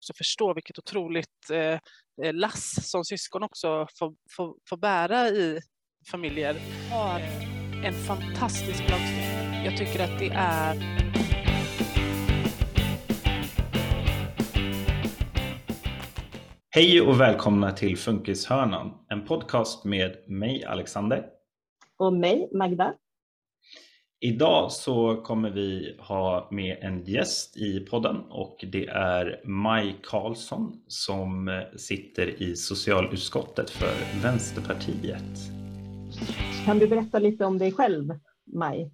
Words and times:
också 0.00 0.12
förstå 0.14 0.54
vilket 0.54 0.78
otroligt 0.78 1.50
eh, 1.52 1.78
lass 2.32 2.90
som 2.90 3.04
syskon 3.04 3.42
också 3.42 3.86
får, 3.98 4.14
får, 4.36 4.54
får 4.68 4.76
bära 4.76 5.28
i 5.28 5.60
familjer. 6.10 6.56
Har 6.90 7.20
en 7.84 7.94
fantastisk 7.94 8.80
lagstiftning. 8.90 9.64
Jag 9.64 9.76
tycker 9.76 10.04
att 10.04 10.18
det 10.18 10.30
är 10.34 11.00
Hej 16.72 17.00
och 17.00 17.20
välkomna 17.20 17.72
till 17.72 17.96
Funkishörnan, 17.96 18.92
en 19.08 19.26
podcast 19.26 19.84
med 19.84 20.16
mig 20.28 20.64
Alexander. 20.64 21.26
Och 21.98 22.12
mig 22.12 22.48
Magda. 22.52 22.94
Idag 24.22 24.72
så 24.72 25.16
kommer 25.16 25.50
vi 25.50 25.96
ha 25.98 26.48
med 26.50 26.78
en 26.80 27.04
gäst 27.04 27.56
i 27.56 27.80
podden 27.80 28.16
och 28.16 28.64
det 28.72 28.86
är 28.86 29.40
Maj 29.44 29.96
Karlsson 30.02 30.72
som 30.86 31.62
sitter 31.76 32.42
i 32.42 32.56
socialutskottet 32.56 33.70
för 33.70 34.22
Vänsterpartiet. 34.22 35.38
Kan 36.64 36.78
du 36.78 36.86
berätta 36.86 37.18
lite 37.18 37.44
om 37.44 37.58
dig 37.58 37.72
själv, 37.72 38.18
Maj? 38.54 38.92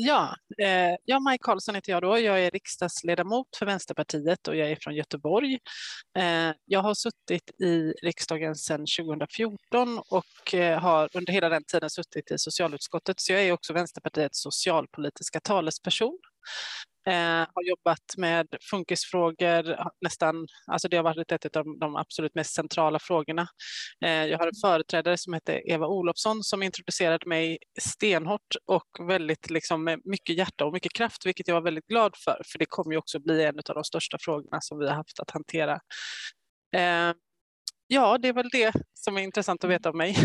Ja, 0.00 0.36
eh, 0.58 0.96
jag 1.04 1.22
Maj 1.22 1.38
Karlsson 1.40 1.74
heter 1.74 1.92
jag 1.92 2.02
då. 2.02 2.18
Jag 2.18 2.44
är 2.44 2.50
riksdagsledamot 2.50 3.46
för 3.58 3.66
Vänsterpartiet 3.66 4.48
och 4.48 4.56
jag 4.56 4.70
är 4.70 4.76
från 4.80 4.94
Göteborg. 4.94 5.58
Eh, 6.18 6.52
jag 6.64 6.80
har 6.80 6.94
suttit 6.94 7.50
i 7.60 7.92
riksdagen 8.02 8.54
sedan 8.54 8.86
2014 8.98 9.98
och 9.98 10.54
eh, 10.54 10.80
har 10.80 11.08
under 11.14 11.32
hela 11.32 11.48
den 11.48 11.64
tiden 11.64 11.90
suttit 11.90 12.30
i 12.30 12.38
socialutskottet, 12.38 13.20
så 13.20 13.32
jag 13.32 13.42
är 13.42 13.52
också 13.52 13.72
Vänsterpartiets 13.72 14.42
socialpolitiska 14.42 15.40
talesperson. 15.40 16.18
Eh, 17.08 17.46
har 17.54 17.62
jobbat 17.68 18.16
med 18.16 18.46
funkisfrågor 18.70 19.76
nästan, 20.00 20.46
alltså 20.66 20.88
det 20.88 20.96
har 20.96 21.04
varit 21.04 21.32
ett 21.32 21.56
av 21.56 21.64
de 21.80 21.96
absolut 21.96 22.34
mest 22.34 22.54
centrala 22.54 22.98
frågorna. 22.98 23.48
Eh, 24.04 24.24
jag 24.24 24.38
har 24.38 24.46
en 24.46 24.60
företrädare 24.62 25.18
som 25.18 25.34
heter 25.34 25.70
Eva 25.70 25.86
Olofsson 25.86 26.42
som 26.42 26.62
introducerade 26.62 27.28
mig 27.28 27.58
stenhårt 27.80 28.56
och 28.66 29.08
väldigt 29.08 29.50
liksom 29.50 29.84
med 29.84 30.00
mycket 30.04 30.36
hjärta 30.36 30.64
och 30.64 30.72
mycket 30.72 30.92
kraft, 30.92 31.26
vilket 31.26 31.48
jag 31.48 31.54
var 31.54 31.62
väldigt 31.62 31.86
glad 31.86 32.16
för, 32.24 32.42
för 32.46 32.58
det 32.58 32.66
kommer 32.66 32.92
ju 32.92 32.98
också 32.98 33.20
bli 33.20 33.44
en 33.44 33.58
av 33.68 33.74
de 33.74 33.84
största 33.84 34.18
frågorna 34.20 34.60
som 34.60 34.78
vi 34.78 34.88
har 34.88 34.94
haft 34.94 35.20
att 35.20 35.30
hantera. 35.30 35.80
Eh, 36.76 37.12
ja, 37.86 38.18
det 38.18 38.28
är 38.28 38.32
väl 38.32 38.48
det 38.52 38.72
som 38.94 39.16
är 39.16 39.22
intressant 39.22 39.64
att 39.64 39.70
veta 39.70 39.90
om 39.90 39.98
mig. 39.98 40.16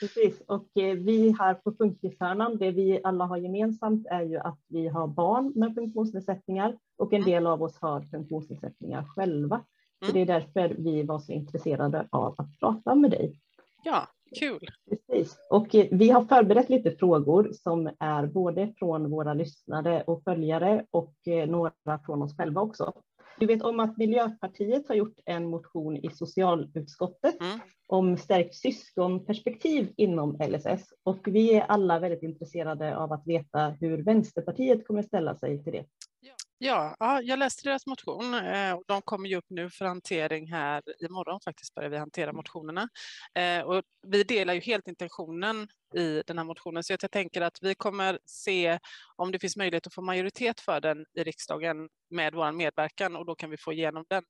Precis, 0.00 0.40
och 0.46 0.76
eh, 0.76 0.94
vi 0.94 1.36
här 1.38 1.54
på 1.54 1.72
Funkishörnan, 1.72 2.56
det 2.58 2.70
vi 2.70 3.00
alla 3.04 3.24
har 3.24 3.36
gemensamt 3.36 4.06
är 4.06 4.22
ju 4.22 4.36
att 4.36 4.60
vi 4.68 4.88
har 4.88 5.06
barn 5.06 5.52
med 5.54 5.74
funktionsnedsättningar 5.74 6.78
och 6.98 7.12
en 7.12 7.22
del 7.22 7.46
av 7.46 7.62
oss 7.62 7.78
har 7.80 8.00
funktionsnedsättningar 8.00 9.04
själva. 9.04 9.64
Så 10.04 10.10
mm. 10.10 10.14
det 10.14 10.32
är 10.32 10.40
därför 10.40 10.74
vi 10.78 11.02
var 11.02 11.18
så 11.18 11.32
intresserade 11.32 12.08
av 12.10 12.34
att 12.38 12.60
prata 12.60 12.94
med 12.94 13.10
dig. 13.10 13.40
Ja, 13.84 14.08
kul. 14.38 14.66
Precis, 14.90 15.38
och 15.50 15.74
eh, 15.74 15.86
vi 15.90 16.10
har 16.10 16.24
förberett 16.24 16.68
lite 16.68 16.90
frågor 16.90 17.50
som 17.52 17.90
är 17.98 18.26
både 18.26 18.72
från 18.78 19.10
våra 19.10 19.34
lyssnare 19.34 20.02
och 20.02 20.22
följare 20.24 20.86
och 20.90 21.14
eh, 21.26 21.48
några 21.48 21.98
från 22.06 22.22
oss 22.22 22.36
själva 22.36 22.60
också. 22.60 22.92
Du 23.38 23.46
vet 23.46 23.62
om 23.62 23.80
att 23.80 23.96
Miljöpartiet 23.96 24.88
har 24.88 24.94
gjort 24.94 25.18
en 25.24 25.46
motion 25.46 25.96
i 25.96 26.10
socialutskottet 26.10 27.40
mm. 27.40 27.60
om 27.86 28.16
stärkt 28.16 28.54
syskonperspektiv 28.54 29.92
inom 29.96 30.38
LSS 30.48 30.92
och 31.02 31.18
vi 31.24 31.54
är 31.54 31.60
alla 31.60 31.98
väldigt 31.98 32.22
intresserade 32.22 32.96
av 32.96 33.12
att 33.12 33.26
veta 33.26 33.68
hur 33.80 34.04
Vänsterpartiet 34.04 34.86
kommer 34.86 35.02
ställa 35.02 35.34
sig 35.34 35.64
till 35.64 35.72
det. 35.72 35.84
Ja, 36.58 36.96
ja, 36.98 37.20
jag 37.22 37.38
läste 37.38 37.68
deras 37.68 37.86
motion 37.86 38.34
eh, 38.34 38.72
och 38.72 38.84
de 38.86 39.02
kommer 39.02 39.28
ju 39.28 39.36
upp 39.36 39.44
nu 39.48 39.70
för 39.70 39.84
hantering 39.84 40.52
här 40.52 40.82
imorgon 41.00 41.40
faktiskt 41.44 41.74
börjar 41.74 41.90
vi 41.90 41.98
hantera 41.98 42.24
mm. 42.24 42.36
motionerna. 42.36 42.88
Eh, 43.34 43.60
och 43.60 43.82
vi 44.06 44.22
delar 44.22 44.54
ju 44.54 44.60
helt 44.60 44.88
intentionen 44.88 45.68
i 45.94 46.22
den 46.26 46.38
här 46.38 46.44
motionen 46.44 46.84
så 46.84 46.92
jag 46.92 47.10
tänker 47.10 47.40
att 47.40 47.58
vi 47.62 47.74
kommer 47.74 48.18
se 48.24 48.78
om 49.16 49.32
det 49.32 49.38
finns 49.38 49.56
möjlighet 49.56 49.86
att 49.86 49.94
få 49.94 50.02
majoritet 50.02 50.60
för 50.60 50.80
den 50.80 51.06
i 51.14 51.24
riksdagen 51.24 51.88
med 52.10 52.34
vår 52.34 52.52
medverkan 52.52 53.16
och 53.16 53.26
då 53.26 53.34
kan 53.34 53.50
vi 53.50 53.56
få 53.56 53.72
igenom 53.72 54.04
den. 54.08 54.22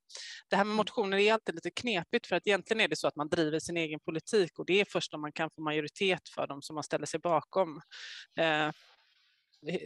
Det 0.48 0.56
här 0.56 0.64
med 0.64 0.70
mm. 0.70 0.76
motioner 0.76 1.18
är 1.18 1.32
alltid 1.32 1.54
lite 1.54 1.70
knepigt 1.70 2.26
för 2.26 2.36
att 2.36 2.46
egentligen 2.46 2.80
är 2.80 2.88
det 2.88 2.96
så 2.96 3.08
att 3.08 3.16
man 3.16 3.28
driver 3.28 3.58
sin 3.58 3.76
egen 3.76 4.00
politik 4.00 4.58
och 4.58 4.66
det 4.66 4.80
är 4.80 4.86
först 4.88 5.14
om 5.14 5.20
man 5.20 5.32
kan 5.32 5.50
få 5.56 5.62
majoritet 5.62 6.28
för 6.34 6.46
dem 6.46 6.62
som 6.62 6.74
man 6.74 6.84
ställer 6.84 7.06
sig 7.06 7.20
bakom. 7.20 7.80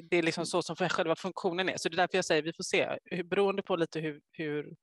Det 0.02 0.16
är 0.16 0.22
liksom 0.22 0.46
så 0.46 0.62
som 0.62 0.76
själva 0.76 1.16
funktionen 1.16 1.68
är. 1.68 1.76
Så 1.76 1.88
det 1.88 1.94
är 1.94 1.96
därför 1.96 2.18
jag 2.18 2.24
säger 2.24 2.42
vi 2.42 2.52
får 2.52 2.64
se, 2.64 2.98
beroende 3.24 3.62
på 3.62 3.76
lite 3.76 4.00
hur, 4.00 4.20
hur 4.32 4.74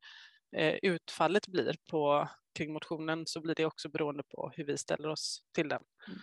eh, 0.56 0.75
utfallet 0.81 1.47
blir 1.47 1.75
på, 1.91 2.29
kring 2.57 2.73
motionen 2.73 3.23
så 3.25 3.41
blir 3.41 3.55
det 3.55 3.66
också 3.66 3.89
beroende 3.89 4.23
på 4.23 4.51
hur 4.55 4.63
vi 4.63 4.78
ställer 4.78 5.09
oss 5.09 5.39
till 5.55 5.69
den. 5.69 5.81
Mm. 6.07 6.19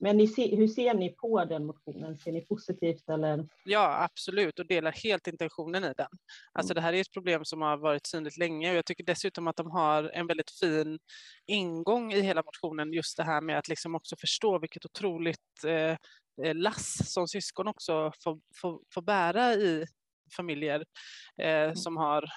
Men 0.00 0.28
ser, 0.28 0.56
hur 0.56 0.68
ser 0.68 0.94
ni 0.94 1.10
på 1.10 1.44
den 1.44 1.66
motionen? 1.66 2.18
Ser 2.18 2.32
ni 2.32 2.40
positivt 2.40 3.08
eller? 3.08 3.48
Ja, 3.64 4.04
absolut 4.04 4.58
och 4.58 4.66
delar 4.66 4.92
helt 4.92 5.26
intentionen 5.26 5.84
i 5.84 5.92
den. 5.96 6.08
Alltså 6.52 6.72
mm. 6.72 6.74
det 6.74 6.80
här 6.80 6.92
är 6.92 7.00
ett 7.00 7.12
problem 7.12 7.44
som 7.44 7.62
har 7.62 7.76
varit 7.76 8.06
synligt 8.06 8.36
länge 8.36 8.70
och 8.70 8.76
jag 8.76 8.84
tycker 8.84 9.04
dessutom 9.04 9.48
att 9.48 9.56
de 9.56 9.70
har 9.70 10.10
en 10.14 10.26
väldigt 10.26 10.50
fin 10.50 10.98
ingång 11.46 12.12
i 12.12 12.20
hela 12.20 12.42
motionen, 12.42 12.92
just 12.92 13.16
det 13.16 13.24
här 13.24 13.40
med 13.40 13.58
att 13.58 13.68
liksom 13.68 13.94
också 13.94 14.16
förstå 14.16 14.58
vilket 14.58 14.84
otroligt 14.84 15.38
Eh, 15.64 15.96
lass 16.54 17.12
som 17.12 17.28
syskon 17.28 17.68
också 17.68 18.12
får, 18.22 18.40
får, 18.60 18.80
får 18.94 19.02
bära 19.02 19.54
i 19.54 19.86
familjer 20.36 20.84
eh, 21.36 21.62
mm. 21.62 21.76
som 21.76 21.96
har 21.96 22.22
eh, 22.22 22.28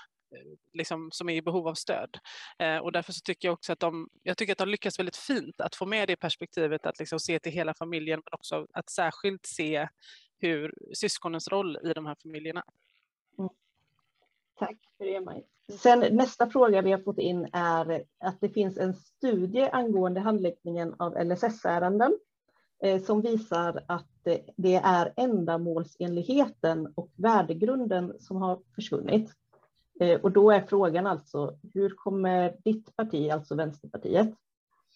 Liksom, 0.73 1.09
som 1.11 1.29
är 1.29 1.33
i 1.33 1.41
behov 1.41 1.67
av 1.67 1.73
stöd. 1.73 2.17
Eh, 2.59 2.77
och 2.77 2.91
därför 2.91 3.13
så 3.13 3.19
tycker 3.23 3.47
jag 3.47 3.53
också 3.53 3.73
att 3.73 3.79
de, 3.79 4.09
jag 4.23 4.37
tycker 4.37 4.51
att 4.51 4.57
de 4.57 4.69
lyckas 4.69 4.99
väldigt 4.99 5.17
fint 5.17 5.61
att 5.61 5.75
få 5.75 5.85
med 5.85 6.07
det 6.07 6.15
perspektivet 6.15 6.85
att 6.85 6.99
liksom 6.99 7.19
se 7.19 7.39
till 7.39 7.51
hela 7.51 7.73
familjen 7.73 8.21
men 8.25 8.33
också 8.33 8.67
att 8.73 8.89
särskilt 8.89 9.45
se 9.45 9.87
hur 10.37 10.73
syskonens 10.93 11.47
roll 11.47 11.77
i 11.83 11.93
de 11.93 12.05
här 12.05 12.15
familjerna. 12.23 12.63
Mm. 13.37 13.49
Tack 14.55 14.77
för 14.97 15.05
det 15.05 15.21
Maj. 15.21 15.47
Sen 15.79 15.99
nästa 15.99 16.49
fråga 16.49 16.81
vi 16.81 16.91
har 16.91 16.99
fått 16.99 17.19
in 17.19 17.49
är 17.53 18.03
att 18.19 18.41
det 18.41 18.49
finns 18.49 18.77
en 18.77 18.93
studie 18.93 19.69
angående 19.71 20.19
handläggningen 20.19 20.95
av 20.99 21.25
LSS-ärenden 21.25 22.11
Eh, 22.11 22.30
Eh, 22.83 23.01
som 23.01 23.21
visar 23.21 23.83
att 23.87 24.07
det 24.55 24.75
är 24.75 25.13
ändamålsenligheten 25.15 26.93
och 26.95 27.11
värdegrunden 27.15 28.13
som 28.19 28.37
har 28.37 28.59
försvunnit. 28.75 29.31
Eh, 29.99 30.21
och 30.21 30.31
då 30.31 30.51
är 30.51 30.61
frågan 30.61 31.07
alltså, 31.07 31.59
hur 31.73 31.89
kommer 31.89 32.55
ditt 32.63 32.95
parti, 32.95 33.29
alltså 33.29 33.55
Vänsterpartiet, 33.55 34.29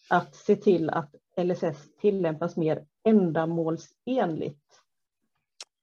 att 0.09 0.35
se 0.35 0.55
till 0.55 0.89
att 0.89 1.15
LSS 1.37 1.95
tillämpas 2.01 2.55
mer 2.55 2.85
ändamålsenligt? 3.03 4.61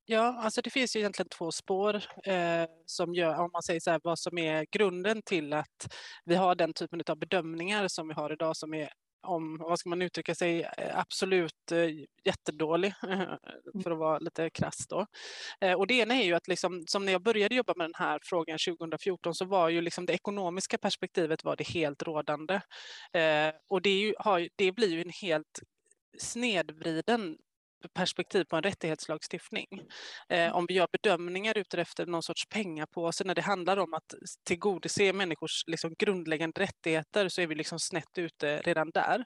Ja, 0.04 0.36
alltså 0.38 0.62
det 0.62 0.70
finns 0.70 0.96
ju 0.96 1.00
egentligen 1.00 1.28
två 1.28 1.52
spår 1.52 1.94
eh, 2.24 2.66
som 2.86 3.14
gör, 3.14 3.38
om 3.40 3.50
man 3.52 3.62
säger 3.62 3.80
så 3.80 3.90
här, 3.90 4.00
vad 4.04 4.18
som 4.18 4.38
är 4.38 4.66
grunden 4.70 5.22
till 5.22 5.52
att 5.52 5.94
vi 6.24 6.34
har 6.34 6.54
den 6.54 6.72
typen 6.72 7.02
av 7.06 7.18
bedömningar 7.18 7.88
som 7.88 8.08
vi 8.08 8.14
har 8.14 8.32
idag 8.32 8.56
som 8.56 8.74
är 8.74 8.88
om, 9.22 9.58
vad 9.58 9.78
ska 9.78 9.88
man 9.88 10.02
uttrycka 10.02 10.34
sig, 10.34 10.62
eh, 10.62 10.98
absolut 10.98 11.72
eh, 11.72 11.88
jättedålig 12.24 12.94
för 13.82 13.90
att 13.90 13.98
vara 13.98 14.18
lite 14.18 14.50
krass 14.50 14.86
då. 14.88 15.06
Eh, 15.60 15.72
och 15.72 15.86
det 15.86 15.94
ena 15.94 16.14
är 16.14 16.24
ju 16.24 16.34
att 16.34 16.48
liksom, 16.48 16.84
som 16.86 17.04
när 17.04 17.12
jag 17.12 17.22
började 17.22 17.54
jobba 17.54 17.74
med 17.76 17.84
den 17.84 17.94
här 17.94 18.18
frågan 18.22 18.58
2014 18.58 19.34
så 19.34 19.44
var 19.44 19.68
ju 19.68 19.80
liksom 19.80 20.06
det 20.06 20.12
ekonomiska 20.12 20.78
perspektivet 20.78 21.44
var 21.44 21.56
det 21.56 21.68
helt 21.68 22.02
rådande. 22.02 22.60
Och 23.68 23.82
det, 23.82 23.90
ju, 23.90 24.14
har, 24.18 24.48
det 24.56 24.72
blir 24.72 24.88
ju 24.88 25.02
en 25.02 25.12
helt 25.22 25.60
snedvriden 26.18 27.38
perspektiv 27.88 28.44
på 28.44 28.56
en 28.56 28.62
rättighetslagstiftning. 28.62 29.66
Eh, 30.28 30.38
mm. 30.38 30.54
om 30.54 30.66
vi 30.68 30.74
gör 30.74 30.88
bedömningar 30.92 31.78
efter 31.78 32.06
någon 32.06 32.22
sorts 32.22 32.48
pengapåse 32.48 33.24
när 33.24 33.34
det 33.34 33.42
handlar 33.42 33.76
om 33.76 33.94
att 33.94 34.14
tillgodose 34.44 35.12
människors 35.12 35.64
liksom, 35.66 35.94
grundläggande 35.98 36.60
rättigheter 36.60 37.28
så 37.28 37.40
är 37.40 37.46
vi 37.46 37.54
liksom 37.54 37.78
snett 37.78 38.18
ute 38.18 38.60
redan 38.60 38.90
där. 38.90 39.24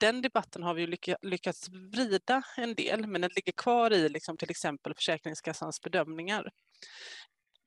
Den 0.00 0.22
debatten 0.22 0.62
har 0.62 0.74
vi 0.74 0.86
lyck 0.86 1.08
lyckats 1.22 1.68
vrida 1.68 2.42
en 2.56 2.74
del 2.74 3.06
men 3.06 3.20
den 3.20 3.30
ligger 3.36 3.52
kvar 3.52 3.92
i 3.92 4.08
liksom, 4.08 4.36
till 4.36 4.50
exempel 4.50 4.94
Försäkringskassans 4.94 5.80
bedömningar 5.80 6.50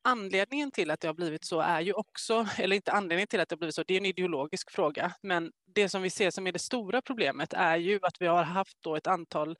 anledningen 0.04 0.72
till 0.72 0.92
att 0.92 1.00
det 1.00 1.08
har 1.08 1.14
blivit 1.14 1.46
så 1.46 1.60
är 1.60 1.82
ju 1.82 1.94
också, 1.94 2.46
eller 2.58 2.76
inte 2.76 2.92
anledningen 2.92 3.28
till 3.28 3.40
att 3.40 3.50
det 3.50 3.54
har 3.54 3.58
blivit 3.58 3.76
så, 3.76 3.84
det 3.88 3.94
är 3.94 3.98
en 3.98 4.06
ideologisk 4.06 4.72
fråga, 4.72 5.14
men 5.22 5.52
det 5.76 5.90
som 5.90 6.02
vi 6.02 6.10
ser 6.10 6.32
som 6.32 6.48
är 6.48 6.52
det 6.52 6.60
stora 6.60 7.02
problemet 7.02 7.54
är 7.54 7.78
ju 7.78 8.00
att 8.02 8.16
vi 8.20 8.28
har 8.28 8.44
haft 8.44 8.78
då 8.82 8.96
ett 8.96 9.08
antal 9.08 9.56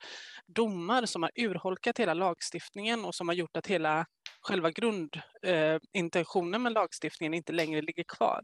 domar 0.46 1.06
som 1.06 1.22
har 1.22 1.30
urholkat 1.36 1.98
hela 1.98 2.14
lagstiftningen 2.14 3.04
och 3.04 3.14
som 3.14 3.28
har 3.28 3.34
gjort 3.34 3.56
att 3.56 3.66
hela 3.66 4.06
själva 4.42 4.70
grundintentionen 4.70 6.54
eh, 6.54 6.60
med 6.60 6.72
lagstiftningen 6.72 7.34
inte 7.34 7.52
längre 7.52 7.82
ligger 7.82 8.04
kvar. 8.04 8.40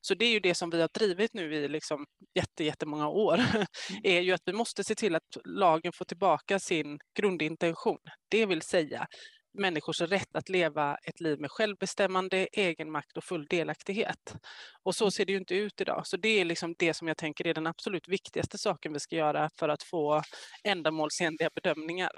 Så 0.00 0.14
det 0.14 0.24
är 0.24 0.32
ju 0.32 0.40
det 0.40 0.54
som 0.54 0.70
vi 0.70 0.80
har 0.80 0.88
drivit 0.98 1.34
nu 1.34 1.54
i 1.54 1.68
liksom 1.68 2.06
jätte, 2.34 2.64
jättemånga 2.64 3.08
år, 3.08 3.34
mm. 3.34 3.66
är 4.02 4.20
ju 4.20 4.32
att 4.32 4.42
vi 4.46 4.52
måste 4.52 4.84
se 4.84 4.94
till 4.94 5.14
att 5.14 5.36
lagen 5.44 5.92
får 5.92 6.04
tillbaka 6.04 6.58
sin 6.58 6.98
grundintention. 7.18 7.98
Det 8.28 8.46
vill 8.46 8.62
säga 8.62 9.06
människors 9.52 10.00
rätt 10.00 10.36
att 10.36 10.48
leva 10.48 10.96
ett 11.04 11.20
liv 11.20 11.40
med 11.40 11.50
självbestämmande, 11.50 12.48
egenmakt 12.52 13.16
och 13.16 13.24
full 13.24 13.46
delaktighet. 13.46 14.34
Och 14.82 14.94
så 14.94 15.10
ser 15.10 15.26
det 15.26 15.32
ju 15.32 15.38
inte 15.38 15.54
ut 15.54 15.80
idag. 15.80 16.06
Så 16.06 16.16
det 16.16 16.28
är 16.28 16.44
liksom 16.44 16.74
det 16.78 16.94
som 16.94 17.08
jag 17.08 17.16
tänker 17.16 17.46
är 17.46 17.54
den 17.54 17.66
absolut 17.66 18.08
viktigaste 18.08 18.58
saken 18.58 18.92
vi 18.92 19.00
ska 19.00 19.16
göra 19.16 19.50
för 19.58 19.68
att 19.68 19.82
få 19.82 20.22
ändamålsenliga 20.64 21.50
bedömningar. 21.54 22.12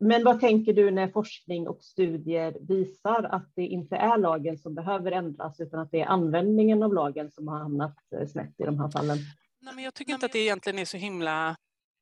Men 0.00 0.24
vad 0.24 0.40
tänker 0.40 0.72
du 0.72 0.90
när 0.90 1.08
forskning 1.08 1.68
och 1.68 1.84
studier 1.84 2.56
visar 2.68 3.22
att 3.22 3.52
det 3.54 3.66
inte 3.66 3.96
är 3.96 4.18
lagen 4.18 4.58
som 4.58 4.74
behöver 4.74 5.12
ändras 5.12 5.60
utan 5.60 5.80
att 5.80 5.90
det 5.90 6.00
är 6.00 6.06
användningen 6.06 6.82
av 6.82 6.94
lagen 6.94 7.30
som 7.30 7.48
har 7.48 7.58
hamnat 7.58 7.96
eh, 8.20 8.26
snett 8.26 8.54
i 8.58 8.64
de 8.64 8.80
här 8.80 8.90
fallen? 8.90 9.18
Nej, 9.60 9.74
men 9.74 9.84
jag 9.84 9.94
tycker 9.94 10.12
inte 10.12 10.26
att 10.26 10.32
det 10.32 10.38
egentligen 10.38 10.78
är 10.78 10.84
så 10.84 10.96
himla 10.96 11.56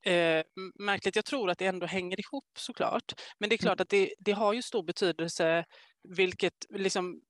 eh, 0.06 0.44
märkligt. 0.74 1.16
Jag 1.16 1.24
tror 1.24 1.50
att 1.50 1.58
det 1.58 1.66
ändå 1.66 1.86
hänger 1.86 2.20
ihop 2.20 2.44
såklart. 2.58 3.12
Men 3.38 3.48
det 3.48 3.54
är 3.54 3.58
klart 3.58 3.80
mm. 3.80 3.82
att 3.82 3.88
det, 3.88 4.14
det 4.18 4.32
har 4.32 4.52
ju 4.52 4.62
stor 4.62 4.82
betydelse 4.82 5.64
vilket, 6.08 6.54
liksom, 6.70 7.20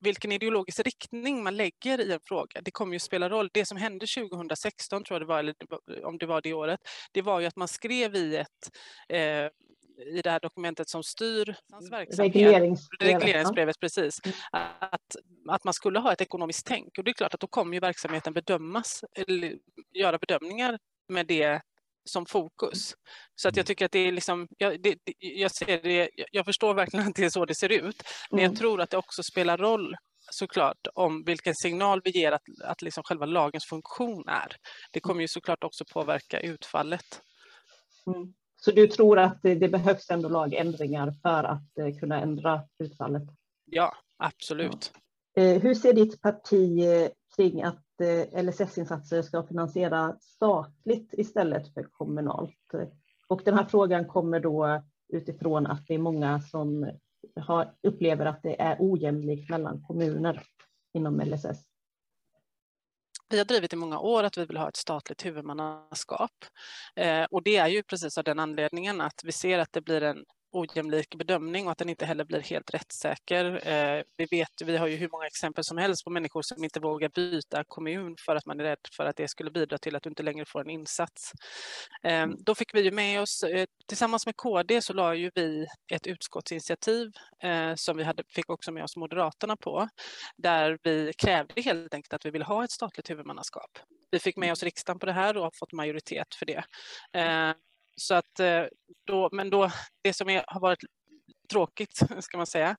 vilken 0.00 0.32
ideologisk 0.32 0.80
riktning 0.80 1.42
man 1.42 1.56
lägger 1.56 2.00
i 2.00 2.12
en 2.12 2.20
fråga. 2.24 2.60
Det 2.60 2.70
kommer 2.70 2.92
ju 2.92 2.98
spela 2.98 3.28
roll. 3.28 3.50
Det 3.52 3.66
som 3.66 3.78
hände 3.78 4.06
2016, 4.06 5.04
tror 5.04 5.14
jag 5.14 5.22
det 5.22 5.26
var, 5.26 5.38
eller 5.38 5.54
om 6.04 6.18
det 6.18 6.26
var 6.26 6.40
det 6.40 6.52
året, 6.52 6.80
det 7.12 7.22
var 7.22 7.40
ju 7.40 7.46
att 7.46 7.56
man 7.56 7.68
skrev 7.68 8.16
i 8.16 8.36
ett 8.36 8.70
eh, 9.08 9.48
i 10.06 10.22
det 10.22 10.30
här 10.30 10.40
dokumentet 10.40 10.88
som 10.88 11.02
styr 11.02 11.56
regleringsbrevet, 12.18 13.22
regleringsbrevet 13.22 13.80
precis, 13.80 14.20
mm. 14.24 14.36
att, 14.80 15.16
att 15.48 15.64
man 15.64 15.74
skulle 15.74 15.98
ha 15.98 16.12
ett 16.12 16.20
ekonomiskt 16.20 16.66
tänk. 16.66 16.98
Och 16.98 17.04
det 17.04 17.10
är 17.10 17.12
klart 17.12 17.34
att 17.34 17.40
då 17.40 17.46
kommer 17.46 17.74
ju 17.74 17.80
verksamheten 17.80 18.32
bedömas, 18.32 19.04
eller 19.16 19.56
göra 19.92 20.18
bedömningar 20.18 20.78
med 21.08 21.26
det 21.26 21.60
som 22.04 22.26
fokus. 22.26 22.94
Så 23.34 23.48
att 23.48 23.56
jag 23.56 23.66
tycker 23.66 23.84
att 23.84 23.92
det 23.92 23.98
är 23.98 24.12
liksom, 24.12 24.48
jag, 24.58 24.82
det, 24.82 24.98
jag, 25.18 25.50
ser 25.50 25.82
det, 25.82 26.10
jag 26.32 26.44
förstår 26.44 26.74
verkligen 26.74 27.06
att 27.08 27.14
det 27.14 27.24
är 27.24 27.30
så 27.30 27.44
det 27.44 27.54
ser 27.54 27.72
ut, 27.72 28.02
men 28.30 28.40
jag 28.40 28.48
mm. 28.48 28.56
tror 28.56 28.80
att 28.80 28.90
det 28.90 28.96
också 28.96 29.22
spelar 29.22 29.58
roll 29.58 29.96
såklart 30.30 30.86
om 30.94 31.24
vilken 31.24 31.54
signal 31.54 32.00
vi 32.04 32.10
ger 32.10 32.32
att, 32.32 32.42
att 32.64 32.82
liksom 32.82 33.02
själva 33.04 33.26
lagens 33.26 33.66
funktion 33.66 34.28
är. 34.28 34.56
Det 34.92 35.00
kommer 35.00 35.20
ju 35.20 35.28
såklart 35.28 35.64
också 35.64 35.84
påverka 35.92 36.40
utfallet. 36.40 37.22
Mm. 38.06 38.34
Så 38.56 38.70
du 38.70 38.86
tror 38.86 39.18
att 39.18 39.42
det, 39.42 39.54
det, 39.54 39.68
behövs 39.68 40.10
ändå 40.10 40.28
lagändringar 40.28 41.14
för 41.22 41.44
att 41.44 41.78
eh, 41.78 41.98
kunna 42.00 42.20
ändra 42.20 42.62
utfallet? 42.78 43.22
Ja, 43.64 43.96
absolut. 44.16 44.92
Ja. 45.34 45.42
Eh, 45.42 45.62
hur 45.62 45.74
ser 45.74 45.92
ditt 45.92 46.20
parti 46.20 46.78
eh, 46.78 47.08
kring 47.36 47.62
att 47.62 47.84
Eh, 48.02 48.44
LSS-insatser 48.44 49.22
ska 49.22 49.42
finansieras 49.42 50.22
statligt 50.22 51.08
istället 51.12 51.74
för 51.74 51.82
kommunalt? 51.82 52.72
Och 53.26 53.42
den 53.44 53.54
här 53.54 53.64
frågan 53.64 54.08
kommer 54.08 54.40
då 54.40 54.82
utifrån 55.12 55.66
att 55.66 55.86
det 55.86 55.94
är 55.94 55.98
många 55.98 56.40
som 56.40 56.90
har, 57.36 57.74
upplever 57.82 58.26
att 58.26 58.42
det 58.42 58.60
är 58.60 58.76
ojämlikt 58.80 59.50
mellan 59.50 59.82
kommuner 59.82 60.42
inom 60.94 61.20
LSS. 61.20 61.64
Vi 63.28 63.38
har 63.38 63.44
drivit 63.44 63.72
i 63.72 63.76
många 63.76 63.98
år 63.98 64.24
att 64.24 64.38
vi 64.38 64.44
vill 64.44 64.56
ha 64.56 64.68
ett 64.68 64.76
statligt 64.76 65.24
huvudmannaskap. 65.24 66.30
Eh, 66.96 67.24
och 67.30 67.42
det 67.42 67.56
är 67.56 67.68
ju 67.68 67.82
precis 67.82 68.18
av 68.18 68.24
den 68.24 68.38
anledningen 68.38 69.00
att 69.00 69.20
vi 69.24 69.32
ser 69.32 69.58
att 69.58 69.72
det 69.72 69.80
blir 69.80 70.02
en 70.02 70.24
ojämlik 70.52 71.14
bedömning 71.14 71.66
och 71.66 71.72
att 71.72 71.78
den 71.78 71.88
inte 71.88 72.06
heller 72.06 72.24
blir 72.24 72.40
helt 72.40 72.74
rättssäker. 72.74 73.68
Eh, 73.68 74.02
vi 74.16 74.26
vet, 74.30 74.62
vi 74.64 74.76
har 74.76 74.86
ju 74.86 74.96
hur 74.96 75.08
många 75.12 75.26
exempel 75.26 75.64
som 75.64 75.78
helst 75.78 76.04
på 76.04 76.10
människor 76.10 76.42
som 76.42 76.64
inte 76.64 76.80
vågar 76.80 77.08
byta 77.08 77.64
kommun 77.64 78.16
för 78.26 78.36
att 78.36 78.46
man 78.46 78.60
är 78.60 78.64
rädd 78.64 78.78
för 78.96 79.06
att 79.06 79.16
det 79.16 79.28
skulle 79.28 79.50
bidra 79.50 79.78
till 79.78 79.96
att 79.96 80.02
du 80.02 80.08
inte 80.08 80.22
längre 80.22 80.44
får 80.44 80.60
en 80.60 80.70
insats. 80.70 81.32
Eh, 82.02 82.12
mm. 82.12 82.36
då 82.40 82.54
fick 82.54 82.74
vi 82.74 82.80
ju 82.80 82.90
med 82.90 83.20
oss, 83.20 83.42
eh, 83.42 83.66
tillsammans 83.86 84.26
med 84.26 84.36
KD 84.36 84.82
så 84.82 84.92
la 84.92 85.14
ju 85.14 85.30
vi 85.34 85.66
ett 85.92 86.06
utskottsinitiativ 86.06 87.10
eh, 87.42 87.74
som 87.74 87.96
vi 87.96 88.04
hade, 88.04 88.24
fick 88.28 88.50
också 88.50 88.72
med 88.72 88.84
oss 88.84 88.96
Moderaterna 88.96 89.56
på, 89.56 89.88
där 90.36 90.78
vi 90.82 91.12
krävde 91.18 91.62
helt 91.62 91.94
enkelt 91.94 92.12
att 92.12 92.26
vi 92.26 92.30
vill 92.30 92.42
ha 92.42 92.64
ett 92.64 92.70
statligt 92.70 93.10
huvudmannaskap. 93.10 93.78
Vi 94.10 94.18
fick 94.18 94.36
med 94.36 94.52
oss 94.52 94.62
riksdagen 94.62 94.98
på 94.98 95.06
det 95.06 95.12
här 95.12 95.36
och 95.36 95.42
har 95.42 95.52
fått 95.54 95.72
majoritet 95.72 96.34
för 96.34 96.46
det. 96.46 96.64
Så 97.96 98.14
att 98.14 98.40
eh, 98.40 98.64
då, 99.06 99.28
men 99.32 99.50
då, 99.50 99.70
det 100.02 100.12
som 100.12 100.28
är, 100.28 100.44
har 100.46 100.60
varit 100.60 100.84
tråkigt, 101.52 101.96
ska 102.20 102.36
man 102.36 102.46
säga, 102.46 102.76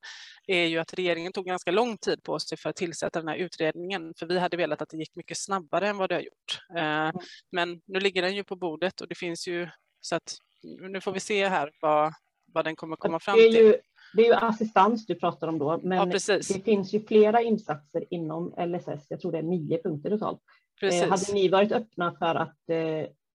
är 0.48 0.66
ju 0.66 0.80
att 0.80 0.94
regeringen 0.94 1.32
tog 1.32 1.46
ganska 1.46 1.72
lång 1.72 1.98
tid 1.98 2.24
på 2.24 2.40
sig 2.40 2.58
för 2.58 2.70
att 2.70 2.76
tillsätta 2.76 3.20
den 3.20 3.28
här 3.28 3.36
utredningen, 3.36 4.14
för 4.20 4.26
vi 4.26 4.40
hade 4.40 4.58
velat 4.58 4.82
att 4.82 4.90
det 4.90 4.98
gick 4.98 5.16
mycket 5.16 5.38
snabbare 5.38 5.88
än 5.88 5.98
vad 5.98 6.10
det 6.10 6.16
har 6.16 6.22
gjort. 6.22 6.78
Eh, 6.78 6.84
mm. 6.84 7.16
Men 7.52 7.82
nu 7.86 8.00
ligger 8.00 8.22
den 8.22 8.36
ju 8.36 8.44
på 8.44 8.56
bordet 8.56 9.02
och 9.02 9.08
det 9.08 9.16
finns 9.16 9.48
ju, 9.48 9.70
så 10.02 10.16
att 10.16 10.38
nu 10.64 11.02
får 11.02 11.12
vi 11.12 11.20
se 11.20 11.48
här 11.48 11.72
vad, 11.82 12.14
vad 12.54 12.66
den 12.66 12.76
kommer 12.76 12.96
komma 12.96 13.20
fram 13.20 13.36
till. 13.36 13.56
Ju, 13.56 13.78
det 14.14 14.22
är 14.22 14.26
ju 14.26 14.34
assistans 14.34 15.06
du 15.06 15.16
pratar 15.16 15.48
om 15.48 15.60
då, 15.60 15.80
men 15.84 15.98
ja, 15.98 16.06
det 16.38 16.64
finns 16.66 16.94
ju 16.94 17.06
flera 17.06 17.42
insatser 17.42 18.06
inom 18.10 18.54
LSS, 18.58 19.06
jag 19.10 19.22
tror 19.22 19.32
det 19.32 19.38
är 19.38 19.44
nio 19.44 19.82
punkter 19.84 20.10
totalt. 20.10 20.40
Eh, 20.84 20.90
precis. 20.90 21.10
hade 21.10 21.40
ni 21.40 21.50
varit 21.50 21.72
öppna 21.72 22.16
för 22.20 22.36
att 22.36 22.58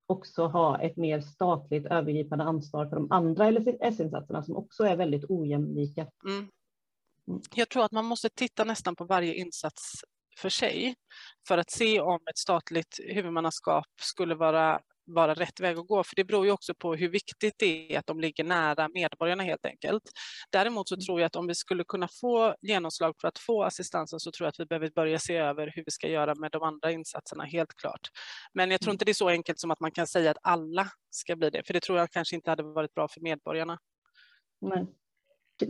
också 0.09 0.47
ha 0.47 0.81
ett 0.81 0.97
mer 0.97 1.21
statligt 1.21 1.87
övergripande 1.87 2.45
ansvar 2.45 2.87
för 2.87 2.97
de 2.97 3.13
andra 3.13 3.51
LSS-insatserna 3.51 4.43
som 4.43 4.57
också 4.57 4.85
är 4.85 4.97
väldigt 4.97 5.25
ojämlika. 5.29 6.07
Mm. 6.25 6.39
mm. 7.29 7.41
Jag 7.55 7.69
tror 7.69 7.85
att 7.85 7.93
man 7.93 8.05
måste 8.05 8.29
titta 8.29 8.65
nästan 8.65 8.97
på 8.97 9.05
varje 9.05 9.35
insats 9.35 10.05
för 10.39 10.49
sig 10.49 10.95
för 11.49 11.59
att 11.59 11.71
se 11.71 12.01
om 12.01 12.21
ett 12.31 12.39
statligt 12.39 13.01
huvudmannaskap 13.09 13.87
skulle 14.01 14.35
vara 14.35 14.81
vara 15.09 15.35
rätt 15.35 15.61
väg 15.61 15.79
att 15.79 15.87
gå, 15.87 16.05
för 16.05 16.17
det 16.17 16.25
beror 16.25 16.47
ju 16.47 16.53
också 16.53 16.75
på 16.75 16.95
hur 16.95 17.09
viktigt 17.09 17.55
det 17.59 17.95
är 17.95 17.99
att 17.99 18.07
de 18.07 18.21
ligger 18.21 18.45
nära 18.45 18.89
medborgarna 18.89 19.43
helt 19.43 19.67
enkelt. 19.67 20.03
Däremot 20.51 20.89
så 20.89 20.95
mm. 20.95 21.05
tror 21.05 21.21
jag 21.21 21.27
att 21.27 21.37
om 21.37 21.47
vi 21.47 21.55
skulle 21.55 21.85
kunna 21.85 22.09
få 22.21 22.55
genomslag 22.61 23.15
för 23.21 23.29
att 23.29 23.39
få 23.39 23.65
assistansen 23.65 24.21
så 24.21 24.31
tror 24.31 24.45
jag 24.47 24.49
att 24.49 24.61
vi 24.61 24.67
behöver 24.67 24.91
börja 24.91 25.19
se 25.19 25.37
över 25.37 25.73
hur 25.75 25.85
vi 25.85 25.91
ska 25.91 26.09
göra 26.09 26.35
med 26.35 26.53
de 26.53 26.63
andra 26.63 26.93
insatserna, 26.93 27.45
helt 27.45 27.75
klart. 27.75 28.09
Men 28.55 28.71
jag 28.71 28.81
tror 28.81 28.91
mm. 28.91 28.95
inte 28.95 29.05
det 29.05 29.13
är 29.13 29.15
så 29.15 29.29
enkelt 29.29 29.61
som 29.61 29.71
att 29.71 29.81
man 29.81 29.93
kan 29.93 30.07
säga 30.07 30.31
att 30.31 30.39
alla 30.43 30.89
ska 31.11 31.37
bli 31.37 31.51
det, 31.51 31.63
för 31.67 31.75
det 31.75 31.81
tror 31.81 31.99
jag 31.99 32.11
kanske 32.11 32.37
inte 32.37 32.51
hade 32.51 32.63
varit 32.63 32.95
bra 32.95 33.09
för 33.09 33.21
medborgarna. 33.21 33.79
Nej 34.61 34.87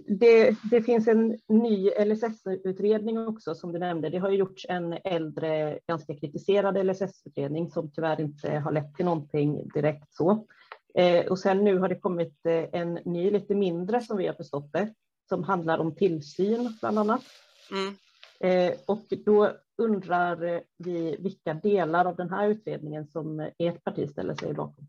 det, 0.07 0.57
det, 0.71 0.83
finns 0.83 1.09
en 1.09 1.39
ny 1.49 1.91
LSS-utredning 1.91 3.19
också 3.19 3.55
som 3.55 3.73
du 3.73 3.79
nämnde. 3.79 4.09
Det 4.09 4.19
har 4.19 4.31
gjorts 4.31 4.67
en 4.69 4.99
äldre, 5.05 5.79
ganska 5.87 6.15
kritiserad 6.15 6.87
LSS-utredning 6.87 7.71
som 7.71 7.91
tyvärr 7.91 8.21
inte 8.21 8.51
har 8.51 8.73
lett 8.73 8.95
till 8.95 9.05
någonting 9.05 9.69
direkt 9.69 10.15
så. 10.15 10.47
Eh, 10.95 11.27
och 11.27 11.39
sen 11.39 11.65
nu 11.65 11.79
har 11.79 11.89
det 11.89 12.01
kommit 12.01 12.47
eh, 12.47 12.81
en 12.81 12.95
ny, 12.95 13.31
lite 13.31 13.55
mindre 13.55 14.01
som 14.01 14.17
vi 14.17 14.27
har 14.27 14.35
förstått 14.35 14.73
det, 14.73 14.95
som 15.29 15.45
handlar 15.45 15.79
om 15.79 15.95
tillsyn 15.95 16.77
bland 16.81 16.99
annat. 16.99 17.23
Mm. 17.71 17.95
Eh, 18.41 18.79
och 18.87 19.05
då 19.25 19.53
undrar 19.79 20.63
vi 20.79 21.17
vilka 21.19 21.55
delar 21.55 22.05
av 22.05 22.17
den 22.17 22.31
här 22.31 22.49
utredningen 22.49 23.07
som 23.07 23.51
ert 23.59 23.85
parti 23.85 24.11
ställer 24.11 24.35
sig 24.35 24.55
bakom. 24.55 24.89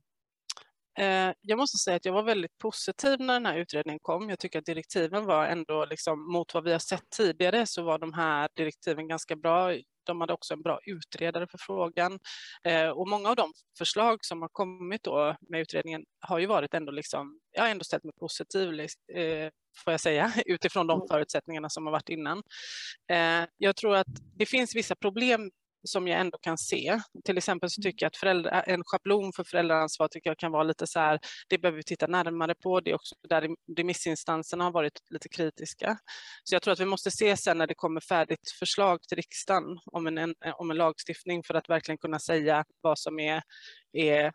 Eh, 0.99 1.33
jag 1.41 1.57
måste 1.57 1.77
säga 1.77 1.97
att 1.97 2.05
jag 2.05 2.13
var 2.13 2.23
väldigt 2.23 2.57
positiv 2.57 3.19
när 3.19 3.33
den 3.33 3.45
här 3.45 3.57
utredningen 3.57 3.99
kom. 4.01 4.29
Jag 4.29 4.39
tycker 4.39 4.59
att 4.59 4.65
direktiven 4.65 5.25
var 5.25 5.45
ändå, 5.45 5.85
liksom, 5.85 6.31
mot 6.31 6.53
vad 6.53 6.63
vi 6.63 6.71
har 6.71 6.79
sett 6.79 7.09
tidigare, 7.17 7.65
så 7.65 7.83
var 7.83 7.99
de 7.99 8.13
här 8.13 8.49
direktiven 8.55 9.07
ganska 9.07 9.35
bra. 9.35 9.75
De 10.03 10.21
hade 10.21 10.33
också 10.33 10.53
en 10.53 10.61
bra 10.61 10.79
utredare 10.85 11.47
för 11.47 11.57
frågan. 11.57 12.19
Eh, 12.63 12.89
och 12.89 13.07
många 13.07 13.29
av 13.29 13.35
de 13.35 13.53
förslag 13.77 14.17
som 14.21 14.41
har 14.41 14.49
kommit 14.49 15.03
då 15.03 15.35
med 15.49 15.61
utredningen 15.61 16.05
har 16.19 16.39
ju 16.39 16.45
varit 16.45 16.73
ändå, 16.73 16.91
liksom, 16.91 17.39
jag 17.51 17.61
har 17.61 17.69
ändå 17.69 17.83
ställt 17.83 18.03
mig 18.03 18.13
positiv, 18.19 18.79
eh, 18.79 19.49
får 19.83 19.93
jag 19.93 19.99
säga, 19.99 20.33
utifrån 20.45 20.87
de 20.87 20.99
mm. 20.99 21.07
förutsättningarna 21.07 21.69
som 21.69 21.85
har 21.85 21.91
varit 21.91 22.09
innan. 22.09 22.43
Jag 23.57 23.75
tror 23.75 23.95
att 23.95 24.07
det 24.35 24.45
finns 24.45 24.75
vissa 24.75 24.95
problem 24.95 25.51
som 25.83 26.07
jag 26.07 26.19
ändå 26.19 26.37
kan 26.37 26.57
se. 26.57 26.99
Till 27.25 27.37
exempel 27.37 27.69
så 27.69 27.81
mm. 27.81 27.91
tycker 27.91 28.05
jag 28.05 28.07
att 28.07 28.17
föräldrar, 28.17 28.63
en 28.67 28.83
schablon 28.85 29.33
för 29.33 29.43
föräldraansvar 29.43 30.07
tycker 30.07 30.29
jag 30.29 30.37
kan 30.37 30.51
vara 30.51 30.63
lite 30.63 30.87
så 30.87 30.99
här, 30.99 31.19
det 31.47 31.57
behöver 31.57 31.77
vi 31.77 31.83
titta 31.83 32.07
närmare 32.07 32.55
på. 32.55 32.79
Det 32.79 32.91
är 32.91 32.95
också 32.95 33.15
där 33.29 33.49
remissinstanserna 33.77 34.63
har 34.63 34.71
varit 34.71 34.99
lite 35.09 35.29
kritiska. 35.29 35.97
Så 36.43 36.55
jag 36.55 36.61
tror 36.61 36.71
att 36.71 36.79
vi 36.79 36.85
måste 36.85 37.11
se 37.11 37.37
sen 37.37 37.57
när 37.57 37.67
det 37.67 37.75
kommer 37.75 38.01
färdigt 38.01 38.51
förslag 38.59 39.01
till 39.01 39.15
riksdagen 39.15 39.79
om 39.85 40.07
en, 40.07 40.17
en 40.17 40.35
om 40.57 40.71
en 40.71 40.77
lagstiftning 40.77 41.43
för 41.43 41.53
att 41.53 41.69
verkligen 41.69 41.97
kunna 41.97 42.19
säga 42.19 42.65
vad 42.81 42.99
som 42.99 43.19
är, 43.19 43.41
är 43.93 44.31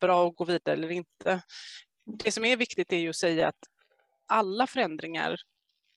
bra 0.00 0.28
att 0.28 0.36
gå 0.36 0.44
vidare 0.44 0.76
eller 0.76 0.90
inte. 0.90 1.42
Det 2.24 2.32
som 2.32 2.44
är 2.44 2.56
viktigt 2.56 2.92
är 2.92 2.96
ju 2.96 3.08
att 3.08 3.16
säga 3.16 3.48
att 3.48 3.64
alla 4.26 4.66
förändringar 4.66 5.36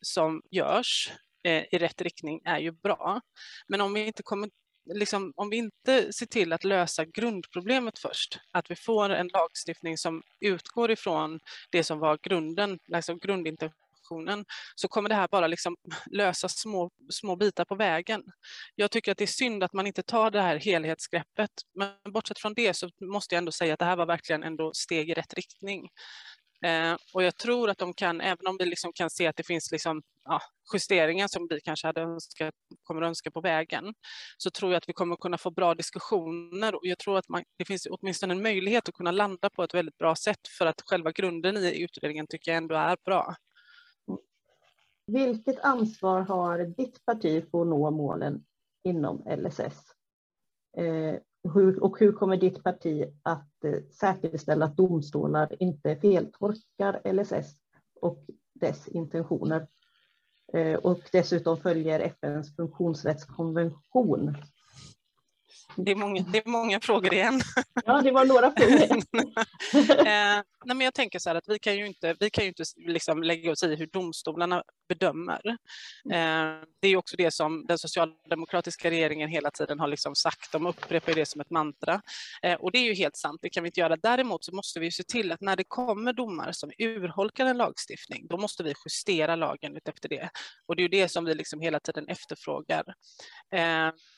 som 0.02 0.42
görs 0.52 1.12
eh, 1.44 1.64
i 1.72 1.78
rätt 1.78 2.02
riktning 2.02 2.42
är 2.46 2.60
ju 2.60 2.72
bra. 2.72 3.22
Men 3.68 3.82
om 3.82 3.94
vi 3.94 4.06
inte 4.06 4.24
kommer 4.24 4.50
Liksom, 4.94 5.34
om 5.36 5.50
vi 5.50 5.58
inte 5.58 6.14
ser 6.14 6.26
till 6.26 6.54
att 6.54 6.64
lösa 6.64 7.06
grundproblemet 7.06 8.00
först, 8.00 8.40
att 8.52 8.72
vi 8.72 8.76
får 8.76 9.10
en 9.10 9.28
lagstiftning 9.28 9.98
som 9.98 10.22
utgår 10.40 10.92
ifrån 10.92 11.40
det 11.72 11.84
som 11.84 12.00
var 12.00 12.20
grunden, 12.24 12.80
alltså 12.94 13.16
grundintentionen, 13.16 14.46
så 14.76 14.88
kommer 14.88 15.10
det 15.10 15.16
här 15.16 15.28
bara 15.32 15.48
liksom 15.48 15.76
lösa 16.12 16.50
små, 16.50 16.92
små 17.10 17.36
bitar 17.36 17.66
på 17.66 17.76
vägen. 17.76 18.24
Jag 18.76 18.92
tycker 18.92 19.12
att 19.12 19.18
det 19.18 19.24
är 19.24 19.28
synd 19.28 19.64
att 19.64 19.74
man 19.74 19.88
inte 19.88 20.04
tar 20.04 20.32
det 20.32 20.42
här 20.42 20.56
helhetsgreppet, 20.56 21.52
men 21.76 22.14
bortsett 22.14 22.40
från 22.40 22.54
det 22.54 22.74
så 22.74 22.90
måste 23.02 23.36
jag 23.36 23.38
ändå 23.38 23.52
säga 23.52 23.74
att 23.74 23.80
det 23.80 23.86
här 23.86 23.96
var 23.96 24.06
verkligen 24.06 24.44
ändå 24.44 24.74
steg 24.74 25.10
i 25.10 25.14
rätt 25.14 25.34
riktning. 25.34 25.90
Eh, 26.66 26.98
och 27.14 27.24
jag 27.24 27.38
tror 27.38 27.70
att 27.70 27.78
de 27.78 27.94
kan, 27.94 28.22
även 28.22 28.48
om 28.48 28.58
vi 28.60 28.66
liksom 28.66 28.94
kan 28.94 29.10
se 29.10 29.28
att 29.28 29.36
det 29.36 29.44
finns 29.44 29.72
liksom, 29.72 30.02
ja, 30.26 30.42
justeringar 30.74 31.28
som 31.28 31.48
vi 31.50 31.62
kanske 31.62 31.88
hade 31.88 32.02
önskat, 32.02 32.54
kommer 32.84 33.02
att 33.02 33.08
önska 33.08 33.32
på 33.32 33.42
vägen, 33.42 33.94
så 34.38 34.50
tror 34.50 34.72
jag 34.72 34.78
att 34.78 34.90
vi 34.90 34.94
kommer 34.94 35.16
kunna 35.16 35.38
få 35.38 35.52
bra 35.52 35.76
diskussioner 35.76 36.76
och 36.76 36.86
jag 36.86 36.98
tror 37.00 37.18
att 37.18 37.30
man, 37.30 37.44
det 37.58 37.66
finns 37.66 37.88
åtminstone 37.92 38.34
en 38.34 38.42
möjlighet 38.42 38.90
att 38.90 38.96
kunna 38.96 39.12
landa 39.12 39.50
på 39.50 39.64
ett 39.64 39.74
väldigt 39.74 39.98
bra 39.98 40.16
sätt 40.16 40.48
för 40.58 40.66
att 40.66 40.82
själva 40.86 41.12
grunden 41.12 41.58
i 41.58 41.84
utredningen 41.84 42.28
tycker 42.28 42.52
jag 42.52 42.58
ändå 42.58 42.76
är 42.76 42.98
bra. 43.06 43.36
Vilket 45.08 45.60
ansvar 45.60 46.22
har 46.22 46.60
ditt 46.60 47.06
parti 47.06 47.44
för 47.52 47.62
att 47.62 47.68
nå 47.68 47.92
målen 47.92 48.44
inom 48.84 49.24
LSS? 49.38 49.84
Eh, 50.78 51.16
hur, 51.44 51.84
och 51.84 52.00
hur 52.00 52.12
kommer 52.12 52.38
ditt 52.38 52.64
parti 52.64 53.06
att 53.24 53.64
eh, 53.64 53.80
säkerställa 53.92 54.66
att 54.66 54.78
domstolar 54.78 55.64
inte 55.64 55.96
feltolkar 55.96 57.14
LSS 57.14 57.56
och 58.02 58.26
dess 58.54 58.88
intentioner? 58.88 59.68
Eh, 60.54 60.76
och 60.76 61.00
dessutom 61.12 61.58
följer 61.58 62.00
FNs 62.00 62.56
funktionsrättskonvention 62.56 64.36
det 65.76 65.92
är 65.92 65.96
många, 65.96 66.22
det 66.22 66.38
är 66.38 66.50
många 66.50 66.80
frågor 66.80 67.14
igen. 67.14 67.42
Ja, 67.86 68.02
det 68.02 68.12
var 68.12 68.26
några 68.26 68.52
frågor. 68.52 68.98
eh, 70.00 70.44
nej, 70.66 70.76
men 70.76 70.82
jag 70.82 70.94
tänker 70.94 71.20
så 71.20 71.30
här 71.30 71.36
att 71.36 71.48
vi 71.48 71.60
kan 71.60 71.78
ju 71.78 71.88
inte, 71.88 72.16
vi 72.20 72.30
kan 72.30 72.44
ju 72.44 72.48
inte 72.48 72.64
liksom 72.78 73.24
lägga 73.24 73.52
oss 73.52 73.64
i 73.64 73.76
hur 73.76 73.88
domstolarna 73.88 74.64
bedömer. 74.90 75.42
Eh, 76.12 76.68
det 76.80 76.88
är 76.88 76.98
också 76.98 77.16
det 77.18 77.32
som 77.32 77.66
den 77.68 77.78
socialdemokratiska 77.78 78.90
regeringen 78.90 79.30
hela 79.30 79.52
tiden 79.52 79.80
har 79.80 79.88
liksom 79.88 80.16
sagt. 80.16 80.52
De 80.52 80.66
upprepar 80.66 81.14
det 81.14 81.26
som 81.26 81.42
ett 81.42 81.50
mantra. 81.50 82.02
Eh, 82.44 82.54
och 82.54 82.72
det 82.72 82.78
är 82.78 82.84
ju 82.84 82.94
helt 82.94 83.18
sant, 83.18 83.40
det 83.42 83.50
kan 83.50 83.64
vi 83.64 83.68
inte 83.68 83.80
göra. 83.80 83.98
Däremot 83.98 84.44
så 84.44 84.56
måste 84.56 84.80
vi 84.80 84.92
se 84.92 85.04
till 85.04 85.32
att 85.32 85.42
när 85.42 85.56
det 85.56 85.64
kommer 85.64 86.14
domar 86.14 86.52
som 86.52 86.72
urholkar 86.78 87.46
en 87.46 87.58
lagstiftning, 87.58 88.28
då 88.28 88.38
måste 88.38 88.64
vi 88.64 88.74
justera 88.86 89.36
lagen 89.36 89.80
efter 89.86 90.10
det. 90.10 90.30
Och 90.66 90.76
det 90.76 90.82
är 90.82 90.84
ju 90.84 91.02
det 91.02 91.10
som 91.10 91.26
vi 91.26 91.36
liksom 91.36 91.62
hela 91.62 91.80
tiden 91.80 92.08
efterfrågar. 92.08 92.84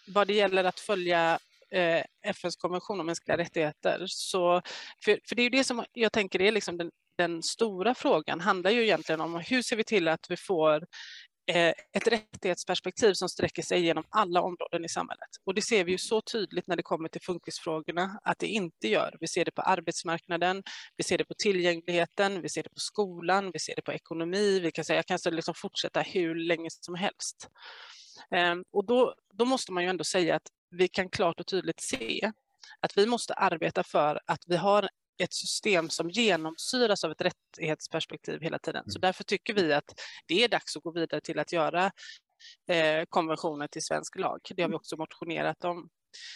Vad 0.08 0.28
det 0.28 0.34
gäller 0.34 0.64
att 0.64 0.80
följa 0.80 1.40
Eh, 1.74 2.04
FNs 2.26 2.56
konvention 2.56 3.00
om 3.00 3.06
mänskliga 3.06 3.38
rättigheter. 3.38 4.04
Så, 4.08 4.62
för, 5.06 5.20
för 5.28 5.36
det 5.36 5.42
är 5.42 5.44
ju 5.44 5.50
det 5.50 5.64
som 5.64 5.86
jag 5.94 6.12
tänker 6.12 6.42
är 6.42 6.52
liksom 6.52 6.78
den, 6.78 6.92
den 7.18 7.44
stora 7.44 7.96
frågan, 7.96 8.40
handlar 8.40 8.72
ju 8.72 8.84
egentligen 8.84 9.22
om 9.22 9.36
hur 9.36 9.62
ser 9.62 9.76
vi 9.76 9.84
till 9.84 10.08
att 10.08 10.26
vi 10.30 10.38
får 10.38 10.76
eh, 11.52 11.74
ett 11.94 12.08
rättighetsperspektiv 12.08 13.14
som 13.14 13.30
sträcker 13.30 13.62
sig 13.62 13.82
genom 13.86 14.04
alla 14.10 14.42
områden 14.42 14.86
i 14.86 14.90
samhället. 14.90 15.30
Och 15.46 15.54
det 15.54 15.62
ser 15.62 15.84
vi 15.84 15.92
ju 15.92 15.98
så 15.98 16.22
tydligt 16.22 16.68
när 16.68 16.76
det 16.76 16.84
kommer 16.84 17.10
till 17.10 17.22
funkisfrågorna 17.22 18.20
att 18.24 18.40
det 18.40 18.48
inte 18.48 18.88
gör. 18.88 19.18
Vi 19.20 19.28
ser 19.28 19.46
det 19.46 19.52
på 19.52 19.62
arbetsmarknaden, 19.62 20.64
vi 20.98 21.04
ser 21.04 21.18
det 21.18 21.26
på 21.26 21.34
tillgängligheten, 21.44 22.42
vi 22.42 22.50
ser 22.50 22.64
det 22.64 22.70
på 22.70 22.80
skolan, 22.80 23.52
vi 23.54 23.60
ser 23.60 23.76
det 23.76 23.82
på 23.82 23.94
ekonomi. 23.94 24.60
Vi 24.60 24.72
kan 24.72 24.86
säga, 24.86 24.98
jag 24.98 25.06
kan 25.06 25.34
liksom 25.36 25.54
fortsätta 25.58 26.02
hur 26.02 26.36
länge 26.36 26.70
som 26.70 26.96
helst. 26.96 27.50
Ehm, 28.36 28.64
och 28.72 28.86
då, 28.86 29.16
då 29.34 29.46
måste 29.46 29.72
man 29.72 29.84
ju 29.84 29.90
ändå 29.90 30.04
säga 30.04 30.36
att 30.36 30.48
vi 30.74 30.88
kan 30.88 31.10
klart 31.10 31.40
och 31.40 31.48
tydligt 31.48 31.80
se 31.80 32.32
att 32.80 32.98
vi 32.98 33.06
måste 33.06 33.34
arbeta 33.34 33.84
för 33.84 34.20
att 34.26 34.44
vi 34.48 34.56
har 34.56 34.90
ett 35.24 35.34
system 35.34 35.90
som 35.90 36.10
genomsyras 36.10 37.04
av 37.04 37.12
ett 37.12 37.22
rättighetsperspektiv 37.22 38.42
hela 38.42 38.60
tiden. 38.60 38.84
Så 38.88 38.98
mm. 38.98 39.02
därför 39.02 39.24
tycker 39.24 39.54
vi 39.54 39.74
att 39.74 40.00
det 40.28 40.44
är 40.44 40.48
dags 40.48 40.78
att 40.78 40.84
gå 40.84 40.92
vidare 40.92 41.22
till 41.22 41.40
att 41.40 41.52
göra 41.52 41.92
eh, 42.70 43.04
konventionen 43.10 43.68
till 43.72 43.84
svensk 43.84 44.16
lag. 44.20 44.40
Det 44.56 44.62
har 44.62 44.70
vi 44.70 44.76
också 44.76 44.98
motionerat 44.98 45.66
om. 45.66 45.90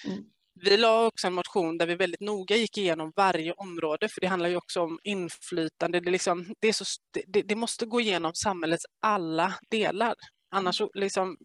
Mm. 0.06 0.24
Vi 0.63 0.77
la 0.77 1.06
också 1.06 1.27
en 1.27 1.34
motion 1.34 1.77
där 1.77 1.88
vi 1.88 1.96
väldigt 1.96 2.22
noga 2.22 2.56
gick 2.56 2.77
igenom 2.77 3.13
varje 3.15 3.53
område, 3.53 4.10
för 4.10 4.22
det 4.22 4.27
handlar 4.27 4.50
ju 4.50 4.56
också 4.56 4.82
om 4.82 5.00
inflytande. 5.03 6.00
Det, 6.00 6.12
liksom, 6.12 6.56
det, 6.60 6.74
så, 6.74 6.86
det, 7.27 7.41
det 7.41 7.56
måste 7.56 7.86
gå 7.86 8.01
igenom 8.01 8.34
samhällets 8.34 8.86
alla 9.01 9.53
delar. 9.70 10.15
Annars 10.50 10.82
liksom, 10.94 11.38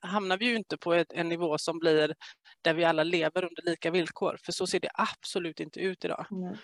hamnar 0.00 0.38
vi 0.38 0.44
ju 0.44 0.56
inte 0.56 0.76
på 0.76 0.94
ett, 0.94 1.12
en 1.12 1.28
nivå 1.28 1.58
som 1.58 1.78
blir 1.78 2.14
där 2.62 2.74
vi 2.74 2.84
alla 2.84 3.04
lever 3.04 3.44
under 3.44 3.62
lika 3.62 3.90
villkor, 3.90 4.38
för 4.44 4.52
så 4.52 4.66
ser 4.66 4.80
det 4.80 4.90
absolut 4.94 5.60
inte 5.60 5.80
ut 5.80 6.04
idag. 6.04 6.26
Mm. 6.30 6.56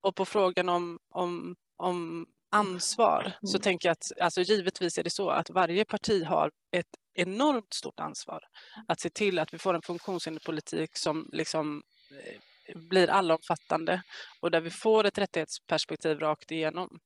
Och 0.00 0.16
på 0.16 0.24
frågan 0.24 0.68
om, 0.68 0.98
om, 1.14 1.56
om 1.76 2.26
ansvar 2.50 3.22
mm. 3.22 3.32
så 3.42 3.58
tänker 3.58 3.88
jag 3.88 3.92
att 3.92 4.20
alltså 4.20 4.40
givetvis 4.40 4.98
är 4.98 5.02
det 5.02 5.10
så 5.10 5.30
att 5.30 5.50
varje 5.50 5.84
parti 5.84 6.24
har 6.24 6.50
ett 6.76 6.86
enormt 7.14 7.74
stort 7.74 8.00
ansvar 8.00 8.40
att 8.88 9.00
se 9.00 9.10
till 9.10 9.38
att 9.38 9.54
vi 9.54 9.58
får 9.58 9.74
en 9.74 9.82
funktionshinderpolitik 9.82 10.96
som 10.96 11.28
liksom 11.32 11.82
eh, 12.10 12.78
blir 12.88 13.10
allomfattande 13.10 14.02
och 14.40 14.50
där 14.50 14.60
vi 14.60 14.70
får 14.70 15.04
ett 15.04 15.18
rättighetsperspektiv 15.18 16.18
rakt 16.18 16.50
igenom. 16.50 16.98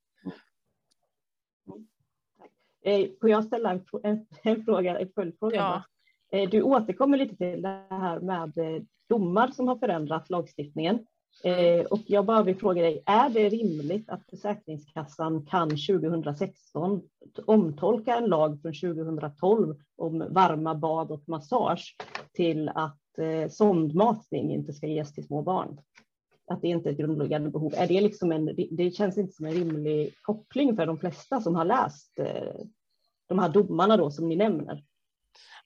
Eh, 2.86 3.08
får 3.20 3.30
jag 3.30 3.44
ställa 3.44 3.70
en, 3.70 3.84
en, 4.02 4.26
en 4.42 4.64
fråga, 4.64 4.98
en 4.98 5.08
följdfråga? 5.14 5.56
Ja. 5.56 5.82
Eh, 6.38 6.50
du 6.50 6.62
återkommer 6.62 7.18
lite 7.18 7.36
till 7.36 7.62
det 7.62 7.82
här 7.90 8.20
med 8.20 8.58
eh, 8.58 8.82
domar 9.08 9.48
som 9.48 9.68
har 9.68 9.76
förändrat 9.76 10.30
lagstiftningen. 10.30 11.06
Och 11.90 12.00
jag 12.06 12.24
bara 12.24 12.42
vill 12.42 12.56
fråga 12.56 12.82
dig, 12.82 13.02
är 13.06 13.28
det 13.28 13.48
rimligt 13.48 14.10
att 14.10 14.26
Försäkringskassan 14.30 15.46
kan 15.46 15.68
2016 15.68 17.02
omtolka 17.46 18.16
en 18.16 18.26
lag 18.26 18.62
från 18.62 18.74
2012 18.74 19.76
om 19.96 20.24
varma 20.30 20.74
bad 20.74 21.10
och 21.10 21.22
massage 21.28 21.96
till 22.32 22.68
att 22.68 23.00
sondmatning 23.50 24.54
inte 24.54 24.72
ska 24.72 24.86
ges 24.86 25.12
till 25.12 25.26
små 25.26 25.42
barn? 25.42 25.80
Att 26.46 26.62
det 26.62 26.68
inte 26.68 26.88
är 26.88 26.92
ett 26.92 26.98
grundläggande 26.98 27.50
behov. 27.50 27.74
Är 27.76 27.86
det, 27.86 28.00
liksom 28.00 28.32
en, 28.32 28.50
det, 28.70 28.90
känns 28.90 29.18
inte 29.18 29.32
som 29.32 29.46
en 29.46 29.52
rimlig 29.52 30.14
koppling 30.22 30.76
för 30.76 30.86
de 30.86 30.98
flesta 30.98 31.40
som 31.40 31.54
har 31.54 31.64
läst 31.64 32.18
eh, 32.18 32.54
de 33.28 33.38
här 33.38 33.48
domarna 33.48 33.96
då 33.96 34.10
som 34.10 34.28
ni 34.28 34.36
nämner. 34.36 34.82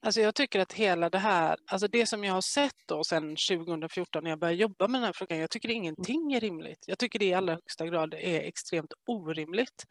Alltså 0.02 0.21
jag 0.21 0.35
tycker 0.35 0.61
att 0.61 0.73
hela 0.73 1.11
det 1.11 1.19
här, 1.19 1.57
alltså 1.66 1.88
det 1.88 2.07
som 2.07 2.25
jag 2.25 2.35
har 2.35 2.40
sett 2.40 2.75
då 2.87 3.04
sedan 3.04 3.37
2014 3.49 4.25
när 4.25 4.30
jag 4.30 4.38
började 4.38 4.59
jobba 4.59 4.88
med 4.88 5.00
den 5.00 5.07
här 5.07 5.12
frågan, 5.12 5.38
jag 5.38 5.50
tycker 5.50 5.71
ingenting 5.71 6.33
är 6.33 6.40
rimligt. 6.40 6.85
Jag 6.87 6.99
tycker 6.99 7.19
det 7.19 7.25
i 7.25 7.35
allra 7.35 7.54
högsta 7.54 7.87
grad 7.87 8.14
är 8.14 8.40
extremt 8.40 8.92
orimligt. 9.07 9.85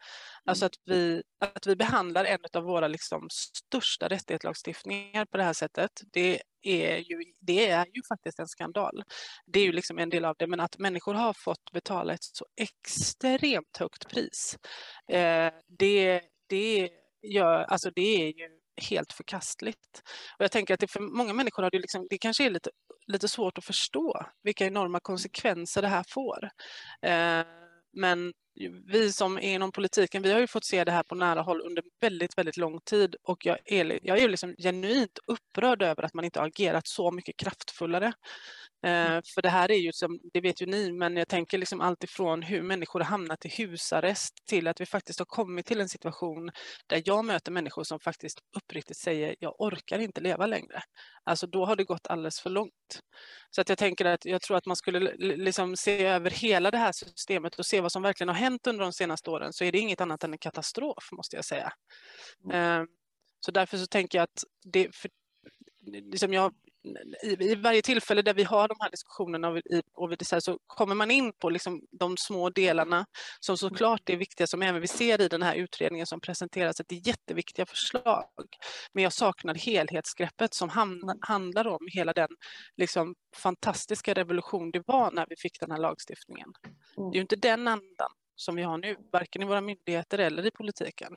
Alltså 0.44 0.66
att 0.66 0.74
vi, 0.84 1.22
att 1.40 1.66
vi 1.66 1.76
behandlar 1.76 2.24
en 2.24 2.38
av 2.52 2.62
våra 2.62 2.88
liksom 2.88 3.28
största 3.30 4.08
rättighetslagstiftningar 4.08 5.24
på 5.24 5.36
det 5.36 5.44
här 5.44 5.52
sättet, 5.52 5.90
det 6.12 6.42
är 6.62 6.96
ju, 6.98 7.24
det 7.40 7.70
är 7.70 7.86
ju 7.86 8.02
faktiskt 8.08 8.38
en 8.38 8.48
skandal. 8.48 9.02
Det 9.46 9.60
är 9.60 9.64
ju 9.64 9.72
liksom 9.72 9.98
en 9.98 10.10
del 10.10 10.24
av 10.24 10.34
det, 10.38 10.46
men 10.46 10.60
att 10.60 10.78
människor 10.78 11.14
har 11.14 11.32
fått 11.32 11.72
betala 11.72 12.14
ett 12.14 12.24
så 12.24 12.46
extremt 12.56 13.76
högt 13.78 14.08
pris, 14.08 14.58
eh, 15.08 15.52
det, 15.78 16.22
det, 16.48 16.90
gör, 17.22 17.62
alltså 17.62 17.90
det 17.90 18.22
är 18.22 18.26
ju 18.26 18.59
helt 18.82 19.12
förkastligt. 19.12 20.02
Och 20.38 20.44
jag 20.44 20.52
tänker 20.52 20.74
att 20.74 20.80
det 20.80 20.90
för 20.90 21.00
många 21.00 21.32
människor 21.32 21.62
har 21.62 21.70
det, 21.70 21.78
liksom, 21.78 22.06
det 22.10 22.18
kanske 22.18 22.44
är 22.46 22.50
lite, 22.50 22.70
lite 23.06 23.28
svårt 23.28 23.58
att 23.58 23.64
förstå 23.64 24.26
vilka 24.42 24.66
enorma 24.66 25.00
konsekvenser 25.00 25.82
det 25.82 25.88
här 25.88 26.04
får. 26.08 26.50
Eh, 27.02 27.46
men 27.92 28.32
vi 28.86 29.12
som 29.12 29.36
är 29.36 29.54
inom 29.54 29.72
politiken, 29.72 30.22
vi 30.22 30.32
har 30.32 30.40
ju 30.40 30.46
fått 30.46 30.64
se 30.64 30.84
det 30.84 30.92
här 30.92 31.02
på 31.02 31.14
nära 31.14 31.42
håll 31.42 31.60
under 31.60 31.84
väldigt, 32.00 32.38
väldigt 32.38 32.56
lång 32.56 32.80
tid 32.80 33.16
och 33.22 33.46
jag 33.46 33.58
är, 33.64 33.98
jag 34.02 34.18
är 34.18 34.28
liksom 34.28 34.54
genuint 34.58 35.18
upprörd 35.26 35.82
över 35.82 36.02
att 36.02 36.14
man 36.14 36.24
inte 36.24 36.40
har 36.40 36.46
agerat 36.46 36.86
så 36.86 37.10
mycket 37.10 37.36
kraftfullare. 37.36 38.12
Mm. 38.82 39.12
Eh, 39.12 39.22
för 39.34 39.42
det 39.42 39.48
här 39.48 39.70
är 39.70 39.76
ju 39.76 39.92
som, 39.92 40.20
det 40.32 40.40
vet 40.40 40.62
ju 40.62 40.66
ni, 40.66 40.92
men 40.92 41.16
jag 41.16 41.28
tänker 41.28 41.58
liksom 41.58 41.80
allt 41.80 42.04
ifrån 42.04 42.42
hur 42.42 42.62
människor 42.62 43.00
har 43.00 43.06
hamnat 43.06 43.44
i 43.44 43.48
husarrest 43.48 44.34
till 44.46 44.68
att 44.68 44.80
vi 44.80 44.86
faktiskt 44.86 45.18
har 45.18 45.26
kommit 45.26 45.66
till 45.66 45.80
en 45.80 45.88
situation 45.88 46.50
där 46.86 47.02
jag 47.04 47.24
möter 47.24 47.52
människor 47.52 47.84
som 47.84 48.00
faktiskt 48.00 48.38
uppriktigt 48.56 48.98
säger 48.98 49.36
jag 49.38 49.60
orkar 49.60 49.98
inte 49.98 50.20
leva 50.20 50.46
längre. 50.46 50.82
Alltså 51.24 51.46
då 51.46 51.64
har 51.64 51.76
det 51.76 51.84
gått 51.84 52.06
alldeles 52.06 52.40
för 52.40 52.50
långt. 52.50 53.00
Så 53.50 53.60
att 53.60 53.68
jag 53.68 53.78
tänker 53.78 54.04
att 54.04 54.24
jag 54.24 54.42
tror 54.42 54.56
att 54.56 54.66
man 54.66 54.76
skulle 54.76 55.14
liksom 55.16 55.76
se 55.76 56.04
över 56.06 56.30
hela 56.30 56.70
det 56.70 56.78
här 56.78 56.92
systemet 56.92 57.58
och 57.58 57.66
se 57.66 57.80
vad 57.80 57.92
som 57.92 58.02
verkligen 58.02 58.28
har 58.28 58.39
hänt 58.40 58.66
under 58.66 58.84
de 58.84 58.92
senaste 58.92 59.30
åren 59.30 59.52
så 59.52 59.64
är 59.64 59.72
det 59.72 59.78
inget 59.78 60.00
annat 60.00 60.24
än 60.24 60.32
en 60.32 60.38
katastrof 60.38 61.08
måste 61.12 61.36
jag 61.36 61.44
säga. 61.44 61.72
Mm. 62.52 62.86
Så 63.40 63.50
därför 63.50 63.76
så 63.76 63.86
tänker 63.86 64.18
jag 64.18 64.22
att 64.22 64.44
det, 64.64 64.96
för, 64.96 65.10
liksom 65.86 66.32
jag, 66.32 66.54
i, 67.22 67.28
i, 67.28 67.54
varje 67.54 67.82
tillfälle 67.82 68.22
där 68.22 68.34
vi 68.34 68.42
har 68.42 68.68
de 68.68 68.76
här 68.80 68.90
diskussionerna 68.90 69.48
och, 69.48 69.58
i, 69.58 69.82
och 69.94 70.16
så, 70.22 70.40
så 70.40 70.58
kommer 70.66 70.94
man 70.94 71.10
in 71.10 71.32
på 71.32 71.50
liksom 71.50 71.80
de 71.90 72.16
små 72.16 72.50
delarna 72.50 73.06
som 73.40 73.58
såklart 73.58 74.10
är 74.10 74.16
viktiga, 74.16 74.46
som 74.46 74.62
även 74.62 74.80
vi 74.80 74.86
ser 74.86 75.20
i 75.20 75.28
den 75.28 75.42
här 75.42 75.54
utredningen 75.54 76.06
som 76.06 76.20
presenteras, 76.20 76.80
att 76.80 76.88
det 76.88 76.94
är 76.94 77.06
jätteviktiga 77.08 77.66
förslag. 77.66 78.24
Men 78.92 79.04
jag 79.04 79.12
saknar 79.12 79.54
helhetsgreppet 79.54 80.54
som 80.54 80.68
ham, 80.68 81.18
handlar 81.20 81.66
om 81.66 81.88
hela 81.92 82.12
den 82.12 82.30
liksom, 82.76 83.14
fantastiska 83.36 84.14
revolution 84.14 84.70
det 84.70 84.82
var 84.86 85.10
när 85.10 85.26
vi 85.28 85.36
fick 85.36 85.60
den 85.60 85.70
här 85.70 85.78
lagstiftningen. 85.78 86.52
Det 86.96 87.02
är 87.02 87.14
ju 87.14 87.20
inte 87.20 87.36
den 87.36 87.68
andan 87.68 88.10
som 88.40 88.56
vi 88.56 88.62
har 88.62 88.78
nu, 88.78 88.96
varken 89.12 89.42
i 89.42 89.44
våra 89.44 89.60
myndigheter 89.60 90.18
eller 90.18 90.46
i 90.46 90.50
politiken. 90.50 91.16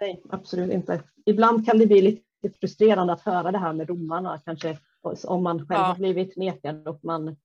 Nej, 0.00 0.22
absolut 0.30 0.72
inte. 0.72 1.02
Ibland 1.26 1.66
kan 1.66 1.78
det 1.78 1.86
bli 1.86 2.02
lite 2.02 2.58
frustrerande 2.60 3.12
att 3.12 3.22
höra 3.22 3.52
det 3.52 3.58
här 3.58 3.72
med 3.72 3.86
domarna, 3.86 4.40
kanske 4.44 4.78
om 5.24 5.42
man 5.42 5.58
själv 5.58 5.80
ja. 5.80 5.84
har 5.84 5.94
blivit 5.94 6.36
nekad 6.36 6.88
och 6.88 7.04
man 7.04 7.36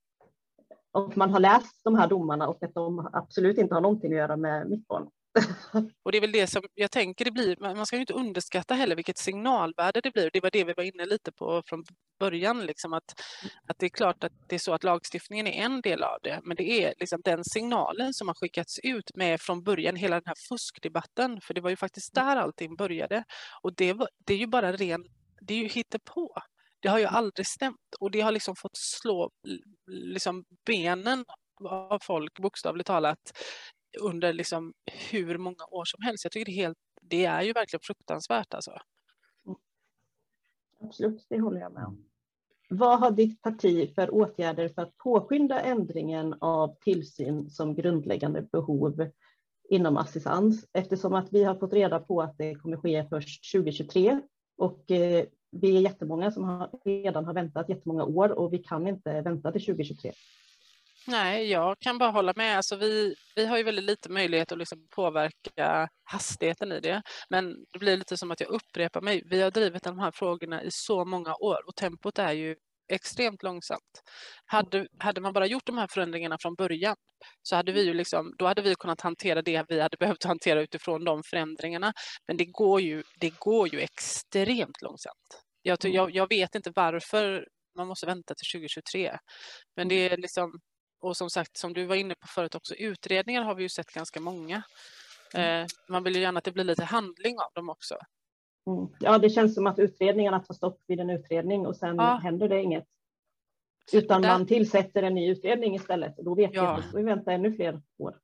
och 0.91 1.17
man 1.17 1.29
har 1.29 1.39
läst 1.39 1.83
de 1.83 1.95
här 1.95 2.07
domarna 2.07 2.47
och 2.47 2.63
att 2.63 2.73
de 2.73 3.09
absolut 3.13 3.57
inte 3.57 3.73
har 3.73 3.81
någonting 3.81 4.11
att 4.11 4.17
göra 4.17 4.35
med 4.35 4.69
mitt 4.69 4.87
barn. 4.87 5.09
Och 6.03 6.11
det 6.11 6.17
är 6.17 6.21
väl 6.21 6.31
det 6.31 6.47
som 6.47 6.61
jag 6.73 6.91
tänker 6.91 7.25
det 7.25 7.31
blir, 7.31 7.57
man 7.59 7.85
ska 7.85 7.95
ju 7.95 8.01
inte 8.01 8.13
underskatta 8.13 8.73
heller 8.73 8.95
vilket 8.95 9.17
signalvärde 9.17 10.01
det 10.01 10.11
blir. 10.11 10.29
Det 10.33 10.41
var 10.41 10.51
det 10.51 10.63
vi 10.63 10.73
var 10.73 10.83
inne 10.83 11.05
lite 11.05 11.31
på 11.31 11.63
från 11.65 11.83
början, 12.19 12.65
liksom 12.65 12.93
att, 12.93 13.13
att 13.67 13.79
det 13.79 13.85
är 13.85 13.89
klart 13.89 14.23
att 14.23 14.31
det 14.47 14.55
är 14.55 14.59
så 14.59 14.73
att 14.73 14.83
lagstiftningen 14.83 15.47
är 15.47 15.63
en 15.65 15.81
del 15.81 16.03
av 16.03 16.17
det, 16.23 16.39
men 16.43 16.57
det 16.57 16.83
är 16.83 16.93
liksom 16.99 17.21
den 17.23 17.43
signalen 17.43 18.13
som 18.13 18.27
har 18.27 18.35
skickats 18.35 18.79
ut 18.83 19.15
med 19.15 19.41
från 19.41 19.63
början, 19.63 19.95
hela 19.95 20.15
den 20.15 20.27
här 20.27 20.47
fuskdebatten, 20.49 21.41
för 21.41 21.53
det 21.53 21.61
var 21.61 21.69
ju 21.69 21.75
faktiskt 21.75 22.13
där 22.13 22.35
allting 22.35 22.75
började. 22.75 23.23
Och 23.61 23.75
det, 23.75 23.93
var, 23.93 24.09
det 24.25 24.33
är 24.33 24.37
ju 24.37 24.47
bara 24.47 24.71
ren, 24.71 25.05
det 25.41 25.53
är 25.53 25.57
ju 25.57 25.67
hittepå. 25.67 26.33
Det 26.79 26.87
har 26.87 26.99
ju 26.99 27.05
aldrig 27.05 27.47
stämt 27.47 27.95
och 27.99 28.11
det 28.11 28.21
har 28.21 28.31
liksom 28.31 28.55
fått 28.55 28.77
slå 28.77 29.29
liksom 29.87 30.45
benen 30.65 31.25
av 31.69 31.99
folk 32.03 32.39
bokstavligt 32.39 32.87
talat 32.87 33.31
under 34.01 34.33
liksom 34.33 34.73
hur 35.11 35.37
många 35.37 35.65
år 35.71 35.85
som 35.85 36.01
helst. 36.03 36.25
Jag 36.25 36.31
tycker 36.31 36.45
det 36.45 36.51
är, 36.51 36.63
helt, 36.63 36.77
det 37.01 37.25
är 37.25 37.41
ju 37.41 37.53
verkligen 37.53 37.81
fruktansvärt 37.83 38.53
alltså. 38.53 38.71
Mm. 39.45 39.57
Absolut, 40.79 41.25
det 41.29 41.39
håller 41.39 41.59
jag 41.59 41.73
med 41.73 41.85
om. 41.85 42.05
Vad 42.69 42.99
har 42.99 43.11
ditt 43.11 43.41
parti 43.41 43.95
för 43.95 44.13
åtgärder 44.13 44.69
för 44.69 44.81
att 44.81 44.97
påskynda 44.97 45.61
ändringen 45.61 46.35
av 46.39 46.75
tillsyn 46.81 47.49
som 47.49 47.75
grundläggande 47.75 48.41
behov 48.41 49.09
inom 49.69 49.97
assistans? 49.97 50.65
Eftersom 50.73 51.13
att 51.13 51.33
vi 51.33 51.43
har 51.43 51.55
fått 51.55 51.73
reda 51.73 51.99
på 51.99 52.21
att 52.21 52.37
det 52.37 52.55
kommer 52.55 52.77
ske 52.77 53.05
först 53.09 53.51
2023 53.53 54.21
och 54.57 54.91
eh, 54.91 55.25
vi 55.51 55.77
är 55.77 55.81
jättemånga 55.81 56.31
som 56.31 56.43
har, 56.43 56.69
redan 56.85 57.25
har 57.25 57.33
väntat 57.33 57.69
jättemånga 57.69 58.03
år 58.03 58.29
och 58.29 58.53
vi 58.53 58.57
kan 58.57 58.87
inte 58.87 59.21
vänta 59.21 59.51
till 59.51 59.65
2023. 59.65 60.11
Nej, 61.07 61.49
jag 61.51 61.79
kan 61.79 61.97
bara 61.97 62.11
hålla 62.11 62.33
med. 62.35 62.57
Alltså 62.57 62.75
vi, 62.75 63.15
vi 63.35 63.45
har 63.45 63.57
ju 63.57 63.63
väldigt 63.63 63.85
lite 63.85 64.09
möjlighet 64.09 64.51
att 64.51 64.57
liksom 64.57 64.87
påverka 64.95 65.89
hastigheten 66.03 66.71
i 66.71 66.79
det. 66.79 67.01
Men 67.29 67.65
det 67.73 67.79
blir 67.79 67.97
lite 67.97 68.17
som 68.17 68.31
att 68.31 68.39
jag 68.39 68.49
upprepar 68.49 69.01
mig. 69.01 69.23
Vi 69.25 69.41
har 69.41 69.51
drivit 69.51 69.83
de 69.83 69.99
här 69.99 70.11
frågorna 70.11 70.63
i 70.63 70.71
så 70.71 71.05
många 71.05 71.35
år 71.35 71.67
och 71.67 71.75
tempot 71.75 72.19
är 72.19 72.31
ju 72.31 72.55
extremt 72.91 73.43
långsamt. 73.43 74.01
Hade, 74.45 74.87
hade 74.99 75.21
man 75.21 75.33
bara 75.33 75.45
gjort 75.45 75.65
de 75.65 75.77
här 75.77 75.87
förändringarna 75.87 76.37
från 76.41 76.55
början 76.55 76.95
så 77.41 77.55
hade 77.55 77.71
vi 77.71 77.85
ju 77.85 77.93
liksom, 77.93 78.35
då 78.37 78.47
hade 78.47 78.61
vi 78.61 78.75
kunnat 78.75 79.01
hantera 79.01 79.41
det 79.41 79.65
vi 79.69 79.79
hade 79.79 79.97
behövt 79.97 80.23
hantera 80.23 80.61
utifrån 80.61 81.03
de 81.03 81.23
förändringarna. 81.23 81.93
Men 82.27 82.37
det 82.37 82.45
går 82.45 82.81
ju, 82.81 83.03
det 83.19 83.39
går 83.39 83.73
ju 83.73 83.79
extremt 83.79 84.81
långsamt. 84.81 85.41
Jag, 85.61 85.77
jag, 85.81 86.15
jag 86.15 86.29
vet 86.29 86.55
inte 86.55 86.71
varför 86.75 87.47
man 87.77 87.87
måste 87.87 88.05
vänta 88.05 88.33
till 88.35 88.59
2023. 88.59 89.17
Men 89.75 89.87
det 89.87 90.09
är 90.09 90.17
liksom, 90.17 90.59
och 91.05 91.17
som 91.17 91.29
sagt, 91.29 91.57
som 91.57 91.73
du 91.73 91.85
var 91.85 91.95
inne 91.95 92.15
på 92.15 92.27
förut 92.27 92.55
också, 92.55 92.75
utredningar 92.75 93.43
har 93.43 93.55
vi 93.55 93.63
ju 93.63 93.69
sett 93.69 93.93
ganska 93.93 94.19
många. 94.19 94.63
Mm. 95.33 95.61
Eh, 95.61 95.67
man 95.89 96.03
vill 96.03 96.15
ju 96.15 96.21
gärna 96.21 96.37
att 96.37 96.43
det 96.43 96.51
blir 96.51 96.63
lite 96.63 96.83
handling 96.83 97.39
av 97.39 97.51
dem 97.53 97.69
också. 97.69 97.95
Mm. 98.67 98.87
Ja, 98.99 99.17
det 99.17 99.29
känns 99.29 99.55
som 99.55 99.67
att 99.67 99.79
utredningarna 99.79 100.39
tar 100.39 100.53
stopp 100.53 100.79
vid 100.87 100.99
en 100.99 101.09
utredning 101.09 101.67
och 101.67 101.75
sen 101.75 101.95
ja. 101.95 102.19
händer 102.23 102.49
det 102.49 102.61
inget. 102.61 102.85
Utan 103.93 104.21
Där... 104.21 104.29
man 104.29 104.47
tillsätter 104.47 105.03
en 105.03 105.15
ny 105.15 105.31
utredning 105.31 105.75
istället 105.75 106.17
och 106.17 106.25
då 106.25 106.35
vet 106.35 106.53
ja. 106.53 106.75
vi 106.75 106.81
att 106.81 106.95
vi 106.95 107.03
väntar 107.03 107.31
ännu 107.31 107.53
fler 107.53 107.81
år. 107.97 108.19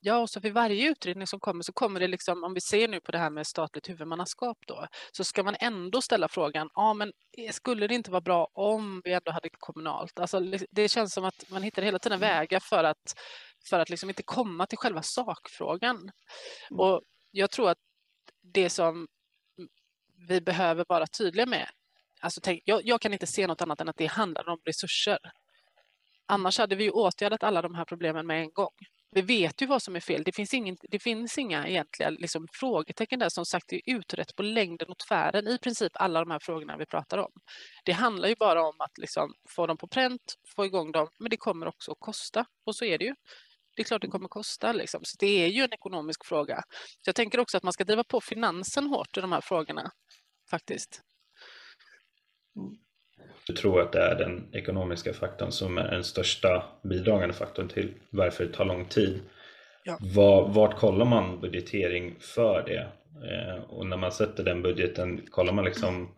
Ja, 0.00 0.18
och 0.18 0.30
så 0.30 0.40
vid 0.40 0.52
varje 0.52 0.90
utredning 0.90 1.26
som 1.26 1.40
kommer 1.40 1.62
så 1.62 1.72
kommer 1.72 2.00
det 2.00 2.08
liksom, 2.08 2.44
om 2.44 2.54
vi 2.54 2.60
ser 2.60 2.88
nu 2.88 3.00
på 3.00 3.12
det 3.12 3.18
här 3.18 3.30
med 3.30 3.46
statligt 3.46 3.88
huvudmannaskap 3.88 4.58
då, 4.66 4.86
så 5.12 5.24
ska 5.24 5.42
man 5.42 5.56
ändå 5.60 6.02
ställa 6.02 6.28
frågan, 6.28 6.68
ja 6.74 6.94
men 6.94 7.12
skulle 7.52 7.86
det 7.86 7.94
inte 7.94 8.10
vara 8.10 8.20
bra 8.20 8.48
om 8.52 9.00
vi 9.04 9.12
ändå 9.12 9.32
hade 9.32 9.48
kommunalt? 9.58 10.18
Alltså 10.18 10.40
det 10.70 10.88
känns 10.88 11.14
som 11.14 11.24
att 11.24 11.50
man 11.50 11.62
hittar 11.62 11.82
hela 11.82 11.98
tiden 11.98 12.20
vägar 12.20 12.60
för 12.60 12.84
att, 12.84 13.14
för 13.68 13.80
att 13.80 13.90
liksom 13.90 14.08
inte 14.08 14.22
komma 14.22 14.66
till 14.66 14.78
själva 14.78 15.02
sakfrågan. 15.02 15.96
Mm. 15.96 16.80
Och 16.80 17.02
jag 17.30 17.50
tror 17.50 17.70
att 17.70 17.78
det 18.42 18.70
som 18.70 19.06
vi 20.28 20.40
behöver 20.40 20.84
vara 20.88 21.06
tydliga 21.06 21.46
med, 21.46 21.68
alltså 22.20 22.40
tänk, 22.40 22.62
jag, 22.64 22.80
jag 22.84 23.00
kan 23.00 23.12
inte 23.12 23.26
se 23.26 23.46
något 23.46 23.62
annat 23.62 23.80
än 23.80 23.88
att 23.88 23.96
det 23.96 24.06
handlar 24.06 24.48
om 24.48 24.58
resurser. 24.64 25.18
Annars 26.26 26.58
hade 26.58 26.76
vi 26.76 26.90
åtgärdat 26.90 27.42
alla 27.42 27.62
de 27.62 27.74
här 27.74 27.84
problemen 27.84 28.26
med 28.26 28.40
en 28.40 28.52
gång. 28.52 28.74
Vi 29.10 29.20
vet 29.20 29.62
ju 29.62 29.66
vad 29.66 29.82
som 29.82 29.96
är 29.96 30.00
fel. 30.00 30.22
Det 30.24 30.32
finns, 30.32 30.54
ingen, 30.54 30.76
det 30.82 30.98
finns 30.98 31.38
inga 31.38 31.68
egentliga 31.68 32.10
liksom, 32.10 32.46
frågetecken 32.52 33.18
där. 33.18 33.28
Som 33.28 33.46
sagt, 33.46 33.68
det 33.68 33.76
är 33.76 33.96
utrett 33.96 34.36
på 34.36 34.42
längden 34.42 34.88
och 34.88 34.98
tvären 34.98 35.48
i 35.48 35.58
princip 35.58 35.92
alla 35.94 36.20
de 36.20 36.30
här 36.30 36.38
frågorna 36.38 36.76
vi 36.76 36.86
pratar 36.86 37.18
om. 37.18 37.32
Det 37.84 37.92
handlar 37.92 38.28
ju 38.28 38.34
bara 38.36 38.68
om 38.68 38.80
att 38.80 38.98
liksom, 38.98 39.34
få 39.48 39.66
dem 39.66 39.76
på 39.76 39.88
pränt, 39.88 40.34
få 40.56 40.64
igång 40.64 40.92
dem, 40.92 41.08
men 41.18 41.30
det 41.30 41.36
kommer 41.36 41.68
också 41.68 41.92
att 41.92 42.00
kosta. 42.00 42.46
Och 42.66 42.76
så 42.76 42.84
är 42.84 42.98
det 42.98 43.04
ju. 43.04 43.14
Det 43.76 43.82
är 43.82 43.84
klart 43.84 44.02
det 44.02 44.08
kommer 44.08 44.28
kosta. 44.28 44.72
Liksom. 44.72 45.00
Så 45.04 45.16
det 45.18 45.26
är 45.26 45.48
ju 45.48 45.62
en 45.62 45.72
ekonomisk 45.72 46.26
fråga. 46.26 46.62
Så 47.04 47.08
jag 47.08 47.14
tänker 47.14 47.40
också 47.40 47.56
att 47.56 47.62
man 47.62 47.72
ska 47.72 47.84
driva 47.84 48.04
på 48.04 48.20
finansen 48.20 48.86
hårt 48.86 49.16
i 49.16 49.20
de 49.20 49.32
här 49.32 49.40
frågorna, 49.40 49.90
faktiskt. 50.50 51.02
Du 53.46 53.52
tror 53.54 53.80
att 53.80 53.92
det 53.92 54.00
är 54.00 54.14
den 54.14 54.48
ekonomiska 54.52 55.12
faktorn 55.12 55.52
som 55.52 55.78
är 55.78 55.90
den 55.90 56.04
största 56.04 56.62
bidragande 56.82 57.34
faktorn 57.34 57.68
till 57.68 57.94
varför 58.10 58.44
det 58.44 58.52
tar 58.52 58.64
lång 58.64 58.84
tid. 58.84 59.20
Ja. 59.84 59.98
Var, 60.00 60.48
vart 60.48 60.78
kollar 60.78 61.04
man 61.04 61.40
budgetering 61.40 62.16
för 62.20 62.62
det? 62.66 62.86
Eh, 63.30 63.62
och 63.64 63.86
när 63.86 63.96
man 63.96 64.12
sätter 64.12 64.44
den 64.44 64.62
budgeten, 64.62 65.20
kollar 65.30 65.52
man 65.52 65.64
liksom 65.64 66.08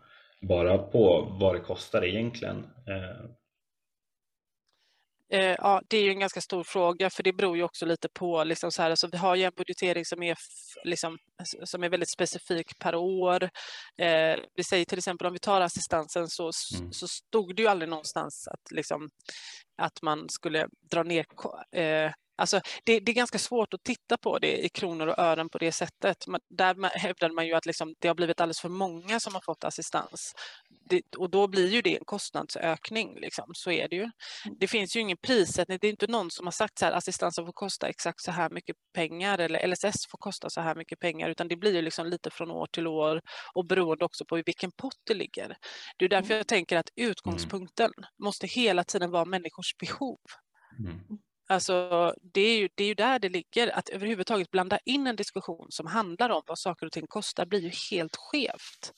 bara 0.40 0.78
på 0.78 1.36
vad 1.40 1.54
det 1.54 1.60
kostar 1.60 2.04
egentligen? 2.04 2.56
Eh, 2.88 3.24
Eh, 5.32 5.54
ja, 5.58 5.82
det 5.88 5.96
är 5.96 6.02
ju 6.02 6.10
en 6.10 6.20
ganska 6.20 6.40
stor 6.40 6.64
fråga 6.64 7.10
för 7.10 7.22
det 7.22 7.32
beror 7.32 7.56
ju 7.56 7.62
också 7.62 7.86
lite 7.86 8.08
på, 8.08 8.44
liksom 8.44 8.72
så 8.72 8.82
här, 8.82 8.90
alltså 8.90 9.08
vi 9.12 9.18
har 9.18 9.36
ju 9.36 9.44
en 9.44 9.52
budgetering 9.56 10.04
som 10.04 10.22
är, 10.22 10.36
liksom, 10.84 11.18
som 11.64 11.82
är 11.82 11.88
väldigt 11.88 12.10
specifik 12.10 12.78
per 12.78 12.94
år. 12.94 13.42
Eh, 13.98 14.36
vi 14.54 14.64
säger 14.64 14.84
till 14.84 14.98
exempel 14.98 15.26
om 15.26 15.32
vi 15.32 15.38
tar 15.38 15.60
assistansen 15.60 16.28
så, 16.28 16.50
mm. 16.78 16.92
så 16.92 17.08
stod 17.08 17.56
det 17.56 17.62
ju 17.62 17.68
aldrig 17.68 17.88
någonstans 17.88 18.48
att, 18.48 18.70
liksom, 18.70 19.10
att 19.82 20.02
man 20.02 20.28
skulle 20.28 20.66
dra 20.90 21.02
ner 21.02 21.26
eh, 21.76 22.12
Alltså, 22.40 22.60
det, 22.84 23.00
det, 23.00 23.12
är 23.12 23.14
ganska 23.14 23.38
svårt 23.38 23.74
att 23.74 23.84
titta 23.84 24.16
på 24.16 24.38
det 24.38 24.64
i 24.64 24.68
kronor 24.68 25.06
och 25.06 25.18
ören 25.18 25.48
på 25.48 25.58
det 25.58 25.72
sättet. 25.72 26.26
Man, 26.26 26.40
där 26.48 26.98
hävdar 26.98 27.30
man 27.30 27.46
ju 27.46 27.54
att 27.54 27.66
liksom, 27.66 27.94
det 27.98 28.08
har 28.08 28.14
blivit 28.14 28.40
alldeles 28.40 28.60
för 28.60 28.68
många 28.68 29.20
som 29.20 29.34
har 29.34 29.40
fått 29.40 29.64
assistans. 29.64 30.34
Det, 30.90 31.02
och 31.16 31.30
då 31.30 31.48
blir 31.48 31.68
ju 31.68 31.82
det 31.82 31.98
en 31.98 32.04
kostnadsökning. 32.04 33.20
Liksom. 33.20 33.50
Så 33.54 33.70
är 33.70 33.88
det 33.88 33.96
ju. 33.96 34.10
Det 34.60 34.68
finns 34.68 34.96
ju 34.96 35.00
ingen 35.00 35.16
prissättning. 35.16 35.78
Det 35.80 35.86
är 35.86 35.90
inte 35.90 36.06
någon 36.06 36.30
som 36.30 36.46
har 36.46 36.52
sagt 36.52 36.82
att 36.82 36.94
assistansen 36.94 37.46
får 37.46 37.52
kosta 37.52 37.88
exakt 37.88 38.20
så 38.20 38.30
här 38.30 38.50
mycket 38.50 38.76
pengar 38.94 39.38
eller 39.38 39.66
LSS 39.66 40.06
får 40.10 40.18
kosta 40.18 40.50
så 40.50 40.60
här 40.60 40.74
mycket 40.74 40.98
pengar, 40.98 41.28
utan 41.28 41.48
det 41.48 41.56
blir 41.56 41.74
ju 41.74 41.82
liksom 41.82 42.06
lite 42.06 42.30
från 42.30 42.50
år 42.50 42.66
till 42.72 42.86
år 42.86 43.20
och 43.54 43.66
beroende 43.66 44.04
också 44.04 44.24
på 44.24 44.38
i 44.38 44.42
vilken 44.46 44.72
pott 44.72 45.00
det 45.06 45.14
ligger. 45.14 45.56
Det 45.98 46.04
är 46.04 46.08
därför 46.08 46.34
jag 46.34 46.46
tänker 46.46 46.76
att 46.76 46.90
utgångspunkten 46.96 47.90
måste 48.22 48.46
hela 48.46 48.84
tiden 48.84 49.10
vara 49.10 49.24
människors 49.24 49.76
behov. 49.76 50.18
Mm. 50.78 51.00
Alltså, 51.50 52.14
det 52.22 52.40
är, 52.40 52.58
ju, 52.58 52.68
det 52.74 52.84
är 52.84 52.88
ju 52.88 52.94
där 52.94 53.18
det 53.18 53.28
ligger. 53.28 53.78
Att 53.78 53.88
överhuvudtaget 53.88 54.50
blanda 54.50 54.78
in 54.84 55.06
en 55.06 55.16
diskussion 55.16 55.66
som 55.70 55.86
handlar 55.86 56.30
om 56.30 56.42
vad 56.46 56.58
saker 56.58 56.86
och 56.86 56.92
ting 56.92 57.06
kostar 57.06 57.46
blir 57.46 57.60
ju 57.60 57.70
helt 57.90 58.16
skevt. 58.16 58.92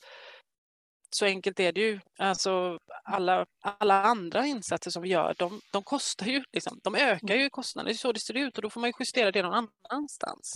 Så 1.09 1.25
enkelt 1.25 1.59
är 1.59 1.71
det 1.71 1.81
ju. 1.81 1.99
Alltså, 2.19 2.79
alla, 3.03 3.45
alla 3.61 4.03
andra 4.03 4.45
insatser 4.45 4.91
som 4.91 5.03
vi 5.03 5.09
gör, 5.09 5.35
de, 5.37 5.61
de 5.71 5.83
kostar 5.83 6.25
ju. 6.25 6.43
Liksom, 6.51 6.79
de 6.83 6.95
ökar 6.95 7.35
ju 7.35 7.49
kostnaderna. 7.49 7.87
Det 7.87 7.93
är 7.93 7.97
så 7.97 8.11
det 8.11 8.19
ser 8.19 8.37
ut 8.37 8.57
och 8.57 8.61
då 8.61 8.69
får 8.69 8.81
man 8.81 8.89
ju 8.89 8.93
justera 8.99 9.31
det 9.31 9.41
någon 9.41 9.67
annanstans. 9.89 10.53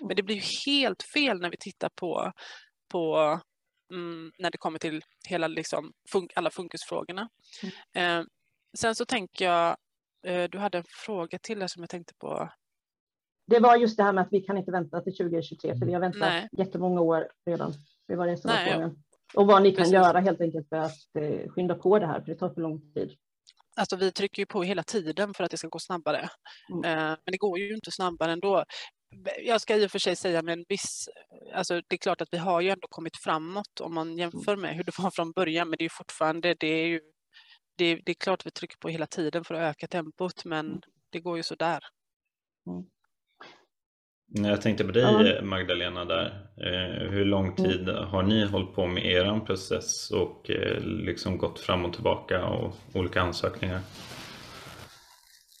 Men 0.00 0.16
det 0.16 0.22
blir 0.22 0.36
ju 0.36 0.72
helt 0.72 1.02
fel 1.02 1.40
när 1.40 1.50
vi 1.50 1.56
tittar 1.56 1.90
på, 1.94 2.32
på 2.90 3.40
mm, 3.92 4.32
när 4.38 4.50
det 4.50 4.58
kommer 4.58 4.78
till 4.78 5.02
hela, 5.28 5.48
liksom, 5.48 5.92
fun 6.12 6.28
alla 6.34 6.50
funkisfrågorna. 6.50 7.28
Mm. 7.62 8.20
Eh, 8.20 8.26
sen 8.78 8.94
så 8.94 9.04
tänker 9.04 9.44
jag 9.44 9.76
du 10.50 10.58
hade 10.58 10.78
en 10.78 10.84
fråga 11.06 11.38
till 11.38 11.58
där 11.58 11.66
som 11.66 11.82
jag 11.82 11.90
tänkte 11.90 12.14
på. 12.14 12.48
Det 13.46 13.60
var 13.60 13.76
just 13.76 13.96
det 13.96 14.02
här 14.02 14.12
med 14.12 14.22
att 14.22 14.32
vi 14.32 14.40
kan 14.40 14.58
inte 14.58 14.70
vänta 14.70 15.00
till 15.00 15.16
2023 15.16 15.78
för 15.78 15.86
vi 15.86 15.92
har 15.92 16.00
väntat 16.00 16.20
Nej. 16.20 16.48
jättemånga 16.52 17.00
år 17.00 17.28
redan. 17.46 17.72
Det 18.08 18.16
var 18.16 18.36
frågan. 18.72 19.02
Och 19.34 19.46
vad 19.46 19.62
ni 19.62 19.70
kan 19.70 19.76
Precis. 19.76 19.92
göra 19.92 20.20
helt 20.20 20.40
enkelt 20.40 20.68
för 20.68 20.76
att 20.76 21.16
eh, 21.18 21.48
skynda 21.48 21.74
på 21.74 21.98
det 21.98 22.06
här 22.06 22.20
för 22.20 22.26
det 22.26 22.38
tar 22.38 22.50
för 22.50 22.60
lång 22.60 22.92
tid. 22.92 23.10
Alltså 23.76 23.96
vi 23.96 24.12
trycker 24.12 24.42
ju 24.42 24.46
på 24.46 24.62
hela 24.62 24.82
tiden 24.82 25.34
för 25.34 25.44
att 25.44 25.50
det 25.50 25.56
ska 25.56 25.68
gå 25.68 25.78
snabbare. 25.78 26.28
Mm. 26.72 26.84
Eh, 26.84 27.18
men 27.24 27.32
det 27.32 27.36
går 27.38 27.58
ju 27.58 27.74
inte 27.74 27.90
snabbare 27.90 28.32
ändå. 28.32 28.64
Jag 29.44 29.60
ska 29.60 29.76
i 29.76 29.86
och 29.86 29.90
för 29.90 29.98
sig 29.98 30.16
säga 30.16 30.42
med 30.42 30.52
en 30.52 30.64
viss, 30.68 31.08
alltså 31.54 31.74
det 31.74 31.94
är 31.94 31.98
klart 31.98 32.20
att 32.20 32.28
vi 32.32 32.38
har 32.38 32.60
ju 32.60 32.70
ändå 32.70 32.88
kommit 32.90 33.16
framåt 33.16 33.80
om 33.80 33.94
man 33.94 34.18
jämför 34.18 34.56
med 34.56 34.74
hur 34.74 34.84
det 34.84 34.98
var 34.98 35.10
från 35.10 35.32
början, 35.32 35.68
men 35.68 35.76
det 35.76 35.82
är 35.82 35.86
ju 35.86 35.90
fortfarande, 35.98 36.54
det 36.60 36.66
är 36.66 36.86
ju 36.86 37.00
det, 37.76 37.94
det, 37.94 38.12
är 38.12 38.14
klart 38.14 38.46
vi 38.46 38.50
trycker 38.50 38.76
på 38.76 38.88
hela 38.88 39.06
tiden 39.06 39.44
för 39.44 39.54
att 39.54 39.60
öka 39.70 39.86
tempot, 39.86 40.44
men 40.44 40.66
mm. 40.66 40.80
det 41.10 41.20
går 41.20 41.36
ju 41.36 41.42
så 41.42 41.54
där. 41.54 41.80
Mm. 42.66 42.84
Jag 44.28 44.62
tänkte 44.62 44.84
på 44.84 44.92
dig 44.92 45.42
Magdalena 45.42 46.04
där. 46.04 46.48
Eh, 46.56 47.10
hur 47.10 47.24
lång 47.24 47.46
mm. 47.46 47.56
tid 47.56 47.88
har 47.88 48.22
ni 48.22 48.44
hållit 48.44 48.74
på 48.74 48.86
med 48.86 49.06
er 49.06 49.40
process 49.40 50.10
och 50.10 50.50
eh, 50.50 50.80
liksom 50.82 51.38
gått 51.38 51.60
fram 51.60 51.84
och 51.84 51.92
tillbaka 51.92 52.46
och 52.46 52.74
olika 52.94 53.20
ansökningar? 53.20 53.80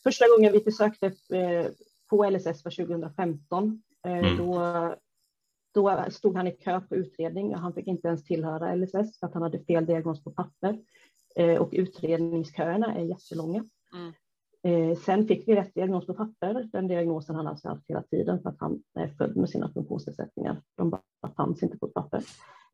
första 0.06 0.24
gången 0.28 0.52
vi 0.52 0.60
besökte 0.60 1.06
eh, 1.06 1.66
på 2.10 2.30
LSS 2.30 2.64
var 2.64 2.86
2015. 2.86 3.82
Eh, 4.06 4.12
mm. 4.12 4.36
Då, 4.36 4.60
då 5.74 6.04
stod 6.10 6.36
han 6.36 6.46
i 6.46 6.50
kö 6.50 6.80
på 6.80 6.96
utredning 6.96 7.54
och 7.54 7.60
han 7.60 7.74
fick 7.74 7.86
inte 7.86 8.08
ens 8.08 8.24
tillhöra 8.24 8.74
LSS 8.74 9.18
för 9.18 9.26
att 9.26 9.34
han 9.34 9.42
hade 9.42 9.64
fel 9.64 9.86
diagnos 9.86 10.24
på 10.24 10.30
papper. 10.30 10.78
Eh, 11.38 11.60
och 11.60 11.68
utredningsköerna 11.72 12.94
är 12.94 13.04
jättelånga. 13.04 13.64
Mm. 13.94 14.12
Eh, 14.66 14.96
sen 14.96 15.26
fick 15.26 15.48
vi 15.48 15.54
rätt 15.54 15.74
diagnos 15.74 16.06
på 16.06 16.14
papper, 16.14 16.68
den 16.72 16.88
diagnosen 16.88 17.36
han 17.36 17.46
alltså 17.46 17.68
haft 17.68 17.84
hela 17.88 18.02
tiden 18.02 18.42
för 18.42 18.48
att 18.48 18.60
han 18.60 18.82
är 18.94 19.08
född 19.08 19.36
med 19.36 19.50
sina 19.50 19.72
funktionsnedsättningar. 19.72 20.62
De 20.76 20.90
bara 20.90 21.02
fanns 21.36 21.62
inte 21.62 21.78
på 21.78 21.88
papper. 21.88 22.22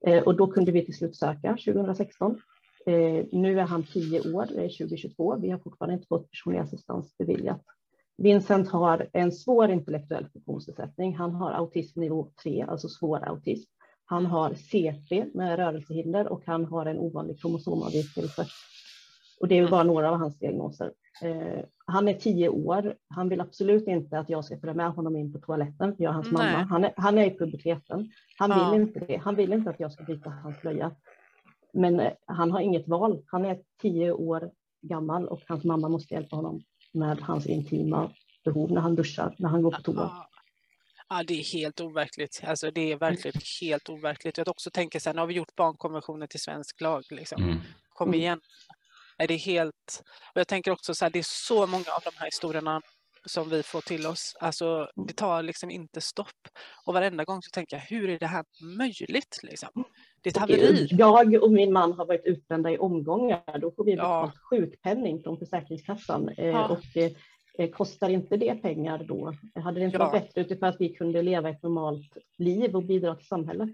Eh, 0.07 0.23
och 0.23 0.37
då 0.37 0.47
kunde 0.47 0.73
vi 0.73 0.85
till 0.85 0.97
slut 0.97 1.17
söka 1.17 1.51
2016. 1.51 2.41
Eh, 2.87 3.25
nu 3.33 3.61
är 3.61 3.65
han 3.65 3.83
tio 3.83 4.35
år, 4.35 4.47
det 4.49 4.65
är 4.65 4.69
2022. 4.69 5.37
Vi 5.37 5.51
har 5.51 5.59
fortfarande 5.59 5.95
inte 5.95 6.07
fått 6.07 6.31
personlig 6.31 6.59
assistans 6.59 7.19
beviljat. 7.19 7.63
Vincent 8.17 8.69
har 8.69 9.09
en 9.13 9.33
svår 9.33 9.71
intellektuell 9.71 10.29
funktionsnedsättning. 10.33 11.17
Han 11.17 11.35
har 11.35 11.51
autism 11.51 12.01
nivå 12.01 12.29
3, 12.43 12.63
alltså 12.69 12.89
svår 12.89 13.29
autism. 13.29 13.72
Han 14.13 14.27
har 14.27 14.55
CP 14.55 15.25
med 15.35 15.57
rörelsehinder 15.57 16.29
och 16.29 16.43
han 16.47 16.65
har 16.65 16.87
en 16.87 16.99
ovanlig 16.99 17.41
kromosomavvikelse. 17.41 18.47
Och 19.41 19.49
det 19.49 19.59
är 19.59 19.69
bara 19.69 19.83
några 19.83 20.11
av 20.11 20.17
hans 20.17 20.39
diagnoser. 20.39 20.93
Eh, 21.23 21.65
han 21.87 22.09
är 22.09 22.15
tio 22.15 22.49
år. 22.49 22.95
Han 23.09 23.29
vill 23.29 23.41
absolut 23.41 23.89
inte 23.89 24.19
att 24.19 24.31
jag 24.31 24.45
ska 24.45 24.59
följa 24.59 24.75
med 24.75 24.91
honom 24.91 25.17
in 25.17 25.33
på 25.33 25.39
toaletten, 25.39 25.97
för 25.97 26.05
jag 26.05 26.11
är 26.11 26.15
hans 26.15 26.33
Nej. 26.33 26.53
mamma. 26.53 26.65
Han 26.65 26.85
är, 26.85 26.93
han 26.97 27.19
är 27.19 27.27
i 27.27 27.39
puberteten. 27.39 28.11
Han 28.39 28.51
ja. 28.51 28.71
vill 28.71 28.81
inte 28.81 29.01
det. 29.01 29.17
Han 29.17 29.35
vill 29.35 29.53
inte 29.53 29.71
att 29.71 29.81
jag 29.81 29.93
ska 29.93 30.05
byta 30.05 30.31
hans 30.31 30.61
blöja. 30.61 30.91
Men 31.73 32.01
eh, 32.01 32.13
han 32.27 32.51
har 32.51 32.61
inget 32.61 32.89
val. 32.89 33.23
Han 33.27 33.45
är 33.45 33.59
tio 33.83 34.13
år 34.13 34.51
gammal 34.83 35.29
och 35.29 35.41
hans 35.49 35.65
mamma 35.65 35.89
måste 35.89 36.15
hjälpa 36.15 36.37
honom 36.37 36.63
med 36.93 37.21
hans 37.21 37.47
intima 37.47 38.11
behov 38.45 38.73
när 38.73 38.81
han 38.81 38.95
duschar, 38.95 39.35
när 39.39 39.49
han 39.49 39.63
går 39.63 39.71
på 39.71 39.83
toa. 39.83 40.11
Ja, 41.13 41.23
det 41.27 41.35
är 41.35 41.53
helt 41.53 41.81
overkligt. 41.81 42.41
Alltså, 42.45 42.71
det 42.71 42.93
är 42.93 42.97
verkligen 42.97 43.41
helt 43.61 43.89
overkligt. 43.89 44.39
Jag 44.39 44.49
också 44.49 44.71
tänker 44.71 44.99
så 44.99 45.09
här, 45.09 45.15
nu 45.15 45.21
har 45.21 45.27
vi 45.27 45.35
gjort 45.35 45.57
barnkonventionen 45.57 46.29
till 46.29 46.41
svensk 46.41 46.81
lag. 46.81 47.05
Liksom. 47.11 47.43
Mm. 47.43 47.59
Kom 47.89 48.09
mm. 48.09 48.21
igen. 48.21 48.41
Är 49.19 49.29
det 49.29 49.37
helt... 49.37 50.03
Och 50.35 50.41
jag 50.41 50.49
tänker 50.49 50.71
också 50.71 50.95
så 50.95 51.05
här, 51.05 51.11
det 51.11 51.19
är 51.19 51.27
så 51.27 51.67
många 51.67 51.85
av 51.97 52.03
de 52.05 52.11
här 52.17 52.27
historierna 52.27 52.81
som 53.25 53.49
vi 53.51 53.63
får 53.63 53.81
till 53.81 54.07
oss. 54.07 54.37
Alltså, 54.41 54.89
det 55.07 55.13
tar 55.13 55.43
liksom 55.43 55.71
inte 55.71 56.01
stopp. 56.01 56.49
Och 56.87 56.95
varenda 56.95 57.25
gång 57.25 57.43
så 57.43 57.51
tänker 57.51 57.77
jag, 57.77 57.83
hur 57.83 58.11
är 58.11 58.19
det 58.19 58.27
här 58.27 58.45
möjligt? 58.79 59.41
Liksom? 59.43 59.85
Det 60.23 60.29
är 60.29 60.31
ett 60.31 60.37
haveri. 60.37 60.89
Jag 60.91 61.43
och 61.43 61.53
min 61.53 61.73
man 61.73 61.93
har 61.93 62.07
varit 62.07 62.25
utbrända 62.25 62.71
i 62.71 62.79
omgångar. 62.79 63.59
Då 63.59 63.71
får 63.71 63.85
vi 63.85 63.95
ja. 63.95 64.33
sjukpenning 64.51 65.23
från 65.23 65.39
Försäkringskassan. 65.39 66.29
Eh, 66.29 66.47
ja. 66.47 66.69
Och 66.69 66.97
eh, 66.97 67.11
kostar 67.73 68.09
inte 68.09 68.37
det 68.37 68.55
pengar 68.55 69.05
då? 69.09 69.35
Hade 69.55 69.81
det 69.81 69.85
inte 69.85 69.99
ja. 69.99 70.05
varit 70.05 70.23
bättre 70.23 70.41
utifrån 70.41 70.69
att 70.69 70.81
vi 70.81 70.89
kunde 70.89 71.23
leva 71.23 71.51
ett 71.51 71.63
normalt 71.63 72.17
liv 72.39 72.77
och 72.77 72.85
bidra 72.85 73.15
till 73.15 73.27
samhället? 73.27 73.71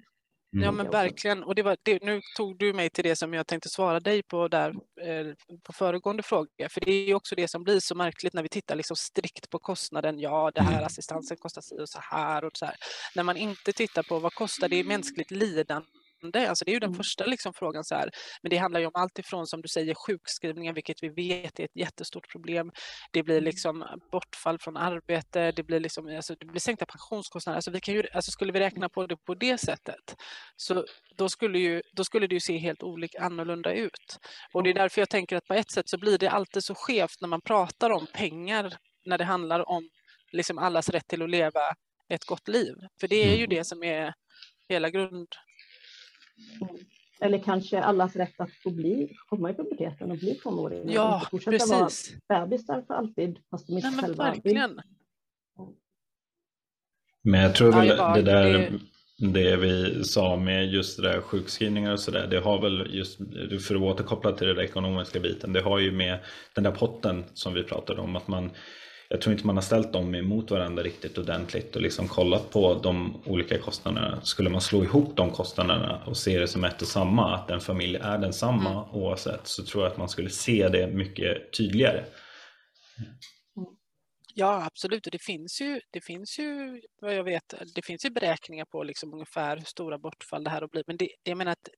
Mm. 0.53 0.65
Ja 0.65 0.73
men 0.73 0.91
verkligen. 0.91 1.45
Och 1.45 1.55
det 1.55 1.63
var, 1.63 1.77
det, 1.83 2.03
nu 2.03 2.21
tog 2.37 2.59
du 2.59 2.73
mig 2.73 2.91
till 2.91 3.05
det 3.05 3.17
som 3.17 3.35
jag 3.35 3.47
tänkte 3.47 3.69
svara 3.69 4.01
dig 4.01 4.23
på 4.23 4.49
där 4.49 4.69
eh, 5.01 5.27
på 5.63 5.73
föregående 5.73 6.23
fråga. 6.23 6.69
För 6.71 6.81
det 6.81 6.93
är 6.93 7.05
ju 7.05 7.15
också 7.15 7.35
det 7.35 7.49
som 7.49 7.65
blir 7.65 7.81
så 7.81 7.95
märkligt 7.95 8.35
när 8.35 8.43
vi 8.43 8.49
tittar 8.49 8.77
liksom 8.77 8.97
strikt 8.97 9.51
på 9.51 9.59
kostnaden. 9.59 10.19
Ja, 10.19 10.51
det 10.55 10.63
här 10.63 10.73
mm. 10.73 10.85
assistansen 10.85 11.37
kostar 11.37 11.81
och 11.81 11.89
så 11.89 11.99
här 12.03 12.45
och 12.45 12.57
så 12.57 12.65
här. 12.65 12.75
När 13.15 13.23
man 13.23 13.37
inte 13.37 13.73
tittar 13.73 14.03
på 14.03 14.19
vad 14.19 14.35
kostar 14.35 14.69
det 14.69 14.77
i 14.77 14.85
mänskligt 14.85 15.31
lidande 15.31 15.87
Alltså 16.23 16.65
det 16.65 16.71
är 16.71 16.73
ju 16.73 16.81
den 16.81 16.89
mm. 16.89 16.97
första 16.97 17.25
liksom 17.25 17.53
frågan. 17.55 17.85
Så 17.85 17.95
här. 17.95 18.11
Men 18.43 18.51
det 18.51 18.57
handlar 18.57 18.81
ju 18.81 18.87
om 18.87 18.93
allt 18.95 19.19
ifrån 19.19 19.47
som 19.47 19.63
du 19.63 19.69
säger 19.69 19.95
sjukskrivningar, 19.95 20.73
vilket 20.73 21.03
vi 21.03 21.09
vet 21.09 21.61
är 21.61 21.65
ett 21.65 21.77
jättestort 21.77 22.33
problem. 22.33 22.71
Det 23.13 23.23
blir 23.23 23.35
mm. 23.35 23.45
liksom 23.45 23.85
bortfall 24.13 24.59
från 24.59 24.77
arbete, 24.77 25.53
det 25.53 25.63
blir, 25.63 25.81
liksom, 25.81 26.17
alltså, 26.17 26.35
det 26.41 26.47
blir 26.47 26.61
sänkta 26.61 26.87
pensionskostnader. 26.87 27.57
Alltså 27.57 27.71
vi 27.71 27.81
kan 27.81 27.95
ju, 27.95 28.05
alltså 28.13 28.31
skulle 28.31 28.53
vi 28.53 28.61
räkna 28.61 28.89
på 28.89 29.07
det 29.07 29.17
på 29.17 29.35
det 29.35 29.59
sättet 29.59 30.17
så 30.57 30.85
då 31.17 31.29
skulle, 31.29 31.59
ju, 31.59 31.83
då 31.93 32.05
skulle 32.05 32.27
det 32.27 32.35
ju 32.35 32.41
se 32.41 32.59
helt 32.59 32.83
olika 32.83 33.21
annorlunda 33.21 33.73
ut. 33.73 34.19
Och 34.53 34.63
det 34.63 34.71
är 34.71 34.75
därför 34.75 35.01
jag 35.01 35.09
tänker 35.09 35.37
att 35.37 35.45
på 35.45 35.55
ett 35.55 35.71
sätt 35.71 35.89
så 35.89 35.99
blir 35.99 36.19
det 36.19 36.31
alltid 36.31 36.65
så 36.65 36.75
skevt 36.75 37.21
när 37.21 37.29
man 37.29 37.41
pratar 37.41 37.91
om 37.91 38.07
pengar 38.15 38.77
när 39.07 39.19
det 39.19 39.25
handlar 39.25 39.69
om 39.69 39.89
liksom 40.33 40.59
allas 40.59 40.89
rätt 40.89 41.09
till 41.09 41.23
att 41.23 41.31
leva 41.31 41.75
ett 42.09 42.25
gott 42.25 42.49
liv. 42.49 42.75
För 43.01 43.09
det 43.09 43.17
är 43.17 43.37
ju 43.37 43.45
mm. 43.45 43.49
det 43.49 43.65
som 43.65 43.83
är 43.83 44.15
hela 44.69 44.91
grund, 44.91 45.29
eller 47.21 47.39
kanske 47.39 47.81
allas 47.81 48.17
rätt 48.17 48.41
att 48.41 48.53
få 48.63 48.71
bli, 48.71 49.17
komma 49.29 49.51
i 49.51 49.55
puberteten 49.55 50.11
och 50.11 50.19
bli 50.19 50.35
tonåringar. 50.35 50.95
Ja, 50.95 51.29
och 51.33 51.45
precis. 51.45 52.17
vara 52.29 52.47
bebisar 52.47 52.83
för 52.87 52.95
alltid, 52.95 53.39
fast 53.51 53.67
de 53.67 53.73
inte 53.73 53.91
Nej, 53.91 54.01
själva 54.01 54.25
verkligen. 54.25 54.71
vill. 54.71 54.83
Men 57.23 57.41
jag 57.41 57.55
tror 57.55 57.73
väl 57.73 57.89
ja, 57.89 58.15
det 58.15 58.23
där, 58.23 58.73
det... 59.19 59.57
vi 59.57 60.05
sa 60.05 60.37
med 60.37 60.67
just 60.67 60.97
det 60.97 61.03
där 61.03 61.21
sjukskrivningar 61.21 61.93
och 61.93 62.01
sådär, 62.01 62.27
det 62.27 62.41
har 62.41 62.63
väl 62.63 62.95
just, 62.95 63.19
för 63.67 63.75
att 63.75 63.81
återkoppla 63.81 64.33
till 64.33 64.47
den 64.47 64.59
ekonomiska 64.59 65.21
biten, 65.21 65.53
det 65.53 65.61
har 65.61 65.79
ju 65.79 65.93
med 65.93 66.19
den 66.55 66.65
där 66.65 66.71
potten 66.71 67.25
som 67.35 67.55
vi 67.55 67.65
pratade 67.65 68.01
om, 68.01 68.17
att 68.17 68.29
man 68.29 68.51
jag 69.09 69.21
tror 69.21 69.33
inte 69.33 69.47
man 69.47 69.57
har 69.57 69.63
ställt 69.63 69.93
dem 69.93 70.15
emot 70.15 70.51
varandra 70.51 70.83
riktigt 70.83 71.19
ordentligt 71.19 71.77
och 71.77 71.83
liksom 71.83 72.09
kollat 72.09 72.51
på 72.51 72.75
de 72.75 73.23
olika 73.25 73.59
kostnaderna. 73.59 74.21
Skulle 74.23 74.51
man 74.51 74.61
slå 74.61 74.85
ihop 74.85 75.17
de 75.17 75.31
kostnaderna 75.31 76.03
och 76.07 76.17
se 76.17 76.39
det 76.39 76.49
som 76.49 76.65
ett 76.65 76.83
och 76.83 76.89
samma, 76.89 77.35
att 77.35 77.51
en 77.51 77.61
familj 77.61 77.97
är 77.97 78.19
densamma 78.19 78.71
mm. 78.71 78.85
oavsett, 78.91 79.47
så 79.47 79.65
tror 79.65 79.85
jag 79.85 79.93
att 79.93 79.99
man 79.99 80.09
skulle 80.09 80.31
se 80.31 80.69
det 80.69 80.87
mycket 80.87 81.53
tydligare. 81.53 82.05
Ja, 84.35 84.65
absolut. 84.65 85.07
Och 85.07 85.13
det 85.13 85.23
finns 85.23 85.61
ju, 85.61 85.81
det 85.91 86.01
finns 86.01 86.39
ju 86.39 86.81
vad 87.01 87.15
jag 87.15 87.25
vet, 87.25 87.55
det 87.75 87.85
finns 87.85 88.05
ju 88.05 88.11
beräkningar 88.11 88.65
på 88.65 88.83
liksom 88.83 89.13
ungefär 89.13 89.57
hur 89.57 89.65
stora 89.65 89.99
bortfall 89.99 90.45
det 90.45 90.51
här 90.51 90.61
har 90.61 90.69
blivit. 90.69 90.87
Men 90.87 90.97
det, 90.97 91.09
jag 91.23 91.39
menar 91.39 91.53
att 91.53 91.69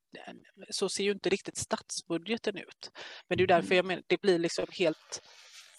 så 0.70 0.88
ser 0.88 1.04
ju 1.04 1.12
inte 1.12 1.28
riktigt 1.28 1.56
statsbudgeten 1.56 2.56
ut. 2.56 2.90
Men 3.28 3.38
det 3.38 3.44
är 3.44 3.48
därför 3.48 3.74
jag 3.74 3.84
menar, 3.84 4.02
det 4.06 4.20
blir 4.20 4.38
liksom 4.38 4.66
helt 4.70 5.22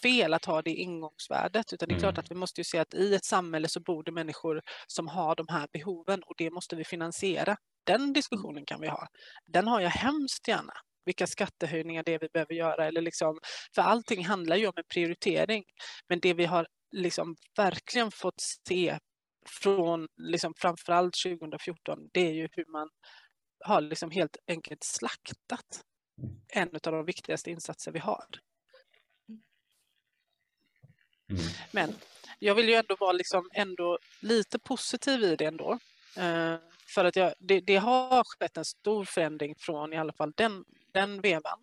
fel 0.02 0.34
att 0.34 0.44
ha 0.44 0.62
det 0.62 0.70
ingångsvärdet, 0.70 1.72
utan 1.72 1.88
det 1.88 1.94
är 1.94 1.98
klart 1.98 2.14
mm. 2.14 2.20
att 2.20 2.30
vi 2.30 2.34
måste 2.34 2.60
ju 2.60 2.64
se 2.64 2.78
att 2.78 2.94
i 2.94 3.14
ett 3.14 3.24
samhälle 3.24 3.68
så 3.68 3.80
bor 3.80 4.02
det 4.04 4.12
människor 4.12 4.62
som 4.86 5.08
har 5.08 5.34
de 5.34 5.46
här 5.48 5.68
behoven 5.72 6.22
och 6.22 6.34
det 6.38 6.50
måste 6.50 6.76
vi 6.76 6.84
finansiera. 6.84 7.56
Den 7.84 8.12
diskussionen 8.12 8.64
kan 8.64 8.80
vi 8.80 8.88
ha. 8.88 9.06
Den 9.46 9.68
har 9.68 9.80
jag 9.80 9.90
hemskt 9.90 10.48
gärna 10.48 10.72
vilka 11.04 11.26
skattehöjningar 11.26 12.02
det 12.02 12.14
är 12.14 12.18
vi 12.18 12.28
behöver 12.32 12.54
göra. 12.54 12.86
Eller 12.86 13.00
liksom, 13.00 13.38
för 13.74 13.82
allting 13.82 14.24
handlar 14.24 14.56
ju 14.56 14.66
om 14.66 14.72
en 14.76 14.84
prioritering. 14.94 15.64
Men 16.08 16.20
det 16.20 16.34
vi 16.34 16.44
har 16.44 16.66
liksom 16.92 17.36
verkligen 17.56 18.10
fått 18.10 18.40
se 18.68 18.98
från 19.62 20.08
liksom 20.16 20.54
framförallt 20.56 21.14
2014, 21.24 21.98
det 22.12 22.20
är 22.20 22.32
ju 22.32 22.48
hur 22.52 22.72
man 22.72 22.88
har 23.64 23.80
liksom 23.80 24.10
helt 24.10 24.36
enkelt 24.46 24.84
slaktat 24.84 25.82
mm. 26.22 26.34
en 26.48 26.68
av 26.68 26.92
de 26.92 27.04
viktigaste 27.04 27.50
insatser 27.50 27.92
vi 27.92 27.98
har. 27.98 28.24
Mm. 31.30 31.42
Men 31.70 31.94
jag 32.38 32.54
vill 32.54 32.68
ju 32.68 32.74
ändå 32.74 32.96
vara 33.00 33.12
liksom 33.12 33.50
ändå 33.52 33.98
lite 34.20 34.58
positiv 34.58 35.24
i 35.24 35.36
det 35.36 35.44
ändå. 35.44 35.78
Eh, 36.16 36.56
för 36.94 37.04
att 37.04 37.16
jag, 37.16 37.34
det, 37.38 37.60
det, 37.60 37.76
har 37.76 38.24
skett 38.24 38.56
en 38.56 38.64
stor 38.64 39.04
förändring 39.04 39.54
från 39.58 39.92
i 39.92 39.98
alla 39.98 40.12
fall 40.12 40.32
den, 40.36 40.64
den 40.92 41.20
vevan. 41.20 41.58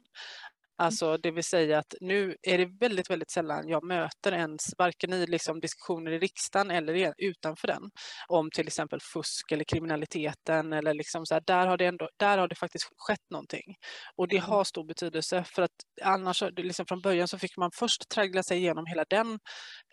Alltså 0.81 1.17
det 1.17 1.31
vill 1.31 1.43
säga 1.43 1.79
att 1.79 1.93
nu 2.01 2.35
är 2.41 2.57
det 2.57 2.65
väldigt, 2.79 3.09
väldigt 3.09 3.31
sällan 3.31 3.67
jag 3.67 3.83
möter 3.83 4.31
ens, 4.31 4.73
varken 4.77 5.13
i 5.13 5.27
liksom 5.27 5.59
diskussioner 5.59 6.11
i 6.11 6.19
riksdagen 6.19 6.71
eller 6.71 7.13
utanför 7.17 7.67
den, 7.67 7.81
om 8.27 8.49
till 8.51 8.67
exempel 8.67 8.99
fusk 9.13 9.51
eller 9.51 9.63
kriminaliteten 9.63 10.73
eller 10.73 10.93
liksom 10.93 11.25
så 11.25 11.33
här, 11.33 11.43
där 11.47 11.67
har 11.67 11.77
det 11.77 11.85
ändå, 11.85 12.09
där 12.17 12.37
har 12.37 12.47
det 12.47 12.55
faktiskt 12.55 12.85
skett 12.97 13.29
någonting. 13.29 13.75
Och 14.15 14.27
det 14.27 14.37
har 14.37 14.63
stor 14.63 14.83
betydelse 14.83 15.43
för 15.43 15.61
att 15.61 15.71
annars, 16.01 16.43
liksom 16.57 16.85
från 16.85 17.01
början 17.01 17.27
så 17.27 17.39
fick 17.39 17.57
man 17.57 17.71
först 17.73 18.09
traggla 18.09 18.43
sig 18.43 18.57
igenom 18.57 18.85
hela 18.85 19.05
den 19.09 19.39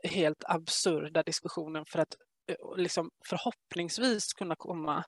helt 0.05 0.45
absurda 0.45 1.23
diskussionen 1.23 1.85
för 1.93 1.99
att 1.99 2.15
eh, 2.51 2.77
liksom 2.77 3.11
förhoppningsvis 3.29 4.33
kunna 4.33 4.55
komma 4.57 5.05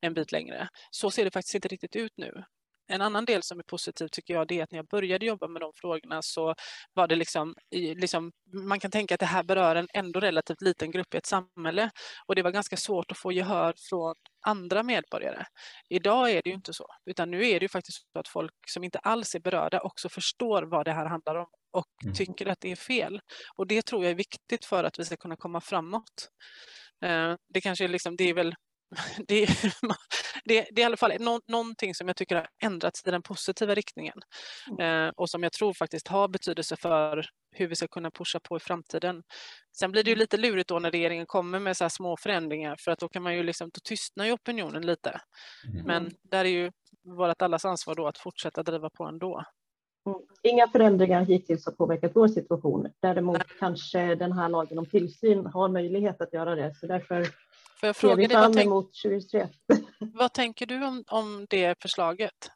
en 0.00 0.14
bit 0.14 0.32
längre. 0.32 0.68
Så 0.90 1.10
ser 1.10 1.24
det 1.24 1.30
faktiskt 1.30 1.54
inte 1.54 1.68
riktigt 1.68 1.96
ut 1.96 2.12
nu. 2.16 2.44
En 2.90 3.02
annan 3.02 3.24
del 3.24 3.42
som 3.42 3.58
är 3.58 3.62
positiv 3.62 4.08
tycker 4.12 4.34
jag 4.34 4.48
det 4.48 4.58
är 4.58 4.62
att 4.62 4.70
när 4.70 4.78
jag 4.78 4.86
började 4.86 5.26
jobba 5.26 5.48
med 5.48 5.62
de 5.62 5.72
frågorna 5.74 6.22
så 6.22 6.54
var 6.92 7.08
det 7.08 7.16
liksom, 7.16 7.54
liksom, 7.70 8.32
man 8.52 8.80
kan 8.80 8.90
tänka 8.90 9.14
att 9.14 9.20
det 9.20 9.26
här 9.26 9.42
berör 9.42 9.76
en 9.76 9.88
ändå 9.94 10.20
relativt 10.20 10.62
liten 10.62 10.90
grupp 10.90 11.14
i 11.14 11.16
ett 11.16 11.26
samhälle 11.26 11.90
och 12.26 12.34
det 12.34 12.42
var 12.42 12.50
ganska 12.50 12.76
svårt 12.76 13.10
att 13.10 13.18
få 13.18 13.32
gehör 13.32 13.74
från 13.88 14.14
andra 14.46 14.82
medborgare. 14.82 15.44
Idag 15.88 16.30
är 16.30 16.42
det 16.42 16.50
ju 16.50 16.54
inte 16.54 16.72
så, 16.72 16.86
utan 17.06 17.30
nu 17.30 17.48
är 17.48 17.60
det 17.60 17.64
ju 17.64 17.68
faktiskt 17.68 18.12
så 18.12 18.18
att 18.18 18.28
folk 18.28 18.52
som 18.66 18.84
inte 18.84 18.98
alls 18.98 19.34
är 19.34 19.40
berörda 19.40 19.80
också 19.80 20.08
förstår 20.08 20.62
vad 20.62 20.84
det 20.84 20.92
här 20.92 21.06
handlar 21.06 21.34
om 21.34 21.46
och 21.72 22.04
mm. 22.04 22.14
tycker 22.14 22.46
att 22.46 22.60
det 22.60 22.72
är 22.72 22.76
fel. 22.76 23.20
Och 23.56 23.66
det 23.66 23.82
tror 23.82 24.04
jag 24.04 24.10
är 24.10 24.14
viktigt 24.14 24.64
för 24.64 24.84
att 24.84 24.98
vi 24.98 25.04
ska 25.04 25.16
kunna 25.16 25.36
komma 25.36 25.60
framåt. 25.60 26.28
Eh, 27.04 27.34
det 27.54 27.60
kanske 27.60 27.84
är 27.84 27.88
liksom, 27.88 28.16
det 28.16 28.24
är 28.24 28.34
väl 28.34 28.54
det, 29.28 29.46
det, 30.44 30.68
det 30.70 30.80
är 30.80 30.82
i 30.82 30.84
alla 30.84 30.96
fall 30.96 31.12
no, 31.20 31.40
någonting 31.46 31.94
som 31.94 32.08
jag 32.08 32.16
tycker 32.16 32.36
har 32.36 32.48
ändrats 32.62 33.06
i 33.06 33.10
den 33.10 33.22
positiva 33.22 33.74
riktningen 33.74 34.20
mm. 34.70 35.06
eh, 35.06 35.12
och 35.16 35.30
som 35.30 35.42
jag 35.42 35.52
tror 35.52 35.74
faktiskt 35.74 36.08
har 36.08 36.28
betydelse 36.28 36.76
för 36.76 37.26
hur 37.52 37.68
vi 37.68 37.76
ska 37.76 37.88
kunna 37.88 38.10
pusha 38.10 38.40
på 38.40 38.56
i 38.56 38.60
framtiden. 38.60 39.22
Sen 39.76 39.92
blir 39.92 40.04
det 40.04 40.10
ju 40.10 40.14
mm. 40.14 40.20
lite 40.20 40.36
lurigt 40.36 40.68
då 40.68 40.78
när 40.78 40.90
regeringen 40.90 41.26
kommer 41.26 41.58
med 41.58 41.76
så 41.76 41.84
här 41.84 41.88
små 41.88 42.16
förändringar 42.16 42.76
för 42.78 42.90
att 42.90 42.98
då 42.98 43.08
kan 43.08 43.22
man 43.22 43.36
ju 43.36 43.42
liksom, 43.42 43.70
då 43.74 43.80
tystnar 43.84 44.24
ju 44.24 44.32
opinionen 44.32 44.86
lite. 44.86 45.20
Mm. 45.72 45.86
Men 45.86 46.10
där 46.22 46.44
är 46.44 46.48
ju 46.48 46.70
vårt 47.02 47.42
allas 47.42 47.64
ansvar 47.64 47.94
då 47.94 48.06
att 48.06 48.18
fortsätta 48.18 48.62
driva 48.62 48.90
på 48.90 49.04
ändå. 49.04 49.44
Mm. 50.06 50.18
Inga 50.42 50.68
förändringar 50.68 51.24
hittills 51.24 51.66
har 51.66 51.72
påverkat 51.72 52.12
vår 52.14 52.28
situation. 52.28 52.88
Däremot 53.00 53.38
Nej. 53.38 53.46
kanske 53.58 54.14
den 54.14 54.32
här 54.32 54.48
lagen 54.48 54.78
om 54.78 54.86
tillsyn 54.86 55.46
har 55.46 55.68
möjlighet 55.68 56.20
att 56.20 56.32
göra 56.32 56.54
det. 56.54 56.74
Så 56.74 56.86
därför 56.86 57.26
Får 57.80 57.86
jag 57.86 57.96
fråga 57.96 58.28
dig, 58.28 58.36
vad, 58.36 58.52
tänk, 58.52 58.66
emot 58.66 58.94
2023. 59.02 59.48
vad 60.14 60.32
tänker 60.32 60.66
du 60.66 60.86
om, 60.86 61.04
om 61.08 61.46
det 61.50 61.82
förslaget? 61.82 62.50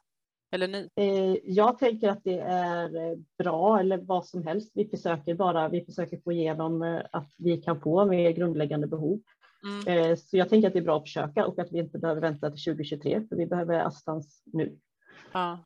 Eller 0.51 0.67
ni? 0.67 0.89
Eh, 0.95 1.51
jag 1.53 1.79
tänker 1.79 2.09
att 2.09 2.23
det 2.23 2.39
är 2.39 3.11
eh, 3.11 3.17
bra 3.37 3.79
eller 3.79 3.97
vad 3.97 4.25
som 4.25 4.47
helst. 4.47 4.71
Vi 4.73 4.87
försöker 4.87 5.35
bara, 5.35 5.69
vi 5.69 5.85
försöker 5.85 6.17
få 6.23 6.31
igenom 6.31 6.81
eh, 6.81 7.01
att 7.11 7.33
vi 7.37 7.57
kan 7.57 7.81
få 7.81 8.05
mer 8.05 8.31
grundläggande 8.31 8.87
behov. 8.87 9.21
Mm. 9.87 10.17
Så 10.17 10.37
jag 10.37 10.49
tänker 10.49 10.67
att 10.67 10.73
det 10.73 10.79
är 10.79 10.83
bra 10.83 10.97
att 10.97 11.03
försöka 11.03 11.45
och 11.45 11.59
att 11.59 11.71
vi 11.71 11.79
inte 11.79 11.97
behöver 11.99 12.21
vänta 12.21 12.51
till 12.51 12.63
2023 12.63 13.21
för 13.29 13.35
vi 13.35 13.45
behöver 13.45 13.79
assistans 13.79 14.43
nu. 14.45 14.77
Ja. 15.31 15.65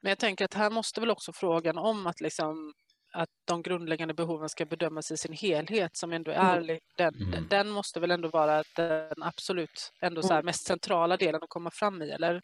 Men 0.00 0.10
jag 0.10 0.18
tänker 0.18 0.44
att 0.44 0.54
här 0.54 0.70
måste 0.70 1.00
väl 1.00 1.10
också 1.10 1.32
frågan 1.32 1.78
om 1.78 2.06
att 2.06 2.20
liksom 2.20 2.72
att 3.12 3.28
de 3.44 3.62
grundläggande 3.62 4.14
behoven 4.14 4.48
ska 4.48 4.64
bedömas 4.64 5.10
i 5.10 5.16
sin 5.16 5.32
helhet 5.32 5.96
som 5.96 6.12
ändå 6.12 6.30
är 6.30 6.58
mm. 6.58 6.78
den, 6.96 7.14
mm. 7.14 7.46
den 7.50 7.70
måste 7.70 8.00
väl 8.00 8.10
ändå 8.10 8.28
vara 8.28 8.62
den 8.76 9.22
absolut 9.22 9.92
ändå 10.00 10.22
så 10.22 10.32
mm. 10.32 10.46
mest 10.46 10.66
centrala 10.66 11.16
delen 11.16 11.42
att 11.42 11.48
komma 11.48 11.70
fram 11.70 12.02
i 12.02 12.10
eller 12.10 12.42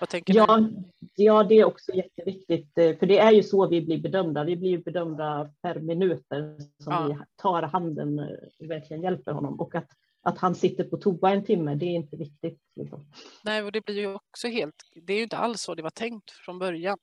vad 0.00 0.08
tänker 0.08 0.34
ja, 0.34 0.56
du? 0.56 0.84
Ja, 1.14 1.42
det 1.42 1.54
är 1.54 1.64
också 1.64 1.92
jätteviktigt 1.92 2.78
eh, 2.78 2.96
för 2.96 3.06
det 3.06 3.18
är 3.18 3.32
ju 3.32 3.42
så 3.42 3.68
vi 3.68 3.82
blir 3.82 3.98
bedömda. 3.98 4.44
Vi 4.44 4.56
blir 4.56 4.78
bedömda 4.78 5.50
per 5.62 5.80
minuter 5.80 6.56
som 6.82 6.92
ja. 6.92 7.06
vi 7.08 7.16
tar 7.42 7.62
handen 7.62 8.18
och 8.18 8.24
eh, 8.24 8.68
verkligen 8.68 9.02
hjälper 9.02 9.32
honom 9.32 9.60
och 9.60 9.74
att 9.74 9.90
att 10.22 10.38
han 10.38 10.54
sitter 10.54 10.84
på 10.84 10.96
toa 10.96 11.30
en 11.30 11.44
timme, 11.44 11.74
det 11.74 11.84
är 11.84 11.94
inte 11.94 12.16
viktigt. 12.16 12.60
Liksom. 12.76 13.06
Nej, 13.44 13.62
och 13.62 13.72
det 13.72 13.84
blir 13.84 13.98
ju 13.98 14.14
också 14.14 14.48
helt, 14.48 14.74
det 14.94 15.12
är 15.12 15.16
ju 15.16 15.22
inte 15.22 15.36
alls 15.36 15.62
så 15.62 15.74
det 15.74 15.82
var 15.82 15.90
tänkt 15.90 16.30
från 16.30 16.58
början. 16.58 16.98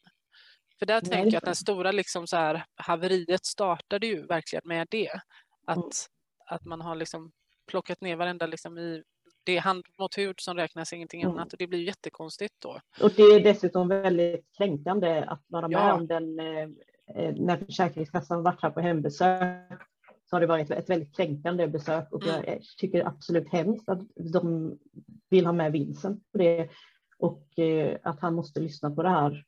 För 0.80 0.86
där 0.86 1.02
Nej, 1.04 1.12
tänker 1.12 1.32
jag 1.32 1.38
att 1.38 1.46
den 1.46 1.56
stora 1.56 1.92
liksom 1.92 2.28
så 2.28 2.36
här, 2.36 2.66
haveriet 2.76 3.46
startade 3.46 4.08
ju 4.08 4.26
verkligen 4.26 4.64
med 4.66 4.88
det. 4.92 5.12
Att, 5.68 5.78
mm. 5.78 5.90
att 6.46 6.66
man 6.66 6.82
har 6.82 6.96
liksom 6.96 7.32
plockat 7.68 8.02
ner 8.02 8.16
varenda 8.16 8.46
liksom 8.46 8.78
i 8.78 9.04
det 9.48 9.58
är 9.58 9.62
hand 9.62 9.86
mot 10.00 10.18
hud 10.18 10.36
som 10.40 10.58
räknas, 10.58 10.94
ingenting 10.94 11.22
mm. 11.22 11.34
annat. 11.34 11.54
Och 11.54 11.60
det 11.60 11.68
blir 11.68 11.84
jättekonstigt 11.84 12.56
då. 12.60 12.80
Och 13.02 13.12
det 13.16 13.24
är 13.24 13.44
dessutom 13.44 13.88
väldigt 13.88 14.46
kränkande 14.58 15.24
att 15.28 15.44
vara 15.48 15.68
med 15.68 15.78
ja. 15.78 15.94
om 15.94 16.08
den 16.08 16.40
eh, 16.40 16.64
eh 17.16 17.36
när 17.36 17.58
Försäkringskassan 17.58 18.44
varit 18.44 18.62
här 18.62 18.70
på 18.70 18.80
hembesök 18.80 19.82
så 20.30 20.36
har 20.36 20.42
det 20.42 20.48
varit 20.48 20.72
ett 20.72 20.90
väldigt 20.90 21.16
kränkande 21.16 21.68
besök 21.68 22.12
och 22.12 22.24
jag 22.26 22.48
mm. 22.48 22.60
tycker 22.78 23.08
absolut 23.08 23.50
hemskt 23.50 23.90
att 23.90 24.02
de 24.34 24.74
vill 25.30 25.46
ha 25.46 25.54
med 25.54 25.72
Vincent 25.72 26.32
på 26.32 26.38
det 26.38 26.70
och 27.18 27.60
eh, 27.60 27.98
att 28.04 28.20
han 28.20 28.34
måste 28.34 28.60
lyssna 28.60 28.92
på 28.92 29.04
det 29.04 29.10
här 29.10 29.44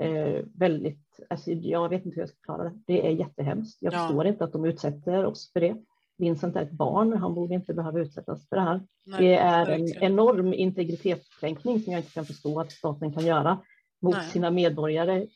eh, 0.00 0.44
väldigt, 0.54 1.20
alltså 1.30 1.50
jag 1.50 1.88
vet 1.88 2.04
inte 2.04 2.14
hur 2.14 2.22
jag 2.22 2.28
ska 2.28 2.38
klara 2.42 2.64
det. 2.64 2.80
Det 2.86 3.06
är 3.06 3.10
jättehemskt. 3.10 3.82
Jag 3.82 3.94
ja. 3.94 3.98
förstår 3.98 4.26
inte 4.26 4.44
att 4.44 4.52
de 4.52 4.64
utsätter 4.64 5.24
oss 5.24 5.52
för 5.52 5.60
det. 5.60 5.76
Vincent 6.18 6.56
är 6.56 6.62
ett 6.62 6.70
barn, 6.70 7.12
han 7.12 7.34
borde 7.34 7.54
inte 7.54 7.74
behöva 7.74 8.00
utsättas 8.00 8.48
för 8.48 8.56
det 8.56 8.62
här. 8.62 8.80
Nej, 9.04 9.20
det 9.20 9.34
är 9.34 9.66
en 9.66 10.02
enorm 10.02 10.54
integritetskränkning 10.54 11.80
som 11.80 11.92
jag 11.92 12.00
inte 12.00 12.12
kan 12.12 12.26
förstå 12.26 12.60
att 12.60 12.72
staten 12.72 13.12
kan 13.12 13.26
göra 13.26 13.58
mot 14.02 14.14
Nej. 14.14 14.30
sina 14.30 14.50
medborgare 14.50 15.26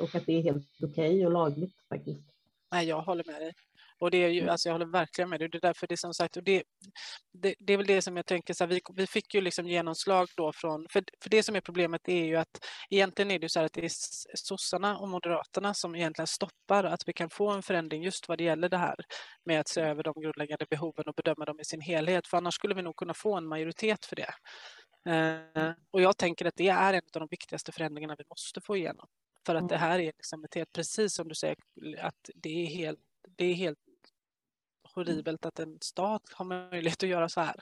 och 0.00 0.14
att 0.14 0.26
det 0.26 0.32
är 0.32 0.42
helt 0.42 0.68
okej 0.82 1.10
okay 1.10 1.26
och 1.26 1.32
lagligt 1.32 1.74
faktiskt. 1.88 2.24
Nej, 2.72 2.88
jag 2.88 3.02
håller 3.02 3.24
med 3.26 3.40
dig. 3.40 3.52
Och 4.00 4.10
det 4.10 4.24
är 4.24 4.28
ju, 4.28 4.40
mm. 4.40 4.50
alltså 4.50 4.68
jag 4.68 4.74
håller 4.74 4.86
verkligen 4.86 5.30
med 5.30 5.40
dig. 5.40 5.48
Det 5.48 5.58
är 5.58 5.60
därför 5.60 5.86
det 5.86 5.94
är 5.94 5.96
som 5.96 6.14
sagt, 6.14 6.36
och 6.36 6.44
det, 6.44 6.62
det, 7.32 7.54
det 7.58 7.72
är 7.72 7.76
väl 7.76 7.86
det 7.86 8.02
som 8.02 8.16
jag 8.16 8.26
tänker, 8.26 8.54
så 8.54 8.64
här, 8.64 8.68
vi, 8.68 8.80
vi 8.94 9.06
fick 9.06 9.34
ju 9.34 9.40
liksom 9.40 9.68
genomslag 9.68 10.28
då 10.36 10.52
från, 10.52 10.86
för, 10.90 11.04
för 11.22 11.30
det 11.30 11.42
som 11.42 11.56
är 11.56 11.60
problemet 11.60 12.08
är 12.08 12.24
ju 12.24 12.36
att 12.36 12.64
egentligen 12.90 13.30
är 13.30 13.38
det 13.38 13.48
så 13.48 13.58
här 13.58 13.66
att 13.66 13.72
det 13.72 13.84
är 13.84 13.92
sossarna 14.34 14.98
och 14.98 15.08
moderaterna 15.08 15.74
som 15.74 15.94
egentligen 15.94 16.26
stoppar 16.26 16.84
att 16.84 17.02
vi 17.06 17.12
kan 17.12 17.30
få 17.30 17.50
en 17.50 17.62
förändring 17.62 18.02
just 18.02 18.28
vad 18.28 18.38
det 18.38 18.44
gäller 18.44 18.68
det 18.68 18.78
här 18.78 18.96
med 19.44 19.60
att 19.60 19.68
se 19.68 19.80
över 19.80 20.02
de 20.02 20.14
grundläggande 20.20 20.66
behoven 20.70 21.04
och 21.06 21.14
bedöma 21.14 21.44
dem 21.44 21.60
i 21.60 21.64
sin 21.64 21.80
helhet. 21.80 22.26
För 22.26 22.36
annars 22.36 22.54
skulle 22.54 22.74
vi 22.74 22.82
nog 22.82 22.96
kunna 22.96 23.14
få 23.14 23.36
en 23.36 23.46
majoritet 23.46 24.04
för 24.04 24.16
det. 24.16 24.34
Eh, 25.08 25.72
och 25.90 26.02
jag 26.02 26.16
tänker 26.16 26.44
att 26.44 26.56
det 26.56 26.68
är 26.68 26.92
en 26.92 27.02
av 27.14 27.20
de 27.20 27.28
viktigaste 27.30 27.72
förändringarna 27.72 28.14
vi 28.18 28.24
måste 28.28 28.60
få 28.60 28.76
igenom. 28.76 29.06
För 29.46 29.54
att 29.54 29.68
det 29.68 29.74
mm. 29.74 29.88
här 29.88 29.98
är 29.98 30.04
liksom 30.04 30.44
ett 30.44 30.54
helt, 30.54 30.72
precis 30.72 31.14
som 31.14 31.28
du 31.28 31.34
säger, 31.34 31.56
att 31.98 32.30
det 32.34 32.62
är 32.62 32.66
helt, 32.66 33.00
det 33.36 33.44
är 33.44 33.54
helt 33.54 33.78
horribelt 34.94 35.46
att 35.46 35.58
en 35.58 35.78
stat 35.80 36.22
har 36.32 36.44
möjlighet 36.44 37.02
att 37.02 37.08
göra 37.08 37.28
så 37.28 37.40
här. 37.40 37.54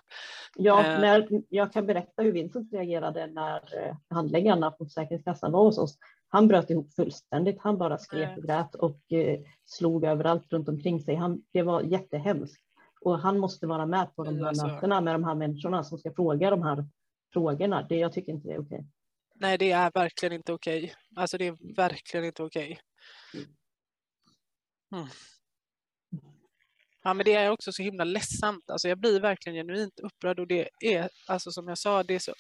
Ja, 0.57 0.85
eh. 0.85 1.01
när, 1.01 1.29
jag 1.49 1.73
kan 1.73 1.87
berätta 1.87 2.23
hur 2.23 2.33
Vincent 2.33 2.73
reagerade 2.73 3.27
när 3.27 3.87
eh, 3.87 3.97
handläggarna 4.11 4.71
på 4.71 4.85
Försäkringskassan 4.85 5.53
var 5.53 5.64
hos 5.64 5.79
oss. 5.79 5.99
Han 6.29 6.49
bröt 6.49 6.71
ihop 6.71 6.95
fullständigt. 6.95 7.61
Han 7.61 7.79
bara 7.79 7.99
skrek 7.99 8.38
och 8.38 8.43
grät 8.43 8.75
och 8.75 9.12
eh, 9.12 9.41
slog 9.64 10.05
överallt 10.05 10.53
runt 10.53 10.69
omkring 10.69 11.01
sig. 11.01 11.14
Han, 11.14 11.43
det 11.53 11.62
var 11.62 11.83
jättehemskt. 11.83 12.62
Och 13.01 13.19
han 13.19 13.38
måste 13.38 13.67
vara 13.67 13.87
med 13.87 14.17
på 14.17 14.25
de 14.25 14.38
här 14.38 14.47
alltså. 14.47 14.67
mötena 14.67 15.01
med 15.01 15.14
de 15.14 15.25
här 15.25 15.35
människorna 15.35 15.85
som 15.85 15.99
ska 15.99 16.12
fråga 16.12 16.51
de 16.51 16.62
här 16.62 16.85
frågorna. 17.33 17.83
Det, 17.83 17.97
jag 17.97 18.12
tycker 18.12 18.33
inte 18.33 18.49
det 18.49 18.55
är 18.55 18.61
okej. 18.61 18.87
Nej, 19.35 19.59
det 19.59 19.73
är 19.73 19.91
verkligen 19.95 20.33
inte 20.33 20.53
okej. 20.53 20.95
Alltså 21.17 21.38
det 21.38 21.47
är 21.47 21.75
verkligen 21.77 22.27
inte 22.27 22.43
okej. 22.43 22.81
Mm. 24.93 25.07
Mm. 27.05 27.11
Ja, 27.11 27.15
men 27.15 27.25
det 27.25 27.35
är 27.35 27.51
också 27.51 27.73
så 27.73 27.83
himla 27.83 28.05
ledsamt. 28.05 28.71
Alltså 28.71 28.89
jag 28.89 28.99
blir 28.99 29.21
verkligen 29.21 29.57
genuint 29.67 30.01
upprörd 30.01 30.39
och 30.39 30.47
det 30.47 30.69
är, 30.81 31.09
alltså 31.27 31.51
som 31.53 31.69
jag 31.69 31.79
sa, 31.79 32.03
det 32.03 32.15
är 32.15 32.19
så 32.19 32.33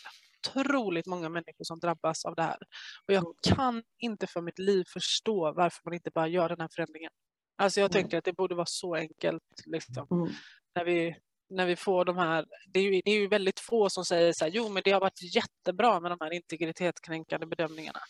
otroligt 0.46 1.06
många 1.06 1.28
människor 1.28 1.64
som 1.64 1.78
drabbas 1.78 2.24
av 2.24 2.34
det 2.34 2.42
här. 2.42 2.58
Och 3.06 3.14
jag 3.14 3.24
kan 3.42 3.82
inte 3.98 4.26
för 4.26 4.40
mitt 4.40 4.58
liv 4.58 4.84
förstå 4.92 5.52
varför 5.52 5.80
man 5.84 5.94
inte 5.94 6.10
bara 6.14 6.28
gör 6.28 6.48
den 6.48 6.60
här 6.60 6.68
förändringen. 6.74 7.10
Alltså 7.56 7.80
jag 7.80 7.92
tänker 7.92 8.18
att 8.18 8.24
det 8.24 8.32
borde 8.32 8.54
vara 8.54 8.66
så 8.66 8.94
enkelt 8.94 9.42
liksom. 9.66 10.06
Mm. 10.10 10.28
När, 10.74 10.84
vi, 10.84 11.16
när 11.50 11.66
vi 11.66 11.76
får 11.76 12.04
de 12.04 12.16
här, 12.16 12.46
det 12.72 12.80
är, 12.80 12.84
ju, 12.84 13.02
det 13.04 13.10
är 13.10 13.20
ju 13.20 13.28
väldigt 13.28 13.60
få 13.60 13.90
som 13.90 14.04
säger 14.04 14.32
så 14.32 14.44
här, 14.44 14.52
jo 14.52 14.68
men 14.68 14.82
det 14.84 14.90
har 14.90 15.00
varit 15.00 15.34
jättebra 15.34 16.00
med 16.00 16.10
de 16.10 16.18
här 16.20 16.32
integritetskränkande 16.32 17.46
bedömningarna. 17.46 18.00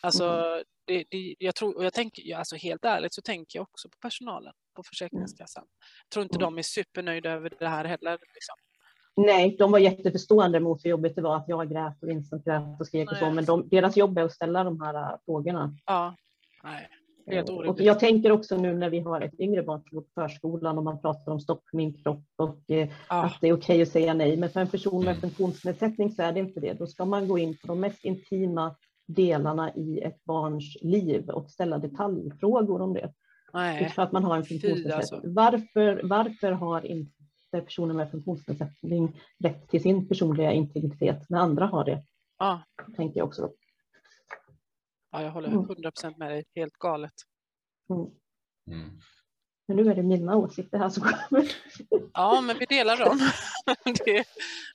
Alltså, 0.00 0.24
mm. 0.24 0.64
det, 0.86 1.04
det, 1.10 1.36
jag 1.38 1.54
tror, 1.54 1.76
och 1.76 1.84
jag 1.84 1.92
tänker, 1.92 2.36
alltså 2.36 2.56
helt 2.56 2.84
ärligt 2.84 3.14
så 3.14 3.22
tänker 3.22 3.58
jag 3.58 3.62
också 3.62 3.88
på 3.88 3.96
personalen 4.00 4.52
på 4.78 4.82
Försäkringskassan. 4.82 5.64
Jag 6.04 6.10
tror 6.12 6.22
inte 6.22 6.36
mm. 6.36 6.44
de 6.44 6.58
är 6.58 6.62
supernöjda 6.62 7.30
över 7.30 7.52
det 7.58 7.68
här 7.68 7.84
heller. 7.84 8.18
Liksom. 8.34 8.54
Nej, 9.16 9.56
de 9.58 9.72
var 9.72 9.78
jätteförstående 9.78 10.60
mot 10.60 10.84
hur 10.84 10.90
jobbigt 10.90 11.16
det 11.16 11.22
var 11.22 11.36
att 11.36 11.48
jag 11.48 11.70
grät 11.70 12.02
och 12.02 12.08
Vincent 12.08 12.44
grät 12.44 12.80
och 12.80 12.86
skrek 12.86 13.10
och 13.10 13.16
så, 13.16 13.30
men 13.30 13.44
de, 13.44 13.68
deras 13.68 13.96
jobb 13.96 14.18
är 14.18 14.22
att 14.22 14.32
ställa 14.32 14.64
de 14.64 14.80
här 14.80 14.94
äh, 14.94 15.18
frågorna. 15.24 15.76
Ja, 15.86 16.14
nej. 16.64 16.88
Helt 17.30 17.48
och 17.48 17.80
jag 17.80 18.00
tänker 18.00 18.32
också 18.32 18.56
nu 18.56 18.74
när 18.74 18.90
vi 18.90 19.00
har 19.00 19.20
ett 19.20 19.40
yngre 19.40 19.62
barn 19.62 19.82
på 19.82 20.04
förskolan 20.14 20.78
och 20.78 20.84
man 20.84 21.00
pratar 21.00 21.32
om 21.32 21.40
stopp 21.40 21.62
min 21.72 22.02
kropp 22.02 22.24
och 22.36 22.70
eh, 22.70 22.88
ja. 23.08 23.24
att 23.24 23.38
det 23.40 23.48
är 23.48 23.52
okej 23.52 23.74
okay 23.74 23.82
att 23.82 23.88
säga 23.88 24.14
nej. 24.14 24.36
Men 24.36 24.50
för 24.50 24.60
en 24.60 24.68
person 24.68 25.04
med 25.04 25.08
mm. 25.10 25.20
funktionsnedsättning 25.20 26.10
så 26.10 26.22
är 26.22 26.32
det 26.32 26.40
inte 26.40 26.60
det. 26.60 26.72
Då 26.72 26.86
ska 26.86 27.04
man 27.04 27.28
gå 27.28 27.38
in 27.38 27.56
på 27.56 27.66
de 27.66 27.80
mest 27.80 28.04
intima 28.04 28.76
delarna 29.06 29.74
i 29.74 30.00
ett 30.00 30.24
barns 30.24 30.76
liv 30.80 31.30
och 31.30 31.50
ställa 31.50 31.78
detaljfrågor 31.78 32.82
om 32.82 32.94
det. 32.94 33.12
Nej. 33.52 33.88
För 33.88 34.02
att 34.02 34.12
man 34.12 34.24
har 34.24 34.36
en 34.36 34.44
funktionsnedsättning. 34.44 34.92
Alltså. 34.92 35.20
Varför, 35.24 36.00
varför 36.04 36.52
har 36.52 36.86
inte 36.86 37.12
personer 37.50 37.94
med 37.94 38.10
funktionsnedsättning 38.10 39.20
rätt 39.38 39.68
till 39.68 39.82
sin 39.82 40.08
personliga 40.08 40.52
integritet 40.52 41.30
när 41.30 41.38
andra 41.38 41.66
har 41.66 41.84
det? 41.84 42.02
Ja. 42.38 42.62
Tänker 42.96 43.20
jag 43.20 43.28
också. 43.28 43.42
Då. 43.42 43.54
Ja, 45.10 45.22
jag 45.22 45.30
håller 45.30 45.48
100 45.48 45.74
mm. 45.78 45.92
procent 45.92 46.18
med 46.18 46.30
dig. 46.30 46.44
Helt 46.54 46.72
galet. 46.72 47.12
Mm. 47.90 48.10
Mm. 48.70 49.00
Men 49.68 49.76
nu 49.76 49.90
är 49.90 49.94
det 49.94 50.02
mina 50.02 50.36
åsikter 50.36 50.78
här 50.78 50.88
som 50.88 51.02
kommer. 51.02 51.52
Ja, 52.12 52.40
men 52.40 52.58
vi 52.58 52.64
delar 52.64 52.96
dem. 52.96 53.18
det, 54.04 54.24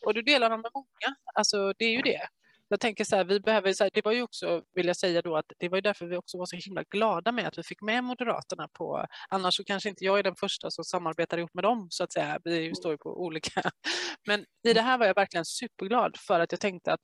och 0.05 0.13
du 0.13 0.21
delar 0.21 0.49
dem 0.49 0.61
med 0.61 0.71
många. 0.73 1.15
Alltså, 1.33 1.73
det 1.77 1.85
är 1.85 1.91
ju 1.91 2.01
det. 2.01 2.27
Jag 2.73 2.79
tänker 2.79 3.03
så 3.03 3.15
här, 3.15 3.23
vi 3.23 3.39
behöver, 3.39 3.73
så 3.73 3.83
här, 3.83 3.91
det 3.93 4.05
var 4.05 4.11
ju 4.11 4.21
också, 4.21 4.63
vill 4.75 4.87
jag 4.87 4.97
säga 4.97 5.21
då, 5.21 5.37
att 5.37 5.45
det 5.59 5.69
var 5.69 5.77
ju 5.77 5.81
därför 5.81 6.05
vi 6.05 6.17
också 6.17 6.37
var 6.37 6.45
så 6.45 6.55
himla 6.55 6.83
glada 6.83 7.31
med 7.31 7.47
att 7.47 7.57
vi 7.57 7.63
fick 7.63 7.81
med 7.81 8.03
Moderaterna 8.03 8.67
på, 8.67 9.05
annars 9.29 9.55
så 9.55 9.63
kanske 9.63 9.89
inte 9.89 10.05
jag 10.05 10.19
är 10.19 10.23
den 10.23 10.35
första 10.35 10.71
som 10.71 10.83
samarbetar 10.83 11.37
ihop 11.37 11.53
med 11.53 11.63
dem 11.63 11.87
så 11.89 12.03
att 12.03 12.13
säga, 12.13 12.39
vi 12.43 12.75
står 12.75 12.91
ju 12.91 12.97
på 12.97 13.23
olika, 13.23 13.61
men 14.27 14.45
i 14.67 14.73
det 14.73 14.81
här 14.81 14.97
var 14.97 15.05
jag 15.05 15.15
verkligen 15.15 15.45
superglad 15.45 16.17
för 16.17 16.39
att 16.39 16.51
jag 16.51 16.61
tänkte 16.61 16.93
att 16.93 17.01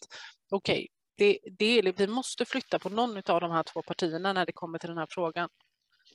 okej, 0.52 0.74
okay, 0.74 0.88
det, 1.18 1.40
det, 1.82 1.92
vi 1.98 2.08
måste 2.08 2.46
flytta 2.46 2.80
på 2.80 2.90
någon 2.90 3.18
av 3.18 3.42
de 3.42 3.52
här 3.52 3.64
två 3.64 3.82
partierna 3.82 4.34
när 4.34 4.46
det 4.46 4.54
kommer 4.54 4.80
till 4.80 4.90
den 4.90 4.98
här 4.98 5.08
frågan. 5.10 5.50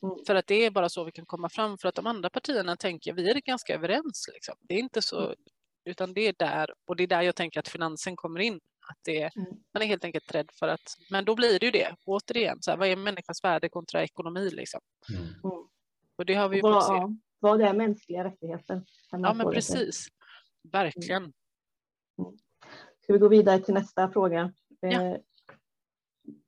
Mm. 0.02 0.16
För 0.26 0.34
att 0.34 0.46
det 0.46 0.54
är 0.54 0.70
bara 0.70 0.88
så 0.88 1.04
vi 1.04 1.12
kan 1.12 1.26
komma 1.26 1.48
fram, 1.48 1.78
för 1.78 1.88
att 1.88 1.94
de 1.94 2.06
andra 2.06 2.30
partierna 2.30 2.76
tänker, 2.76 3.12
vi 3.12 3.30
är 3.30 3.40
ganska 3.40 3.74
överens. 3.74 4.30
Liksom. 4.34 4.54
Det 4.60 4.74
är 4.74 4.78
inte 4.78 5.02
så, 5.02 5.20
mm 5.20 5.34
utan 5.84 6.14
det 6.14 6.28
är 6.28 6.34
där 6.38 6.70
och 6.86 6.96
det 6.96 7.02
är 7.02 7.06
där 7.06 7.22
jag 7.22 7.36
tänker 7.36 7.60
att 7.60 7.68
finansen 7.68 8.16
kommer 8.16 8.40
in. 8.40 8.60
Att 8.88 8.98
det, 9.04 9.36
mm. 9.36 9.48
Man 9.74 9.82
är 9.82 9.86
helt 9.86 10.04
enkelt 10.04 10.34
rädd 10.34 10.50
för 10.58 10.68
att, 10.68 10.96
men 11.10 11.24
då 11.24 11.34
blir 11.34 11.58
det 11.58 11.66
ju 11.66 11.72
det, 11.72 11.96
återigen, 12.04 12.58
så 12.60 12.70
här, 12.70 12.78
vad 12.78 12.88
är 12.88 12.96
människans 12.96 13.44
värde 13.44 13.68
kontra 13.68 14.02
ekonomi 14.02 14.50
liksom? 14.50 14.80
Mm. 15.10 15.22
mm. 15.22 15.68
Och 16.16 16.26
det 16.26 16.34
har 16.34 16.48
vi 16.48 16.56
ju 16.56 16.62
vad, 16.62 16.74
fått 16.74 16.84
se. 16.86 16.92
Ja, 16.92 17.16
vad 17.38 17.62
är 17.62 17.74
mänskliga 17.74 18.24
rättigheter? 18.24 18.82
Ja, 19.10 19.34
men 19.34 19.50
precis. 19.50 20.08
Verkligen. 20.72 21.22
Mm. 21.22 21.32
Ska 23.02 23.12
vi 23.12 23.18
gå 23.18 23.28
vidare 23.28 23.58
till 23.58 23.74
nästa 23.74 24.10
fråga? 24.10 24.52
Ja. 24.80 25.02
Eh, 25.02 25.16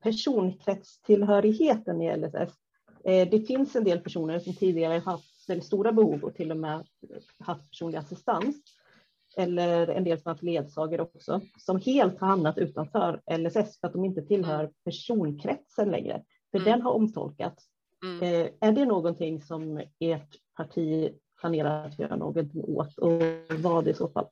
personkretstillhörigheten 0.03 2.01
i 2.01 2.17
LSS. 2.17 2.53
Eh, 3.03 3.29
det 3.29 3.47
finns 3.47 3.75
en 3.75 3.83
del 3.83 3.99
personer 3.99 4.39
som 4.39 4.55
tidigare 4.55 4.99
haft 4.99 5.49
väldigt 5.49 5.65
stora 5.65 5.91
behov 5.91 6.23
och 6.23 6.35
till 6.35 6.51
och 6.51 6.57
med 6.57 6.87
haft 7.39 7.69
personlig 7.69 7.97
assistans 7.97 8.55
eller 9.37 9.87
en 9.87 10.03
del 10.03 10.21
som 10.21 10.29
haft 10.29 10.43
ledsagare 10.43 11.01
också, 11.01 11.41
som 11.57 11.79
helt 11.79 12.19
har 12.19 12.27
hamnat 12.27 12.57
utanför 12.57 13.21
LSS 13.37 13.79
för 13.79 13.87
att 13.87 13.93
de 13.93 14.05
inte 14.05 14.21
tillhör 14.21 14.59
mm. 14.59 14.71
personkretsen 14.85 15.91
längre. 15.91 16.23
För 16.51 16.59
mm. 16.59 16.71
den 16.71 16.81
har 16.81 16.91
omtolkats. 16.91 17.65
Mm. 18.03 18.23
Eh, 18.23 18.49
är 18.59 18.71
det 18.71 18.85
någonting 18.85 19.41
som 19.41 19.81
ert 19.99 20.35
parti 20.57 21.11
planerar 21.39 21.87
att 21.87 21.99
göra 21.99 22.15
någonting 22.15 22.63
åt 22.63 22.97
och 22.97 23.21
vad 23.59 23.87
i 23.87 23.93
så 23.93 24.09
fall? 24.09 24.27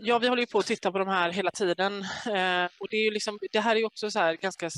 Ja, 0.00 0.18
vi 0.18 0.28
håller 0.28 0.42
ju 0.42 0.46
på 0.46 0.58
att 0.58 0.66
titta 0.66 0.92
på 0.92 0.98
de 0.98 1.08
här 1.08 1.30
hela 1.30 1.50
tiden 1.50 1.92
eh, 2.26 2.70
och 2.80 2.86
det 2.90 2.96
är 2.96 3.04
ju 3.04 3.10
liksom, 3.10 3.38
det 3.52 3.60
här 3.60 3.76
är 3.76 3.84
också 3.84 4.10
så 4.10 4.18
här 4.18 4.34
ganska 4.34 4.70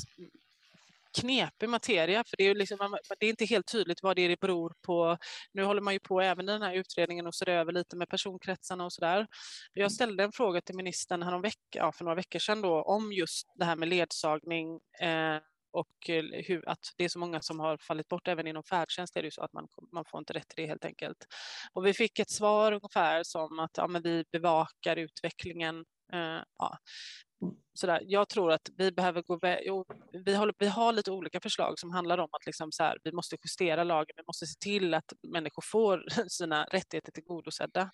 knepig 1.17 1.69
materia, 1.69 2.23
för 2.23 2.37
det 2.37 2.43
är, 2.43 2.55
liksom, 2.55 2.97
det 3.19 3.25
är 3.25 3.29
inte 3.29 3.45
helt 3.45 3.71
tydligt 3.71 4.03
vad 4.03 4.15
det, 4.15 4.21
är 4.21 4.29
det 4.29 4.39
beror 4.39 4.73
på. 4.81 5.17
Nu 5.53 5.63
håller 5.63 5.81
man 5.81 5.93
ju 5.93 5.99
på 5.99 6.21
även 6.21 6.49
i 6.49 6.51
den 6.51 6.61
här 6.61 6.73
utredningen 6.73 7.27
och 7.27 7.35
ser 7.35 7.49
över 7.49 7.71
lite 7.71 7.95
med 7.95 8.09
personkretsarna 8.09 8.85
och 8.85 8.93
så 8.93 9.01
där. 9.01 9.27
Jag 9.73 9.81
mm. 9.81 9.89
ställde 9.89 10.23
en 10.23 10.31
fråga 10.31 10.61
till 10.61 10.75
ministern 10.75 11.23
här 11.23 11.39
veck, 11.39 11.59
ja, 11.75 11.91
för 11.91 12.03
några 12.03 12.15
veckor 12.15 12.39
sedan 12.39 12.61
då, 12.61 12.81
om 12.81 13.13
just 13.13 13.47
det 13.55 13.65
här 13.65 13.75
med 13.75 13.87
ledsagning 13.87 14.79
eh, 15.01 15.37
och 15.71 16.09
eh, 16.09 16.23
hur, 16.47 16.69
att 16.69 16.93
det 16.97 17.03
är 17.03 17.09
så 17.09 17.19
många 17.19 17.41
som 17.41 17.59
har 17.59 17.77
fallit 17.77 18.07
bort 18.07 18.27
även 18.27 18.47
inom 18.47 18.63
färdtjänst 18.63 19.15
är 19.15 19.21
det 19.21 19.27
ju 19.27 19.31
så 19.31 19.41
att 19.41 19.53
man, 19.53 19.67
man 19.91 20.05
får 20.05 20.19
inte 20.19 20.33
rätt 20.33 20.47
till 20.47 20.63
det 20.63 20.67
helt 20.67 20.85
enkelt. 20.85 21.17
Och 21.73 21.85
vi 21.85 21.93
fick 21.93 22.19
ett 22.19 22.29
svar 22.29 22.71
ungefär 22.71 23.23
som 23.23 23.59
att 23.59 23.71
ja, 23.77 23.87
men 23.87 24.01
vi 24.01 24.23
bevakar 24.31 24.95
utvecklingen 24.95 25.85
Uh, 26.13 26.43
ja. 26.57 26.77
Sådär. 27.73 28.01
Jag 28.05 28.29
tror 28.29 28.51
att 28.51 28.69
vi 28.77 28.91
behöver 28.91 29.21
gå 29.21 29.39
jo, 29.61 29.85
vi, 30.25 30.35
håller, 30.35 30.53
vi 30.57 30.67
har 30.67 30.93
lite 30.93 31.11
olika 31.11 31.39
förslag 31.39 31.79
som 31.79 31.91
handlar 31.91 32.17
om 32.17 32.29
att 32.31 32.45
liksom 32.45 32.71
så 32.71 32.83
här, 32.83 32.97
vi 33.03 33.11
måste 33.11 33.35
justera 33.43 33.83
lagen, 33.83 34.13
vi 34.17 34.23
måste 34.27 34.45
se 34.45 34.59
till 34.59 34.93
att 34.93 35.13
människor 35.27 35.63
får 35.71 36.05
sina 36.29 36.63
rättigheter 36.63 37.11
tillgodosedda. 37.11 37.91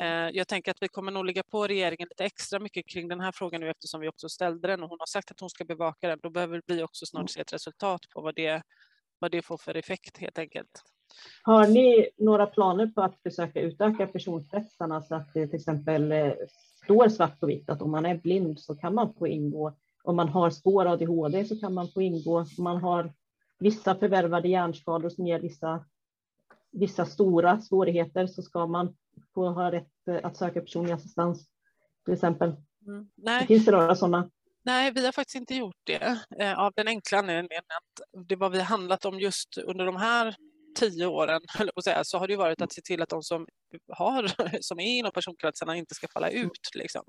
Mm. 0.00 0.28
Uh, 0.28 0.36
jag 0.36 0.48
tänker 0.48 0.70
att 0.70 0.82
vi 0.82 0.88
kommer 0.88 1.12
nog 1.12 1.24
ligga 1.24 1.42
på 1.42 1.66
regeringen 1.66 2.08
lite 2.10 2.24
extra 2.24 2.58
mycket 2.58 2.88
kring 2.88 3.08
den 3.08 3.20
här 3.20 3.32
frågan 3.32 3.60
nu 3.60 3.70
eftersom 3.70 4.00
vi 4.00 4.08
också 4.08 4.28
ställde 4.28 4.68
den 4.68 4.82
och 4.82 4.88
hon 4.88 4.98
har 5.00 5.06
sagt 5.06 5.30
att 5.30 5.40
hon 5.40 5.50
ska 5.50 5.64
bevaka 5.64 6.08
den. 6.08 6.18
Då 6.22 6.30
behöver 6.30 6.62
vi 6.66 6.82
också 6.82 7.06
snart 7.06 7.30
se 7.30 7.40
ett 7.40 7.52
resultat 7.52 8.00
på 8.14 8.20
vad 8.20 8.34
det, 8.34 8.62
vad 9.18 9.30
det 9.30 9.42
får 9.42 9.58
för 9.58 9.74
effekt 9.74 10.18
helt 10.18 10.38
enkelt. 10.38 10.82
Har 11.42 11.66
ni 11.66 12.10
några 12.18 12.46
planer 12.46 12.86
på 12.86 13.02
att 13.02 13.22
försöka 13.22 13.60
utöka 13.60 14.06
personkretsarna 14.06 15.02
så 15.02 15.14
att 15.14 15.34
det 15.34 15.46
till 15.46 15.56
exempel 15.56 16.12
eh, 16.12 16.32
står 16.84 17.08
svart 17.08 17.40
på 17.40 17.46
vitt 17.46 17.70
att 17.70 17.82
om 17.82 17.90
man 17.90 18.06
är 18.06 18.16
blind 18.16 18.60
så 18.60 18.74
kan 18.74 18.94
man 18.94 19.14
få 19.14 19.26
ingå. 19.26 19.76
Om 20.04 20.16
man 20.16 20.28
har 20.28 20.50
spår 20.50 20.86
ADHD 20.86 21.44
så 21.44 21.60
kan 21.60 21.74
man 21.74 21.88
få 21.88 22.02
ingå. 22.02 22.38
Om 22.38 22.64
man 22.64 22.76
har 22.76 23.12
vissa 23.58 23.94
förvärvade 23.94 24.48
hjärnskador 24.48 25.08
som 25.08 25.26
ger 25.26 25.40
vissa, 25.40 25.84
vissa 26.70 27.06
stora 27.06 27.60
svårigheter 27.60 28.26
så 28.26 28.42
ska 28.42 28.66
man 28.66 28.96
få 29.34 29.48
ha 29.48 29.72
rätt 29.72 30.08
eh, 30.08 30.18
att 30.22 30.36
söka 30.36 30.60
personlig 30.60 30.92
assistans 30.92 31.48
till 32.04 32.14
exempel. 32.14 32.56
Mm. 32.86 33.10
Nej. 33.14 33.46
Finns 33.46 33.64
det 33.64 33.70
några 33.70 33.94
sådana? 33.94 34.30
Nej, 34.64 34.92
vi 34.92 35.04
har 35.04 35.12
faktiskt 35.12 35.36
inte 35.36 35.54
gjort 35.54 35.80
det 35.84 36.18
eh, 36.38 36.58
av 36.58 36.72
den 36.76 36.88
enkla 36.88 37.18
anledningen 37.18 37.62
att 37.68 38.26
det 38.28 38.36
vad 38.36 38.52
vi 38.52 38.60
handlat 38.60 39.04
om 39.04 39.20
just 39.20 39.58
under 39.58 39.86
de 39.86 39.96
här 39.96 40.36
tio 40.74 41.06
åren, 41.06 41.40
säga, 41.84 42.04
så 42.04 42.18
har 42.18 42.28
det 42.28 42.36
varit 42.36 42.62
att 42.62 42.72
se 42.72 42.82
till 42.82 43.02
att 43.02 43.08
de 43.08 43.22
som, 43.22 43.46
har, 43.88 44.32
som 44.62 44.80
är 44.80 44.98
inom 44.98 45.12
personkretsarna 45.12 45.76
inte 45.76 45.94
ska 45.94 46.08
falla 46.08 46.30
mm. 46.30 46.46
ut. 46.46 46.74
Liksom. 46.74 47.02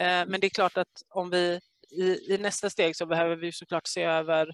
Eh, 0.00 0.26
men 0.26 0.40
det 0.40 0.46
är 0.46 0.50
klart 0.50 0.76
att 0.76 1.02
om 1.14 1.30
vi 1.30 1.60
i, 1.90 2.34
i, 2.34 2.38
nästa 2.38 2.70
steg 2.70 2.96
så 2.96 3.06
behöver 3.06 3.36
vi 3.36 3.52
såklart 3.52 3.86
se 3.86 4.02
över 4.02 4.52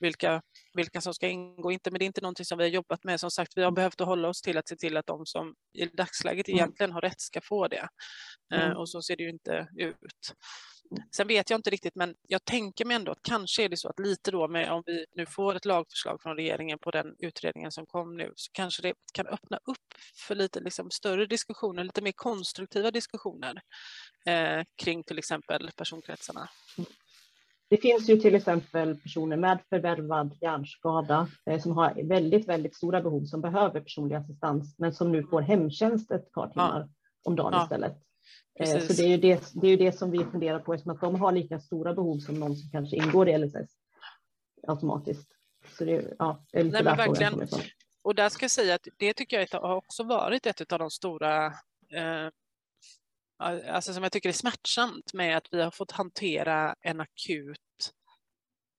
vilka, 0.00 0.42
vilka 0.74 1.00
som 1.00 1.14
ska 1.14 1.28
ingå. 1.28 1.72
Inte, 1.72 1.90
men 1.90 1.98
det 1.98 2.04
är 2.04 2.06
inte 2.06 2.20
någonting 2.20 2.46
som 2.46 2.58
vi 2.58 2.64
har 2.64 2.70
jobbat 2.70 3.04
med. 3.04 3.20
Som 3.20 3.30
sagt, 3.30 3.52
vi 3.56 3.62
har 3.62 3.70
behövt 3.70 4.00
att 4.00 4.06
hålla 4.06 4.28
oss 4.28 4.42
till 4.42 4.58
att 4.58 4.68
se 4.68 4.76
till 4.76 4.96
att 4.96 5.06
de 5.06 5.26
som 5.26 5.54
i 5.78 5.86
dagsläget 5.86 6.48
mm. 6.48 6.58
egentligen 6.58 6.92
har 6.92 7.00
rätt 7.00 7.20
ska 7.20 7.40
få 7.40 7.68
det. 7.68 7.88
Eh, 8.54 8.64
mm. 8.64 8.76
Och 8.76 8.88
så 8.88 9.02
ser 9.02 9.16
det 9.16 9.22
ju 9.22 9.30
inte 9.30 9.68
ut. 9.78 10.34
Sen 11.16 11.28
vet 11.28 11.50
jag 11.50 11.58
inte 11.58 11.70
riktigt, 11.70 11.94
men 11.94 12.14
jag 12.28 12.44
tänker 12.44 12.84
mig 12.84 12.96
ändå 12.96 13.12
att 13.12 13.22
kanske 13.22 13.64
är 13.64 13.68
det 13.68 13.76
så 13.76 13.88
att 13.88 13.98
lite 13.98 14.30
då 14.30 14.48
med 14.48 14.72
om 14.72 14.82
vi 14.86 15.06
nu 15.16 15.26
får 15.26 15.54
ett 15.54 15.64
lagförslag 15.64 16.22
från 16.22 16.36
regeringen 16.36 16.78
på 16.78 16.90
den 16.90 17.14
utredningen 17.18 17.72
som 17.72 17.86
kom 17.86 18.16
nu, 18.16 18.32
så 18.36 18.50
kanske 18.52 18.82
det 18.82 18.94
kan 19.12 19.26
öppna 19.26 19.56
upp 19.56 19.94
för 20.26 20.34
lite 20.34 20.60
liksom 20.60 20.90
större 20.90 21.26
diskussioner, 21.26 21.84
lite 21.84 22.02
mer 22.02 22.12
konstruktiva 22.12 22.90
diskussioner 22.90 23.60
eh, 24.26 24.64
kring 24.82 25.02
till 25.02 25.18
exempel 25.18 25.70
personkretsarna. 25.76 26.48
Det 27.70 27.76
finns 27.76 28.08
ju 28.08 28.16
till 28.16 28.34
exempel 28.34 28.96
personer 28.96 29.36
med 29.36 29.58
förvärvad 29.68 30.36
hjärnskada 30.40 31.28
eh, 31.46 31.60
som 31.60 31.72
har 31.72 32.08
väldigt, 32.08 32.48
väldigt 32.48 32.76
stora 32.76 33.02
behov 33.02 33.24
som 33.24 33.40
behöver 33.40 33.80
personlig 33.80 34.16
assistans, 34.16 34.74
men 34.78 34.92
som 34.92 35.12
nu 35.12 35.22
får 35.22 35.40
hemtjänst 35.40 36.10
ett 36.10 36.32
par 36.32 36.48
timmar 36.48 36.80
ja. 36.80 36.88
om 37.24 37.36
dagen 37.36 37.52
ja. 37.52 37.62
istället. 37.62 38.11
Eh, 38.60 38.72
Precis. 38.72 38.96
Så 38.96 39.02
det 39.02 39.08
är, 39.08 39.10
ju 39.10 39.16
det, 39.16 39.52
det 39.54 39.66
är 39.66 39.70
ju 39.70 39.76
det 39.76 39.92
som 39.92 40.10
vi 40.10 40.24
funderar 40.24 40.58
på, 40.58 40.74
eftersom 40.74 40.92
att 40.92 41.00
de 41.00 41.20
har 41.20 41.32
lika 41.32 41.60
stora 41.60 41.94
behov 41.94 42.18
som 42.18 42.34
någon 42.34 42.56
som 42.56 42.70
kanske 42.70 42.96
ingår 42.96 43.28
i 43.28 43.38
LSS 43.38 43.76
automatiskt. 44.68 45.28
Så 45.78 45.84
det, 45.84 46.14
ja, 46.18 46.44
är 46.52 46.64
lite 46.64 46.82
Nej, 46.82 46.84
där 46.84 46.96
verkligen. 46.96 47.48
Och 48.02 48.14
där 48.14 48.28
ska 48.28 48.44
jag 48.44 48.50
säga 48.50 48.74
att 48.74 48.88
det 48.98 49.14
tycker 49.14 49.48
jag 49.50 49.60
har 49.60 49.76
också 49.76 50.02
varit 50.02 50.46
ett 50.46 50.72
av 50.72 50.78
de 50.78 50.90
stora 50.90 51.46
eh, 51.92 52.28
alltså 53.42 53.94
som 53.94 54.02
jag 54.02 54.12
tycker 54.12 54.28
är 54.28 54.32
smärtsamt 54.32 55.14
med 55.14 55.36
att 55.36 55.48
vi 55.50 55.62
har 55.62 55.70
fått 55.70 55.90
hantera 55.90 56.74
en 56.80 57.00
akut 57.00 57.92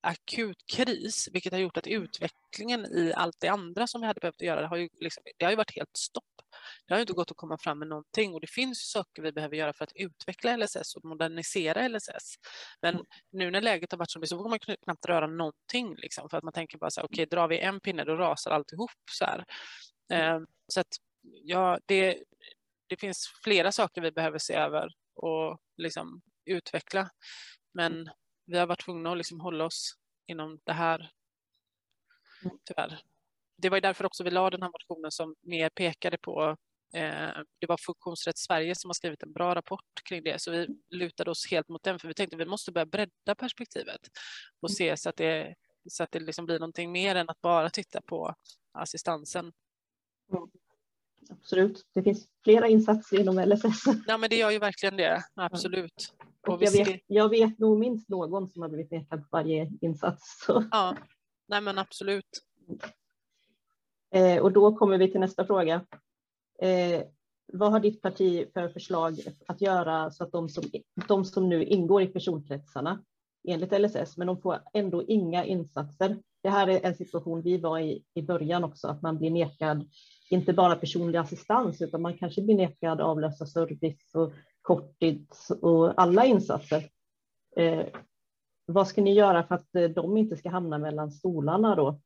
akut 0.04 0.66
kris, 0.66 1.28
vilket 1.32 1.52
har 1.52 1.60
gjort 1.60 1.76
att 1.76 1.86
utvecklingen 1.86 2.86
i 2.86 3.12
allt 3.16 3.40
det 3.40 3.48
andra 3.48 3.86
som 3.86 4.00
vi 4.00 4.06
hade 4.06 4.20
behövt 4.20 4.42
göra, 4.42 4.60
det 4.60 4.66
har 4.66 4.76
ju, 4.76 4.88
liksom, 5.00 5.22
det 5.38 5.44
har 5.44 5.52
ju 5.52 5.56
varit 5.56 5.76
helt 5.76 5.96
stopp. 5.96 6.24
Det 6.86 6.94
har 6.94 7.00
inte 7.00 7.12
gått 7.12 7.30
att 7.30 7.36
komma 7.36 7.58
fram 7.58 7.78
med 7.78 7.88
någonting 7.88 8.34
och 8.34 8.40
det 8.40 8.50
finns 8.50 8.90
saker 8.90 9.22
vi 9.22 9.32
behöver 9.32 9.56
göra 9.56 9.72
för 9.72 9.84
att 9.84 9.92
utveckla 9.94 10.56
LSS 10.56 10.96
och 10.96 11.04
modernisera 11.04 11.88
LSS. 11.88 12.34
Men 12.82 12.94
mm. 12.94 13.06
nu 13.32 13.50
när 13.50 13.60
läget 13.60 13.92
har 13.92 13.98
varit 13.98 14.10
som 14.10 14.20
det 14.20 14.26
så 14.26 14.38
får 14.38 14.48
man 14.48 14.58
knappt 14.58 15.06
röra 15.06 15.26
någonting 15.26 15.94
liksom, 15.96 16.28
för 16.28 16.36
att 16.36 16.44
man 16.44 16.52
tänker 16.52 16.78
bara 16.78 16.90
så 16.90 17.00
här, 17.00 17.06
okej, 17.06 17.14
okay, 17.14 17.26
drar 17.26 17.48
vi 17.48 17.58
en 17.58 17.80
pinne 17.80 18.04
då 18.04 18.16
rasar 18.16 18.50
alltihop 18.50 18.90
så 19.10 19.24
här. 19.24 19.44
Mm. 20.08 20.42
Eh, 20.42 20.48
så 20.68 20.80
att 20.80 20.96
ja, 21.22 21.78
det, 21.86 22.24
det 22.86 22.96
finns 22.96 23.32
flera 23.44 23.72
saker 23.72 24.00
vi 24.00 24.12
behöver 24.12 24.38
se 24.38 24.54
över 24.54 24.88
och 25.14 25.58
liksom 25.76 26.22
utveckla. 26.44 27.10
Men 27.74 28.10
vi 28.46 28.58
har 28.58 28.66
varit 28.66 28.84
tvungna 28.84 29.12
att 29.12 29.18
liksom 29.18 29.40
hålla 29.40 29.64
oss 29.64 29.94
inom 30.26 30.60
det 30.64 30.72
här, 30.72 31.10
mm. 32.44 32.58
tyvärr. 32.64 33.00
Det 33.56 33.68
var 33.68 33.80
därför 33.80 34.06
också 34.06 34.24
vi 34.24 34.30
la 34.30 34.50
den 34.50 34.62
här 34.62 34.70
motionen 34.70 35.10
som 35.10 35.34
mer 35.40 35.68
pekade 35.68 36.18
på 36.18 36.56
det 37.60 37.66
var 37.68 37.76
Funktionsrätt 37.86 38.38
Sverige 38.38 38.74
som 38.74 38.88
har 38.88 38.94
skrivit 38.94 39.22
en 39.22 39.32
bra 39.32 39.54
rapport 39.54 40.02
kring 40.08 40.22
det, 40.22 40.40
så 40.42 40.50
vi 40.50 40.68
lutade 40.90 41.30
oss 41.30 41.50
helt 41.50 41.68
mot 41.68 41.82
den, 41.82 41.98
för 41.98 42.08
vi 42.08 42.14
tänkte 42.14 42.36
att 42.36 42.40
vi 42.40 42.46
måste 42.46 42.72
börja 42.72 42.86
bredda 42.86 43.34
perspektivet 43.38 44.00
och 44.60 44.70
mm. 44.70 44.74
se 44.74 44.96
så 44.96 45.08
att 45.08 45.16
det, 45.16 45.54
så 45.90 46.02
att 46.02 46.10
det 46.12 46.20
liksom 46.20 46.46
blir 46.46 46.58
någonting 46.58 46.92
mer 46.92 47.14
än 47.14 47.28
att 47.28 47.40
bara 47.40 47.70
titta 47.70 48.00
på 48.00 48.34
assistansen. 48.72 49.52
Mm. 50.32 50.48
Absolut, 51.30 51.86
det 51.94 52.02
finns 52.02 52.28
flera 52.44 52.68
insatser 52.68 53.20
inom 53.20 53.38
LSS. 53.38 53.84
Ja, 54.06 54.18
men 54.18 54.30
det 54.30 54.36
gör 54.36 54.50
ju 54.50 54.58
verkligen 54.58 54.96
det, 54.96 55.22
absolut. 55.34 56.14
Och 56.48 56.62
jag, 56.62 56.72
vet, 56.72 57.00
jag 57.06 57.28
vet 57.28 57.58
nog 57.58 57.78
minst 57.78 58.08
någon 58.08 58.50
som 58.50 58.62
har 58.62 58.68
blivit 58.68 58.90
nekad 58.90 59.24
varje 59.30 59.70
insats. 59.80 60.44
Så. 60.46 60.64
Ja, 60.70 60.96
nej 61.48 61.60
men 61.60 61.78
absolut. 61.78 62.42
Eh, 64.14 64.42
och 64.42 64.52
då 64.52 64.76
kommer 64.76 64.98
vi 64.98 65.10
till 65.10 65.20
nästa 65.20 65.46
fråga. 65.46 65.86
Eh, 66.62 67.02
vad 67.52 67.72
har 67.72 67.80
ditt 67.80 68.02
parti 68.02 68.46
för 68.54 68.68
förslag 68.68 69.20
att 69.46 69.60
göra 69.60 70.10
så 70.10 70.24
att 70.24 70.32
de 70.32 70.48
som, 70.48 70.64
de 71.08 71.24
som 71.24 71.48
nu 71.48 71.64
ingår 71.64 72.02
i 72.02 72.06
personkretsarna 72.06 73.04
enligt 73.48 73.80
LSS, 73.80 74.16
men 74.16 74.26
de 74.26 74.40
får 74.40 74.60
ändå 74.72 75.02
inga 75.02 75.44
insatser. 75.44 76.18
Det 76.42 76.50
här 76.50 76.68
är 76.68 76.86
en 76.86 76.94
situation 76.94 77.42
vi 77.42 77.58
var 77.58 77.78
i 77.78 78.04
i 78.14 78.22
början 78.22 78.64
också, 78.64 78.88
att 78.88 79.02
man 79.02 79.18
blir 79.18 79.30
nekad 79.30 79.90
inte 80.30 80.52
bara 80.52 80.76
personlig 80.76 81.18
assistans, 81.18 81.82
utan 81.82 82.02
man 82.02 82.18
kanske 82.18 82.42
blir 82.42 82.54
nekad 82.54 83.00
avlösa 83.00 83.46
service 83.46 84.14
och 84.14 84.32
korttids 84.62 85.50
och 85.50 86.02
alla 86.02 86.24
insatser. 86.24 86.88
Eh, 87.56 87.86
vad 88.66 88.88
ska 88.88 89.02
ni 89.02 89.14
göra 89.14 89.46
för 89.46 89.54
att 89.54 89.74
eh, 89.74 89.84
de 89.84 90.16
inte 90.16 90.36
ska 90.36 90.50
hamna 90.50 90.78
mellan 90.78 91.10
stolarna 91.10 91.74
då? 91.74 92.00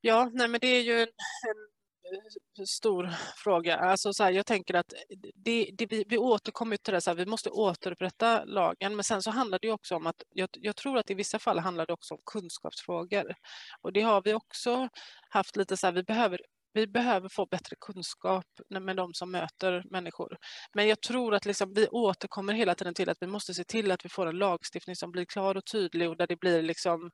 Ja, 0.00 0.30
nej, 0.32 0.48
men 0.48 0.60
det 0.60 0.66
är 0.66 0.82
ju 0.82 0.92
en, 0.92 1.08
en 1.48 1.75
Eh, 2.12 2.64
stor 2.64 3.10
fråga. 3.36 3.76
Alltså 3.76 4.12
så 4.12 4.24
här, 4.24 4.32
jag 4.32 4.46
tänker 4.46 4.74
att 4.74 4.94
det, 5.34 5.70
det, 5.72 5.86
vi, 5.86 6.04
vi 6.08 6.18
återkommer 6.18 6.76
till 6.76 6.94
det, 6.94 7.00
så 7.00 7.10
här, 7.10 7.16
vi 7.16 7.26
måste 7.26 7.50
återupprätta 7.50 8.44
lagen, 8.44 8.96
men 8.96 9.04
sen 9.04 9.22
så 9.22 9.30
handlar 9.30 9.58
det 9.62 9.72
också 9.72 9.96
om 9.96 10.06
att 10.06 10.22
jag, 10.30 10.48
jag, 10.52 10.76
tror 10.76 10.98
att 10.98 11.10
i 11.10 11.14
vissa 11.14 11.38
fall 11.38 11.58
handlar 11.58 11.86
det 11.86 11.92
också 11.92 12.14
om 12.14 12.20
kunskapsfrågor. 12.32 13.34
Och 13.82 13.92
det 13.92 14.02
har 14.02 14.22
vi 14.22 14.34
också 14.34 14.88
haft 15.30 15.56
lite 15.56 15.76
så 15.76 15.86
här, 15.86 15.92
vi 15.92 16.02
behöver 16.02 16.40
vi 16.76 16.86
behöver 16.86 17.28
få 17.28 17.46
bättre 17.46 17.76
kunskap 17.80 18.46
med 18.68 18.96
de 18.96 19.14
som 19.14 19.30
möter 19.30 19.84
människor. 19.90 20.36
Men 20.74 20.88
jag 20.88 21.00
tror 21.00 21.34
att 21.34 21.46
liksom 21.46 21.72
vi 21.74 21.88
återkommer 21.88 22.52
hela 22.52 22.74
tiden 22.74 22.94
till 22.94 23.08
att 23.08 23.16
vi 23.20 23.26
måste 23.26 23.54
se 23.54 23.64
till 23.64 23.90
att 23.90 24.04
vi 24.04 24.08
får 24.08 24.26
en 24.26 24.38
lagstiftning 24.38 24.96
som 24.96 25.10
blir 25.12 25.24
klar 25.24 25.54
och 25.56 25.64
tydlig 25.64 26.08
och 26.08 26.16
där 26.16 26.26
det 26.26 26.36
blir 26.40 26.62
liksom, 26.62 27.10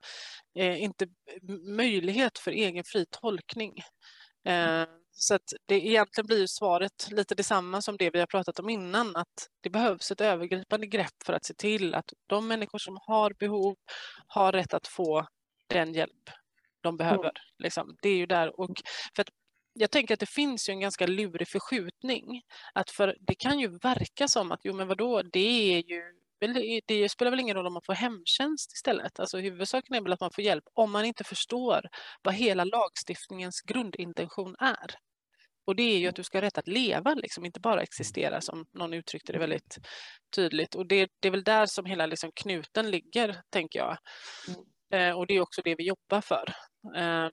eh, 0.59 0.83
inte 0.83 1.07
möjlighet 1.67 2.39
för 2.39 2.51
egen 2.51 2.83
fri 2.83 3.05
tolkning. 3.21 3.73
Eh, 4.45 4.85
så 5.15 5.35
att 5.35 5.53
det 5.65 5.75
egentligen 5.87 6.27
blir 6.27 6.47
svaret 6.47 7.07
lite 7.11 7.35
detsamma 7.35 7.81
som 7.81 7.97
det 7.97 8.09
vi 8.09 8.19
har 8.19 8.25
pratat 8.27 8.59
om 8.59 8.69
innan, 8.69 9.15
att 9.15 9.49
det 9.61 9.69
behövs 9.69 10.11
ett 10.11 10.21
övergripande 10.21 10.87
grepp 10.87 11.23
för 11.25 11.33
att 11.33 11.45
se 11.45 11.53
till 11.53 11.95
att 11.95 12.13
de 12.27 12.47
människor 12.47 12.79
som 12.79 12.97
har 13.01 13.33
behov 13.39 13.75
har 14.27 14.51
rätt 14.51 14.73
att 14.73 14.87
få 14.87 15.27
den 15.67 15.93
hjälp 15.93 16.29
de 16.81 16.97
behöver. 16.97 17.31
Liksom. 17.57 17.97
Det 18.01 18.09
är 18.09 18.15
ju 18.17 18.25
där. 18.25 18.59
Och 18.59 18.81
för 19.15 19.21
att 19.21 19.29
jag 19.73 19.91
tänker 19.91 20.13
att 20.13 20.19
det 20.19 20.29
finns 20.29 20.69
ju 20.69 20.71
en 20.71 20.79
ganska 20.79 21.07
lurig 21.07 21.47
förskjutning. 21.47 22.41
Att 22.73 22.89
för 22.89 23.17
det 23.19 23.35
kan 23.35 23.59
ju 23.59 23.67
verka 23.67 24.27
som 24.27 24.51
att, 24.51 24.59
jo 24.63 24.73
men 24.73 24.87
vadå, 24.87 25.21
det 25.21 25.73
är 25.75 25.83
ju 25.89 26.03
det 26.85 27.09
spelar 27.09 27.31
väl 27.31 27.39
ingen 27.39 27.55
roll 27.55 27.67
om 27.67 27.73
man 27.73 27.81
får 27.85 27.93
hemtjänst 27.93 28.73
istället. 28.73 29.19
Alltså 29.19 29.37
huvudsaken 29.37 29.95
är 29.95 30.01
väl 30.01 30.13
att 30.13 30.21
man 30.21 30.31
får 30.31 30.43
hjälp 30.43 30.63
om 30.73 30.91
man 30.91 31.05
inte 31.05 31.23
förstår 31.23 31.81
vad 32.23 32.33
hela 32.33 32.63
lagstiftningens 32.63 33.61
grundintention 33.61 34.55
är. 34.59 34.95
Och 35.65 35.75
det 35.75 35.83
är 35.83 35.99
ju 35.99 36.07
att 36.07 36.15
du 36.15 36.23
ska 36.23 36.37
ha 36.37 36.41
rätt 36.41 36.57
att 36.57 36.67
leva, 36.67 37.13
liksom, 37.13 37.45
inte 37.45 37.59
bara 37.59 37.81
existera 37.81 38.41
som 38.41 38.65
någon 38.73 38.93
uttryckte 38.93 39.33
det 39.33 39.39
väldigt 39.39 39.77
tydligt. 40.35 40.75
Och 40.75 40.87
det, 40.87 41.09
det 41.19 41.27
är 41.27 41.31
väl 41.31 41.43
där 41.43 41.65
som 41.65 41.85
hela 41.85 42.05
liksom, 42.05 42.31
knuten 42.35 42.91
ligger, 42.91 43.41
tänker 43.49 43.79
jag. 43.79 43.97
Mm. 44.47 45.09
Eh, 45.09 45.17
och 45.17 45.27
det 45.27 45.33
är 45.33 45.41
också 45.41 45.61
det 45.61 45.75
vi 45.75 45.87
jobbar 45.87 46.21
för. 46.21 46.53
Eh, 46.95 47.29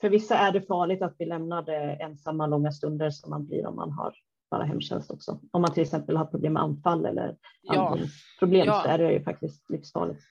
för 0.00 0.10
vissa 0.10 0.38
är 0.38 0.52
det 0.52 0.62
farligt 0.62 1.02
att 1.02 1.16
bli 1.16 1.26
lämnade 1.26 1.98
ensamma 2.00 2.46
långa 2.46 2.72
stunder 2.72 3.10
som 3.10 3.30
man 3.30 3.46
blir 3.46 3.66
om 3.66 3.76
man 3.76 3.92
har 3.92 4.14
bara 4.50 4.64
hemtjänst 4.64 5.10
också. 5.10 5.40
Om 5.50 5.62
man 5.62 5.74
till 5.74 5.82
exempel 5.82 6.16
har 6.16 6.24
problem 6.24 6.52
med 6.52 6.62
anfall 6.62 7.06
eller 7.06 7.36
ja. 7.62 7.98
problem 8.38 8.66
ja. 8.66 8.82
så 8.82 8.88
är 8.88 8.98
det 8.98 9.12
ju 9.12 9.24
faktiskt 9.24 9.70
livsfarligt. 9.70 10.22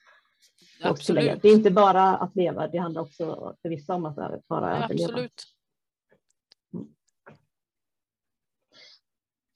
Absolut. 0.82 1.42
Det 1.42 1.48
är 1.48 1.54
inte 1.54 1.70
bara 1.70 2.16
att 2.16 2.36
leva, 2.36 2.68
det 2.68 2.78
handlar 2.78 3.02
också 3.02 3.56
för 3.62 3.68
vissa 3.68 3.94
om 3.94 4.04
att 4.04 4.16
bara 4.48 4.78
ja, 4.78 4.84
överleva. 4.84 5.08
Absolut. 5.08 5.42
Mm. 6.74 6.86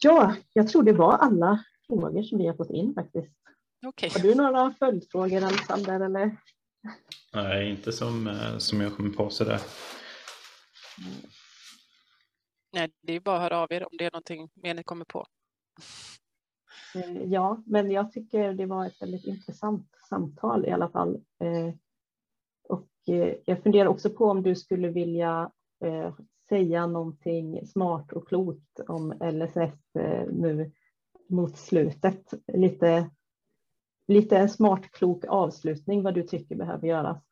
Ja, 0.02 0.34
jag 0.52 0.68
tror 0.68 0.82
det 0.82 0.92
var 0.92 1.12
alla 1.12 1.64
frågor 1.86 2.22
som 2.22 2.38
vi 2.38 2.46
har 2.46 2.54
fått 2.54 2.70
in 2.70 2.94
faktiskt. 2.94 3.36
Okay. 3.86 4.10
Har 4.10 4.20
du 4.20 4.34
några 4.34 4.74
följdfrågor 4.78 5.44
Alexander? 5.44 6.00
Eller? 6.00 6.36
Nej, 7.34 7.70
inte 7.70 7.92
som, 7.92 8.26
eh, 8.26 8.58
som 8.58 8.80
jag 8.80 8.96
kommer 8.96 9.10
på 9.10 9.30
sådär. 9.30 9.60
Nej, 12.72 12.92
det 13.00 13.12
är 13.12 13.20
bara 13.20 13.36
att 13.36 13.42
höra 13.42 13.58
av 13.58 13.72
er 13.72 13.82
om 13.82 13.96
det 13.98 14.04
är 14.04 14.10
någonting 14.12 14.50
mer 14.54 14.74
ni 14.74 14.82
kommer 14.82 15.04
på. 15.04 15.26
Eh, 16.94 17.22
ja, 17.22 17.62
men 17.66 17.90
jag 17.90 18.12
tycker 18.12 18.52
det 18.52 18.66
var 18.66 18.86
ett 18.86 19.02
väldigt 19.02 19.26
intressant 19.26 19.88
samtal 20.08 20.66
i 20.66 20.70
alla 20.70 20.88
fall. 20.88 21.14
Eh, 21.14 21.74
och 22.68 22.88
eh, 23.06 23.34
jag 23.44 23.62
funderar 23.62 23.86
också 23.86 24.10
på 24.10 24.24
om 24.24 24.42
du 24.42 24.54
skulle 24.54 24.88
vilja 24.88 25.50
säga 26.48 26.86
någonting 26.86 27.66
smart 27.66 28.12
och 28.12 28.28
klokt 28.28 28.80
om 28.88 29.12
LSS 29.20 29.78
nu 30.30 30.72
mot 31.28 31.58
slutet. 31.58 32.34
Lite, 32.46 33.10
lite 34.08 34.38
en 34.38 34.48
smart 34.48 34.90
klok 34.90 35.24
avslutning 35.28 36.02
vad 36.02 36.14
du 36.14 36.22
tycker 36.22 36.56
behöver 36.56 36.88
göras. 36.88 37.31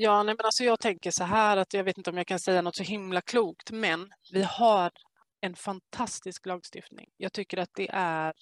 Ja, 0.00 0.22
nej, 0.22 0.34
men 0.38 0.44
alltså 0.46 0.64
jag 0.64 0.80
tänker 0.80 1.10
så 1.10 1.24
här 1.24 1.56
att 1.56 1.74
jag 1.74 1.84
vet 1.84 1.98
inte 1.98 2.10
om 2.10 2.16
jag 2.16 2.26
kan 2.26 2.38
säga 2.38 2.62
något 2.62 2.76
så 2.76 2.82
himla 2.82 3.20
klokt, 3.20 3.70
men 3.70 4.10
vi 4.32 4.42
har 4.42 4.90
en 5.40 5.54
fantastisk 5.54 6.46
lagstiftning. 6.46 7.08
Jag 7.16 7.32
tycker 7.32 7.58
att 7.58 7.70
det 7.74 7.88
är 7.92 8.32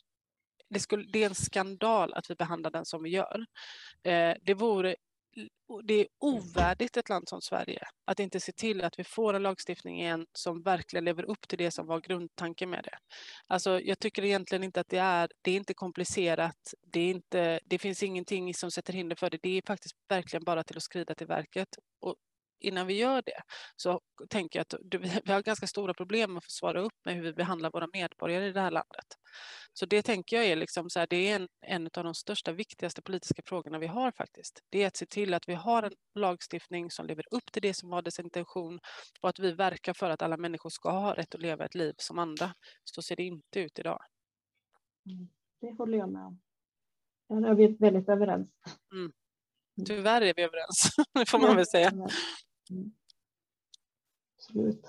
det, 0.71 0.81
skulle, 0.81 1.05
det 1.13 1.23
är 1.23 1.27
en 1.27 1.35
skandal 1.35 2.15
att 2.15 2.31
vi 2.31 2.35
behandlar 2.35 2.71
den 2.71 2.85
som 2.85 3.03
vi 3.03 3.11
gör. 3.11 3.47
Eh, 4.03 4.35
det 4.43 4.55
vore 4.55 4.97
det 5.85 5.95
är 5.95 6.07
ovärdigt 6.19 6.97
ett 6.97 7.09
land 7.09 7.29
som 7.29 7.41
Sverige 7.41 7.83
att 8.05 8.21
inte 8.21 8.41
se 8.41 8.53
till 8.53 8.85
att 8.85 8.99
vi 8.99 9.05
får 9.05 9.35
en 9.35 9.43
lagstiftning 9.43 10.01
igen 10.01 10.27
som 10.33 10.63
verkligen 10.63 11.05
lever 11.05 11.23
upp 11.23 11.49
till 11.49 11.59
det 11.59 11.71
som 11.71 11.87
var 11.87 12.01
grundtanken 12.01 12.71
med 12.71 12.85
det. 12.85 12.99
Alltså, 13.47 13.81
jag 13.81 13.99
tycker 13.99 14.25
egentligen 14.25 14.65
inte 14.65 14.81
att 14.81 14.89
det 14.89 14.99
är, 14.99 15.29
det 15.43 15.51
är 15.51 15.57
inte 15.57 15.75
komplicerat, 15.75 16.75
det, 16.93 17.01
är 17.01 17.11
inte, 17.11 17.61
det 17.65 17.79
finns 17.79 18.03
ingenting 18.03 18.55
som 18.55 18.71
sätter 18.71 18.93
hinder 18.93 19.17
för 19.17 19.31
det. 19.31 19.39
Det 19.43 19.59
är 19.59 19.63
faktiskt 19.67 19.97
verkligen 20.09 20.45
bara 20.45 20.65
till 20.65 20.77
att 20.77 20.83
skrida 20.83 21.15
till 21.15 21.27
verket. 21.27 21.69
Och 22.01 22.17
innan 22.61 22.87
vi 22.87 22.95
gör 22.95 23.23
det 23.27 23.43
så 23.77 24.01
tänker 24.29 24.59
jag 24.59 24.63
att 24.63 24.75
vi 25.25 25.33
har 25.33 25.43
ganska 25.43 25.67
stora 25.67 25.95
problem 25.95 26.33
med 26.33 26.39
att 26.39 26.45
få 26.45 26.51
svara 26.51 26.81
upp 26.81 26.95
med 27.05 27.15
hur 27.15 27.23
vi 27.23 27.33
behandlar 27.33 27.71
våra 27.71 27.89
medborgare 27.93 28.47
i 28.47 28.53
det 28.53 28.61
här 28.61 28.71
landet. 28.71 29.07
Så 29.73 29.87
det 29.87 30.03
tänker 30.03 30.37
jag 30.37 30.47
är, 30.47 30.57
liksom 30.57 30.91
så 30.91 30.99
här, 30.99 31.07
det 31.11 31.31
är 31.31 31.37
en, 31.37 31.49
en 31.61 31.85
av 31.97 32.05
de 32.05 32.15
största, 32.15 32.53
viktigaste 32.53 33.03
politiska 33.03 33.43
frågorna 33.47 33.79
vi 33.79 33.87
har 33.87 34.13
faktiskt. 34.13 34.61
Det 34.71 34.83
är 34.83 34.87
att 34.87 34.97
se 34.97 35.07
till 35.07 35.35
att 35.35 35.49
vi 35.49 35.55
har 35.55 35.83
en 35.83 35.93
lagstiftning 36.15 36.91
som 36.91 37.07
lever 37.07 37.25
upp 37.31 37.53
till 37.53 37.63
det 37.63 37.75
som 37.75 37.91
var 37.91 38.03
dess 38.03 38.19
intention 38.19 38.81
och 39.21 39.29
att 39.29 39.39
vi 39.39 39.53
verkar 39.53 39.95
för 39.95 40.11
att 40.11 40.23
alla 40.23 40.37
människor 40.37 40.71
ska 40.71 40.91
ha 40.91 41.15
rätt 41.15 41.35
att 41.35 41.41
leva 41.41 41.65
ett 41.65 41.75
liv 41.75 41.95
som 41.99 42.19
andra. 42.19 42.55
Så 42.85 43.03
ser 43.03 43.17
det 43.17 43.23
inte 43.23 43.61
ut 43.61 43.79
idag. 43.79 43.99
Mm, 45.07 45.29
det 45.61 45.73
håller 45.79 45.99
jag 45.99 46.09
med 46.09 46.23
om. 46.23 46.41
Där 47.29 47.51
är 47.51 47.55
vi 47.55 47.67
väldigt 47.67 48.09
överens. 48.09 48.49
Mm. 48.93 49.05
mm. 49.05 49.13
Tyvärr 49.87 50.23
är 50.23 50.35
vi 50.37 50.43
överens, 50.43 50.91
det 51.15 51.31
får 51.31 51.39
man 51.39 51.57
väl 51.57 51.67
säga. 51.67 51.93
Mm. 52.71 52.93
Absolut. 54.37 54.85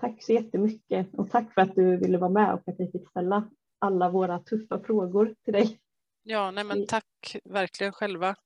Tack 0.00 0.22
så 0.22 0.32
jättemycket 0.32 1.14
och 1.14 1.30
tack 1.30 1.54
för 1.54 1.60
att 1.60 1.74
du 1.74 1.96
ville 1.96 2.18
vara 2.18 2.30
med 2.30 2.54
och 2.54 2.68
att 2.68 2.74
vi 2.78 2.90
fick 2.90 3.08
ställa 3.08 3.50
alla 3.78 4.10
våra 4.10 4.38
tuffa 4.38 4.80
frågor 4.80 5.34
till 5.44 5.52
dig. 5.52 5.80
Ja, 6.22 6.50
nej 6.50 6.64
men 6.64 6.86
tack 6.86 7.36
verkligen 7.44 7.92
själva. 7.92 8.36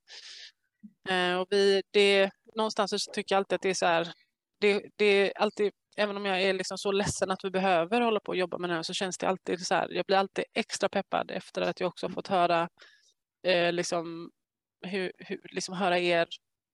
Eh, 1.08 1.40
och 1.40 1.46
vi, 1.50 1.82
det, 1.90 2.30
någonstans 2.54 2.90
så 2.90 3.12
tycker 3.12 3.34
jag 3.34 3.38
alltid 3.38 3.56
att 3.56 3.62
det 3.62 3.70
är 3.70 3.74
så 3.74 3.86
här, 3.86 4.12
det, 4.60 4.90
det 4.96 5.04
är 5.04 5.32
alltid, 5.36 5.72
även 5.96 6.16
om 6.16 6.24
jag 6.24 6.42
är 6.42 6.52
liksom 6.52 6.78
så 6.78 6.92
ledsen 6.92 7.30
att 7.30 7.44
vi 7.44 7.50
behöver 7.50 8.00
hålla 8.00 8.20
på 8.20 8.28
och 8.28 8.36
jobba 8.36 8.58
med 8.58 8.70
det 8.70 8.74
här 8.74 8.82
så 8.82 8.94
känns 8.94 9.18
det 9.18 9.28
alltid 9.28 9.66
så 9.66 9.74
här, 9.74 9.88
jag 9.90 10.06
blir 10.06 10.16
alltid 10.16 10.44
extra 10.52 10.88
peppad 10.88 11.30
efter 11.30 11.62
att 11.62 11.80
jag 11.80 11.88
också 11.88 12.08
fått 12.08 12.28
höra 12.28 12.68
eh, 13.46 13.72
liksom, 13.72 14.30
hur, 14.86 15.12
hur, 15.18 15.40
liksom 15.52 15.74
höra 15.74 15.98
er 15.98 16.28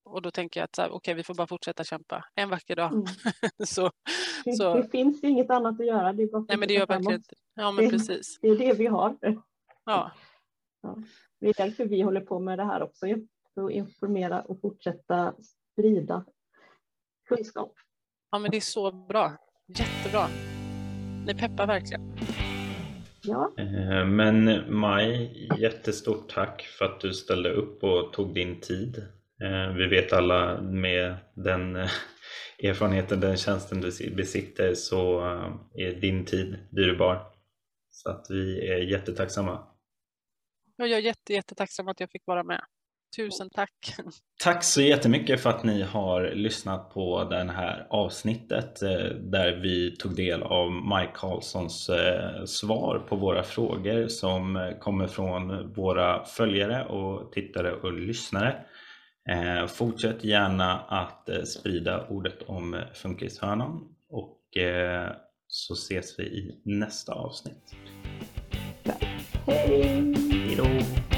och 0.05 0.23
då 0.23 0.31
tänker 0.31 0.61
jag 0.61 0.65
att 0.65 0.79
okej, 0.79 0.95
okay, 0.95 1.15
vi 1.15 1.23
får 1.23 1.35
bara 1.35 1.47
fortsätta 1.47 1.85
kämpa 1.85 2.25
en 2.35 2.51
vacker 2.51 2.77
dag. 2.77 2.93
Mm. 2.93 3.05
så, 3.67 3.91
det, 4.45 4.53
så... 4.53 4.75
det 4.75 4.89
finns 4.91 5.25
inget 5.25 5.51
annat 5.51 5.81
att 5.81 5.87
göra. 5.87 6.13
Det 6.13 6.23
är 6.23 6.27
bara 6.27 6.45
Nej, 6.49 6.57
men 6.57 6.69
det 6.69 6.75
gör 6.75 6.87
verkligen 6.87 7.23
Ja, 7.55 7.73
men 7.73 7.85
det, 7.85 7.91
precis. 7.91 8.39
Det 8.43 8.49
är 8.49 8.59
det 8.59 8.73
vi 8.73 8.87
har. 8.87 9.17
Ja. 9.85 10.13
ja. 10.83 10.97
Det 11.41 11.49
är 11.49 11.55
därför 11.55 11.85
vi 11.85 12.01
håller 12.01 12.21
på 12.21 12.39
med 12.39 12.59
det 12.59 12.65
här 12.65 12.83
också. 12.83 13.07
För 13.55 13.65
att 13.65 13.71
informera 13.71 14.41
och 14.41 14.61
fortsätta 14.61 15.35
sprida 15.73 16.25
kunskap. 17.29 17.75
Ja, 18.31 18.39
men 18.39 18.51
det 18.51 18.57
är 18.57 18.61
så 18.61 18.93
bra. 18.93 19.33
Jättebra. 19.67 20.27
Ni 21.27 21.35
peppar 21.35 21.67
verkligen. 21.67 22.17
Ja. 23.23 23.53
Eh, 23.57 24.07
men 24.07 24.65
Maj, 24.79 25.49
jättestort 25.59 26.35
tack 26.35 26.63
för 26.63 26.85
att 26.85 27.01
du 27.01 27.15
ställde 27.15 27.53
upp 27.53 27.85
och 27.85 28.13
tog 28.13 28.35
din 28.35 28.61
tid. 28.61 29.03
Eh, 29.43 29.75
vi 29.75 29.87
vet 29.87 30.13
alla 30.13 30.61
med 30.61 31.17
den 31.35 31.77
eh, 31.77 31.91
erfarenheten, 32.63 33.21
den 33.21 33.37
tjänsten 33.37 33.81
du 33.81 34.11
besitter 34.11 34.75
så 34.75 35.21
är 35.75 36.01
din 36.01 36.25
tid 36.25 36.69
dyrbar. 36.71 37.23
Så 37.91 38.11
att 38.11 38.27
vi 38.31 38.69
är 38.69 38.79
jättetacksamma. 38.79 39.67
Jag 40.77 40.91
är 40.91 40.99
jätte, 40.99 41.33
jättetacksam 41.33 41.89
att 41.89 42.01
jag 42.01 42.11
fick 42.11 42.27
vara 42.27 42.43
med. 42.43 42.61
Tusen 43.17 43.51
tack! 43.51 43.95
Tack 44.41 44.65
så 44.65 44.83
jättemycket 44.83 45.41
för 45.41 45.51
att 45.51 45.65
ni 45.65 45.83
har 45.83 46.31
lyssnat 46.35 46.95
på 46.95 47.25
det 47.25 47.53
här 47.53 47.87
avsnittet 47.91 48.83
eh, 48.83 49.17
där 49.17 49.61
vi 49.63 49.97
tog 49.97 50.17
del 50.17 50.43
av 50.43 50.73
Mike 50.73 51.13
Karlssons 51.15 51.89
eh, 51.89 52.45
svar 52.45 52.99
på 53.09 53.17
våra 53.17 53.43
frågor 53.43 54.09
som 54.09 54.57
eh, 54.57 54.79
kommer 54.79 55.07
från 55.07 55.73
våra 55.73 56.25
följare 56.25 56.85
och 56.85 57.33
tittare 57.33 57.73
och 57.73 57.93
lyssnare. 57.93 58.65
Fortsätt 59.69 60.25
gärna 60.25 60.81
att 60.81 61.29
sprida 61.49 62.07
ordet 62.07 62.43
om 62.43 62.83
Funkishörnan 62.95 63.95
och 64.09 64.41
så 65.47 65.75
ses 65.75 66.19
vi 66.19 66.23
i 66.23 66.61
nästa 66.65 67.13
avsnitt. 67.13 67.75
Hej! 69.47 70.15
Hejdå! 70.31 71.10